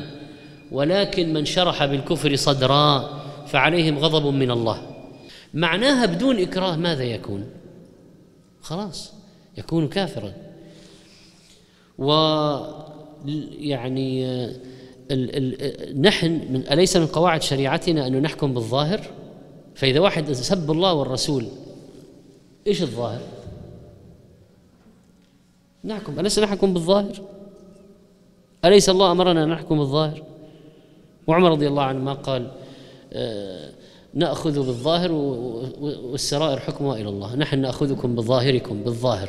ولكن 0.72 1.32
من 1.32 1.44
شرح 1.44 1.84
بالكفر 1.84 2.36
صدرا 2.36 3.10
فعليهم 3.46 3.98
غضب 3.98 4.34
من 4.34 4.50
الله. 4.50 4.95
معناها 5.54 6.06
بدون 6.06 6.38
إكراه 6.38 6.76
ماذا 6.76 7.04
يكون؟ 7.04 7.46
خلاص 8.60 9.12
يكون 9.58 9.88
كافرا. 9.88 10.32
و 11.98 12.12
يعني 13.58 14.26
ال 15.10 15.36
ال 15.36 16.02
نحن 16.02 16.30
من 16.30 16.64
أليس 16.70 16.96
من 16.96 17.06
قواعد 17.06 17.42
شريعتنا 17.42 18.06
أن 18.06 18.22
نحكم 18.22 18.54
بالظاهر؟ 18.54 19.00
فإذا 19.74 20.00
واحد 20.00 20.32
سب 20.32 20.70
الله 20.70 20.94
والرسول 20.94 21.46
إيش 22.66 22.82
الظاهر؟ 22.82 23.20
نحكم 25.84 26.20
أليس 26.20 26.38
نحكم 26.38 26.74
بالظاهر؟ 26.74 27.22
أليس 28.64 28.88
الله 28.88 29.12
أمرنا 29.12 29.44
أن 29.44 29.48
نحكم 29.48 29.78
بالظاهر؟ 29.78 30.22
وعمر 31.26 31.50
رضي 31.50 31.68
الله 31.68 31.82
عنه 31.82 31.98
ما 31.98 32.12
قال 32.12 32.50
آه 33.12 33.72
نأخذ 34.16 34.66
بالظاهر 34.66 35.12
والسرائر 35.82 36.58
حكمها 36.58 36.96
إلى 36.96 37.08
الله. 37.08 37.36
نحن 37.36 37.58
نأخذكم 37.58 38.14
بظاهركم 38.14 38.82
بالظاهر. 38.82 39.28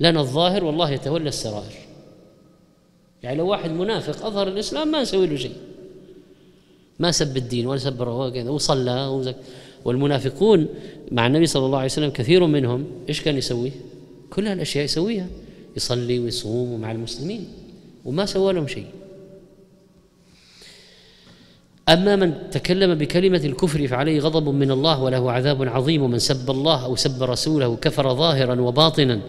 لنا 0.00 0.20
الظاهر 0.20 0.64
والله 0.64 0.90
يتولى 0.90 1.28
السرائر. 1.28 1.72
يعني 3.22 3.38
لو 3.38 3.48
واحد 3.48 3.70
منافق 3.70 4.26
أظهر 4.26 4.48
الإسلام 4.48 4.88
ما 4.88 5.02
نسوي 5.02 5.26
له 5.26 5.36
شيء. 5.36 5.56
ما 6.98 7.10
سب 7.10 7.36
الدين 7.36 7.66
ولا 7.66 7.78
سب 7.78 8.00
وصلى 8.48 9.34
والمنافقون 9.84 10.68
مع 11.12 11.26
النبي 11.26 11.46
صلى 11.46 11.66
الله 11.66 11.78
عليه 11.78 11.86
وسلم 11.86 12.10
كثير 12.10 12.46
منهم 12.46 12.86
إيش 13.08 13.22
كان 13.22 13.36
يسوي؟ 13.36 13.72
كل 14.30 14.46
هالأشياء 14.46 14.84
يسويها. 14.84 15.26
يصلي 15.76 16.18
ويصوم 16.18 16.80
مع 16.80 16.92
المسلمين. 16.92 17.48
وما 18.04 18.26
سوى 18.26 18.52
لهم 18.52 18.66
شيء. 18.66 18.86
أما 21.90 22.16
من 22.16 22.34
تكلم 22.50 22.94
بكلمة 22.94 23.40
الكفر 23.44 23.86
فعليه 23.86 24.20
غضب 24.20 24.48
من 24.48 24.70
الله 24.70 25.02
وله 25.02 25.32
عذاب 25.32 25.68
عظيم 25.68 26.02
ومن 26.02 26.18
سب 26.18 26.50
الله 26.50 26.84
أو 26.84 26.96
سب 26.96 27.22
رسوله 27.22 27.76
كفر 27.76 28.14
ظاهرا 28.14 28.60
وباطنا. 28.60 29.20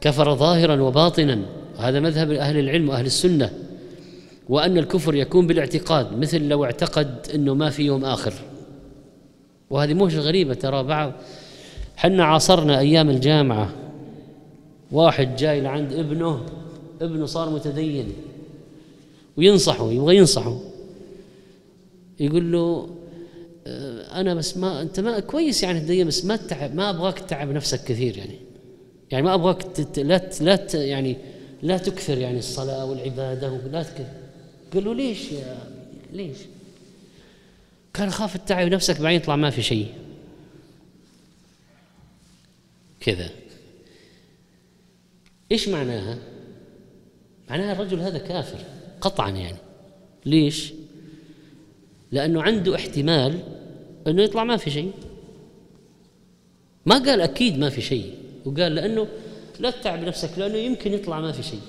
كفر 0.00 0.34
ظاهرا 0.34 0.82
وباطنا. 0.82 1.38
هذا 1.78 2.00
مذهب 2.00 2.30
أهل 2.30 2.58
العلم 2.58 2.88
وأهل 2.88 3.06
السنة. 3.06 3.50
وأن 4.48 4.78
الكفر 4.78 5.14
يكون 5.14 5.46
بالاعتقاد 5.46 6.18
مثل 6.18 6.48
لو 6.48 6.64
اعتقد 6.64 7.26
أنه 7.34 7.54
ما 7.54 7.70
في 7.70 7.82
يوم 7.82 8.04
آخر. 8.04 8.32
وهذه 9.70 9.94
مش 9.94 10.16
غريبة 10.16 10.54
ترى 10.54 10.82
بعض. 10.82 11.12
حنا 11.96 12.24
عاصرنا 12.24 12.78
أيام 12.78 13.10
الجامعة. 13.10 13.70
واحد 14.92 15.36
جاي 15.36 15.60
لعند 15.60 15.92
ابنه 15.92 16.40
ابنه 17.02 17.26
صار 17.26 17.50
متدين. 17.50 18.12
وينصحه 19.36 19.92
يبغى 19.92 20.16
ينصحه. 20.16 20.73
يقول 22.20 22.52
له 22.52 22.96
آه، 23.66 24.20
أنا 24.20 24.34
بس 24.34 24.56
ما 24.56 24.82
أنت 24.82 25.00
ما 25.00 25.20
كويس 25.20 25.62
يعني 25.62 25.80
تدين 25.80 26.06
بس 26.06 26.24
ما 26.24 26.36
تتعب 26.36 26.74
ما 26.74 26.90
أبغاك 26.90 27.18
تتعب 27.18 27.48
نفسك 27.48 27.84
كثير 27.84 28.16
يعني 28.16 28.38
يعني 29.10 29.24
ما 29.24 29.34
أبغاك 29.34 29.62
تت 29.62 29.98
لا 29.98 30.30
لا 30.40 30.66
يعني 30.74 31.16
لا 31.62 31.78
تكثر 31.78 32.18
يعني 32.18 32.38
الصلاة 32.38 32.84
والعبادة 32.84 33.52
ولا 33.52 33.82
تكثر 33.82 34.06
قال 34.74 34.84
له 34.84 34.94
ليش 34.94 35.32
يا 35.32 35.56
ليش؟ 36.12 36.38
قال 37.94 38.08
اخاف 38.08 38.36
تتعب 38.36 38.68
نفسك 38.68 39.00
بعدين 39.00 39.20
يطلع 39.20 39.36
ما 39.36 39.50
في 39.50 39.62
شيء 39.62 39.94
كذا 43.00 43.30
إيش 45.52 45.68
معناها؟ 45.68 46.18
معناها 47.50 47.72
الرجل 47.72 48.00
هذا 48.00 48.18
كافر 48.18 48.58
قطعا 49.00 49.30
يعني 49.30 49.58
ليش؟ 50.26 50.72
لأنه 52.14 52.42
عنده 52.42 52.74
احتمال 52.74 53.38
أنه 54.06 54.22
يطلع 54.22 54.44
ما 54.44 54.56
في 54.56 54.70
شيء. 54.70 54.92
ما 56.86 56.94
قال 56.94 57.20
أكيد 57.20 57.58
ما 57.58 57.70
في 57.70 57.80
شيء 57.80 58.14
وقال 58.44 58.74
لأنه 58.74 59.08
لا 59.60 59.70
تتعب 59.70 60.04
نفسك 60.04 60.38
لأنه 60.38 60.56
يمكن 60.56 60.92
يطلع 60.92 61.20
ما 61.20 61.32
في 61.32 61.42
شيء. 61.42 61.60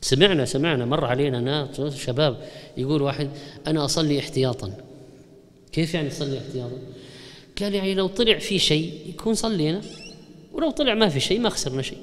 سمعنا 0.00 0.44
سمعنا 0.44 0.84
مر 0.84 1.04
علينا 1.04 1.40
ناس 1.40 1.96
شباب 1.96 2.48
يقول 2.76 3.02
واحد 3.02 3.30
أنا 3.66 3.84
أصلي 3.84 4.18
احتياطا. 4.18 4.72
كيف 5.72 5.94
يعني 5.94 6.08
تصلي 6.08 6.38
احتياطا؟ 6.38 6.78
قال 7.60 7.74
يعني 7.74 7.94
لو 7.94 8.06
طلع 8.06 8.38
في 8.38 8.58
شيء 8.58 8.92
يكون 9.08 9.34
صلينا 9.34 9.80
ولو 10.52 10.70
طلع 10.70 10.94
ما 10.94 11.08
في 11.08 11.20
شيء 11.20 11.40
ما 11.40 11.48
خسرنا 11.48 11.82
شيء. 11.82 11.98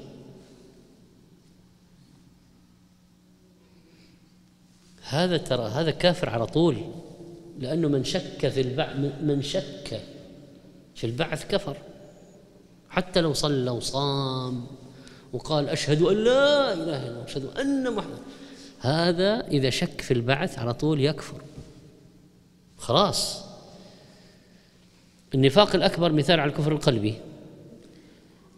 هذا 5.08 5.36
ترى 5.36 5.68
هذا 5.68 5.90
كافر 5.90 6.28
على 6.28 6.46
طول 6.46 6.76
لأنه 7.58 7.88
من 7.88 8.04
شك 8.04 8.48
في 8.48 8.60
البعث 8.60 8.96
من 9.22 9.42
شك 9.42 10.00
في 10.94 11.04
البعث 11.04 11.46
كفر. 11.46 11.76
حتى 12.90 13.20
لو 13.20 13.32
صلى 13.32 13.70
وصام 13.70 14.66
وقال 15.32 15.68
أشهد 15.68 16.02
أن 16.02 16.16
لا 16.16 16.72
إله 16.72 16.82
إلا 16.82 17.08
الله 17.08 17.24
أشهد 17.24 17.44
أن 17.60 17.94
محمد. 17.94 18.18
هذا 18.80 19.46
إذا 19.48 19.70
شك 19.70 20.00
في 20.00 20.14
البعث 20.14 20.58
على 20.58 20.74
طول 20.74 21.00
يكفر. 21.00 21.40
خلاص. 22.78 23.44
النفاق 25.34 25.74
الأكبر 25.74 26.12
مثال 26.12 26.40
على 26.40 26.50
الكفر 26.50 26.72
القلبي. 26.72 27.14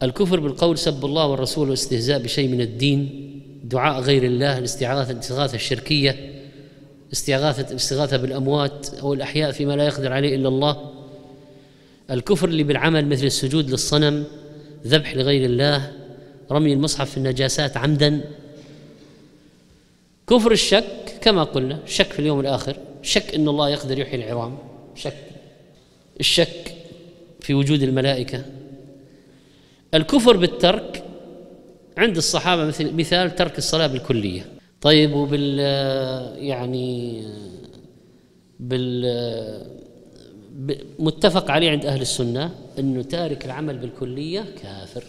الكفر 0.03 0.41
بالقول 0.41 0.79
سب 0.79 1.05
الله 1.05 1.27
والرسول 1.27 1.65
والاستهزاء 1.65 2.19
بشيء 2.23 2.49
من 2.49 2.61
الدين 2.61 3.35
دعاء 3.65 4.01
غير 4.01 4.25
الله 4.25 4.59
الاستغاثة 4.59 5.11
الاستغاثة 5.11 5.55
الشركية. 5.55 6.38
استغاثة 7.13 7.71
الاستغاثة 7.71 8.17
بالأموات 8.17 8.95
أو 8.95 9.15
الأحياء 9.15 9.53
فيما 9.53 9.77
لا 9.77 9.87
يقدر 9.87 10.13
عليه 10.13 10.37
إلا 10.37 10.49
الله. 10.49 10.93
الكفر 12.11 12.49
اللي 12.49 12.63
بالعمل 12.63 13.07
مثل 13.07 13.25
السجود 13.25 13.71
للصنم 13.71 14.25
ذبح 14.87 15.17
لغير 15.17 15.45
الله 15.45 15.93
رمي 16.51 16.73
المصحف 16.73 17.11
في 17.11 17.17
النجاسات 17.17 17.77
عمدا. 17.77 18.21
كفر 20.27 20.53
الشك 20.53 21.19
كما 21.21 21.45
قلنا 21.45 21.79
الشك 21.87 22.13
في 22.13 22.19
اليوم 22.19 22.41
الآخر 22.41 22.77
شك 23.03 23.35
أن 23.35 23.49
الله 23.49 23.69
يقدر 23.69 23.99
يحيي 23.99 24.25
العظام. 24.25 24.59
شك. 24.95 25.17
الشك 26.21 26.75
في 27.41 27.55
وجود 27.55 27.83
الملائكة. 27.83 28.45
الكفر 29.95 30.37
بالترك 30.37 31.05
عند 31.99 32.17
الصحابة 32.17 32.65
مثل 32.65 32.95
مثال 32.95 33.37
ترك 33.37 33.59
الصلاة 33.59 33.87
بالكلية. 33.87 34.58
طيب 34.81 35.15
وبال 35.15 35.59
يعني 36.39 37.23
بال 38.61 39.69
متفق 40.99 41.51
عليه 41.51 41.71
عند 41.71 41.87
أهل 41.87 42.01
السنة 42.01 42.55
أنه 42.79 43.03
تارك 43.03 43.45
العمل 43.45 43.79
بالكلية 43.79 44.45
كافر. 44.63 45.05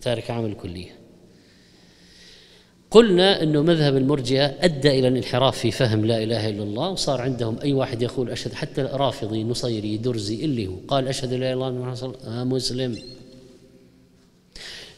تارك 0.00 0.30
عمل 0.30 0.50
الكلية. 0.50 0.90
قلنا 2.90 3.42
أنه 3.42 3.62
مذهب 3.62 3.96
المرجئة 3.96 4.54
أدى 4.60 4.98
إلى 4.98 5.08
الانحراف 5.08 5.58
في 5.58 5.70
فهم 5.70 6.04
لا 6.04 6.22
إله 6.22 6.48
إلا 6.48 6.62
الله 6.62 6.88
وصار 6.90 7.20
عندهم 7.20 7.58
أي 7.62 7.72
واحد 7.72 8.02
يقول 8.02 8.30
أشهد 8.30 8.52
حتى 8.52 8.82
رافضي 8.82 9.44
نصيري 9.44 9.96
درزي 9.96 10.44
اللي 10.44 10.66
هو 10.66 10.74
قال 10.88 11.08
أشهد 11.08 11.32
لا 11.32 11.52
إله 11.52 11.68
إلا 11.68 11.68
الله 11.68 12.44
مسلم. 12.44 12.98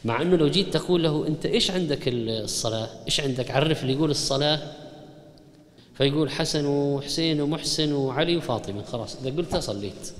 مع 0.05 0.21
إنه 0.21 0.35
لو 0.35 0.47
جيت 0.47 0.73
تقول 0.73 1.03
له 1.03 1.27
أنت 1.27 1.45
إيش 1.45 1.71
عندك 1.71 2.01
الصلاة؟ 2.07 2.89
إيش 3.05 3.19
عندك؟ 3.19 3.51
عرف 3.51 3.81
اللي 3.81 3.93
يقول 3.93 4.11
الصلاة 4.11 4.59
فيقول 5.97 6.29
حسن 6.29 6.65
وحسين 6.65 7.41
ومحسن 7.41 7.93
وعلي 7.93 8.37
وفاطمة 8.37 8.83
خلاص 8.83 9.15
إذا 9.15 9.37
قلتها 9.37 9.59
صليت. 9.59 10.13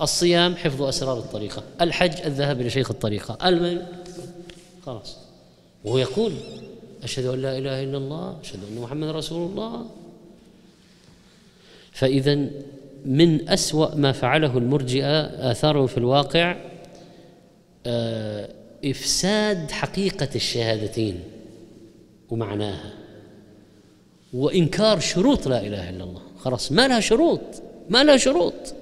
الصيام 0.00 0.56
حفظ 0.56 0.82
أسرار 0.82 1.18
الطريقة، 1.18 1.62
الحج 1.80 2.20
الذهاب 2.24 2.60
إلى 2.60 2.70
شيخ 2.70 2.90
الطريقة، 2.90 3.48
المن 3.48 3.86
خلاص 4.86 5.16
وهو 5.84 5.98
يقول 5.98 6.32
أشهد 7.02 7.26
أن 7.26 7.42
لا 7.42 7.58
إله 7.58 7.82
إلا 7.82 7.98
الله، 7.98 8.36
أشهد 8.40 8.60
أن 8.70 8.78
محمد 8.78 9.08
رسول 9.08 9.50
الله. 9.50 9.86
فإذا 11.92 12.34
من 13.04 13.48
أسوأ 13.48 13.94
ما 13.94 14.12
فعله 14.12 14.58
المرجئة 14.58 15.20
آثاره 15.50 15.86
في 15.86 15.98
الواقع 15.98 16.56
آه 17.86 18.48
إفساد 18.84 19.70
حقيقة 19.70 20.28
الشهادتين 20.34 21.20
ومعناها 22.30 22.92
وإنكار 24.32 25.00
شروط 25.00 25.48
لا 25.48 25.66
إله 25.66 25.90
إلا 25.90 26.04
الله. 26.04 26.22
خلاص 26.38 26.72
ما 26.72 26.88
لها 26.88 27.00
شروط 27.00 27.40
ما 27.90 28.04
لها 28.04 28.16
شروط. 28.16 28.74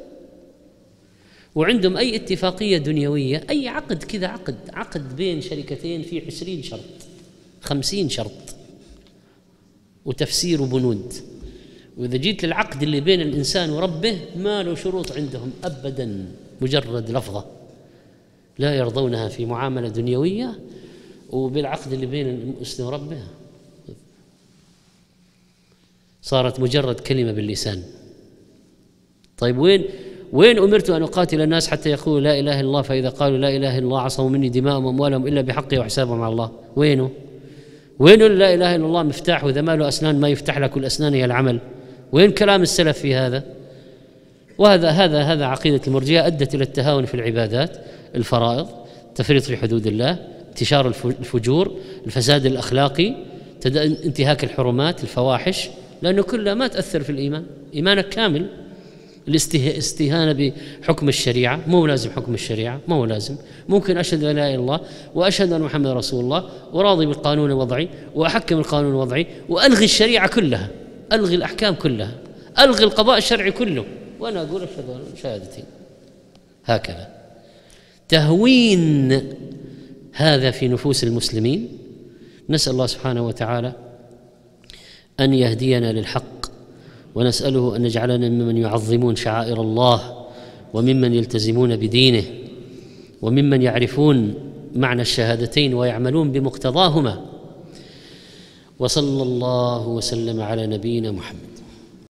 وعندهم 1.54 1.96
أي 1.96 2.16
اتفاقية 2.16 2.78
دنيوية 2.78 3.46
أي 3.50 3.68
عقد 3.68 4.02
كذا 4.02 4.26
عقد 4.26 4.56
عقد 4.72 5.16
بين 5.16 5.40
شركتين 5.40 6.02
فيه 6.02 6.26
عشرين 6.26 6.62
شرط 6.62 6.80
خمسين 7.60 8.08
شرط 8.08 8.56
وتفسير 10.04 10.62
وبنود 10.62 11.12
وإذا 11.96 12.16
جيت 12.16 12.44
للعقد 12.44 12.82
اللي 12.82 13.00
بين 13.00 13.20
الإنسان 13.20 13.70
وربه 13.70 14.18
ما 14.36 14.62
له 14.62 14.74
شروط 14.74 15.12
عندهم 15.12 15.52
ابدا 15.64 16.26
مجرد 16.60 17.10
لفظة. 17.10 17.44
لا 18.58 18.74
يرضونها 18.74 19.28
في 19.28 19.46
معاملة 19.46 19.88
دنيوية 19.88 20.58
وبالعقد 21.30 21.92
اللي 21.92 22.06
بين 22.06 22.28
المسلم 22.28 22.86
وربه 22.86 23.18
صارت 26.22 26.60
مجرد 26.60 27.00
كلمة 27.00 27.32
باللسان. 27.32 27.82
طيب 29.38 29.58
وين 29.58 29.84
وين 30.32 30.58
أمرت 30.58 30.90
أن 30.90 31.02
أقاتل 31.02 31.40
الناس 31.40 31.68
حتى 31.68 31.90
يقولوا 31.90 32.20
لا 32.20 32.38
إله 32.40 32.60
إلا 32.60 32.68
الله؟ 32.68 32.82
فإذا 32.82 33.08
قالوا 33.08 33.38
لا 33.38 33.48
إله 33.56 33.78
إلا 33.78 33.86
الله 33.86 34.00
عصموا 34.00 34.30
مني 34.30 34.48
دماءهم 34.48 34.84
وأموالهم 34.84 35.26
إلا 35.26 35.40
بحقه 35.40 35.78
وحسابهم 35.78 36.22
على 36.22 36.32
الله. 36.32 36.50
وينه؟ 36.76 37.10
وين 37.98 38.18
لا 38.18 38.54
إله 38.54 38.76
إلا 38.76 38.86
الله 38.86 39.02
مفتاح 39.02 39.44
وإذا 39.44 39.60
ما 39.60 39.76
له 39.76 39.88
أسنان 39.88 40.20
ما 40.20 40.28
يفتح 40.28 40.58
لك 40.58 40.76
والاسنان 40.76 41.14
هي 41.14 41.24
العمل. 41.24 41.60
وين 42.12 42.30
كلام 42.30 42.62
السلف 42.62 42.98
في 42.98 43.14
هذا؟ 43.14 43.44
وهذا 44.58 44.88
هذا 44.88 45.22
هذا 45.22 45.44
عقيدة 45.44 45.80
المرجئة 45.86 46.26
أدت 46.26 46.54
إلى 46.54 46.64
التهاون 46.64 47.04
في 47.04 47.14
العبادات. 47.14 47.84
الفرائض 48.14 48.68
تفريط 49.14 49.42
في 49.42 49.56
حدود 49.56 49.86
الله 49.86 50.18
انتشار 50.48 50.86
الفجور 51.04 51.76
الفساد 52.06 52.46
الأخلاقي 52.46 53.14
انتهاك 54.04 54.44
الحرمات 54.44 55.02
الفواحش 55.02 55.68
لأنه 56.02 56.22
كلها 56.22 56.54
ما 56.54 56.66
تأثر 56.66 57.02
في 57.02 57.10
الإيمان. 57.10 57.44
إيمانك 57.74 58.08
كامل. 58.08 58.46
الاستهانه 59.28 60.52
بحكم 60.82 61.08
الشريعة 61.08 61.60
مو 61.66 61.86
لازم 61.86 62.10
حكم 62.10 62.34
الشريعة 62.34 62.80
ما 62.88 62.96
هو 62.96 63.04
لازم 63.04 63.36
ممكن 63.68 63.98
أشهد 63.98 64.24
أن 64.24 64.36
لا 64.36 64.42
إله 64.42 64.54
إلا 64.54 64.60
الله 64.60 64.80
وأشهد 65.14 65.52
أن 65.52 65.60
محمد 65.60 65.86
رسول 65.86 66.24
الله 66.24 66.50
وراضي 66.72 67.06
بالقانون 67.06 67.50
الوضعي 67.50 67.88
وأحكم 68.14 68.58
القانون 68.58 68.90
الوضعي 68.90 69.26
وألغي 69.48 69.84
الشريعة 69.84 70.28
كلها. 70.28 70.68
ألغي 71.12 71.34
الأحكام 71.34 71.74
كلها. 71.74 72.12
ألغي 72.58 72.84
القضاء 72.84 73.18
الشرعي 73.18 73.50
كله. 73.50 73.84
وأنا 74.20 74.42
أقول 74.42 74.62
أشهد 74.62 75.16
شهادتين 75.22 75.64
هكذا. 76.64 77.13
تهوين 78.08 79.22
هذا 80.12 80.50
في 80.50 80.68
نفوس 80.68 81.04
المسلمين. 81.04 81.78
نسأل 82.48 82.72
الله 82.72 82.86
سبحانه 82.86 83.26
وتعالى 83.26 83.72
أن 85.20 85.34
يهدينا 85.34 85.92
للحق 85.92 86.46
ونسأله 87.14 87.76
أن 87.76 87.84
يجعلنا 87.84 88.28
ممن 88.28 88.56
يعظمون 88.56 89.16
شعائر 89.16 89.60
الله 89.60 90.26
وممن 90.74 91.14
يلتزمون 91.14 91.76
بدينه 91.76 92.24
وممن 93.22 93.62
يعرفون 93.62 94.34
معنى 94.74 95.02
الشهادتين 95.02 95.74
ويعملون 95.74 96.32
بمقتضاهما. 96.32 97.24
وصلى 98.78 99.22
الله 99.22 99.88
وسلم 99.88 100.40
على 100.40 100.66
نبينا 100.66 101.12
محمد. 101.12 101.53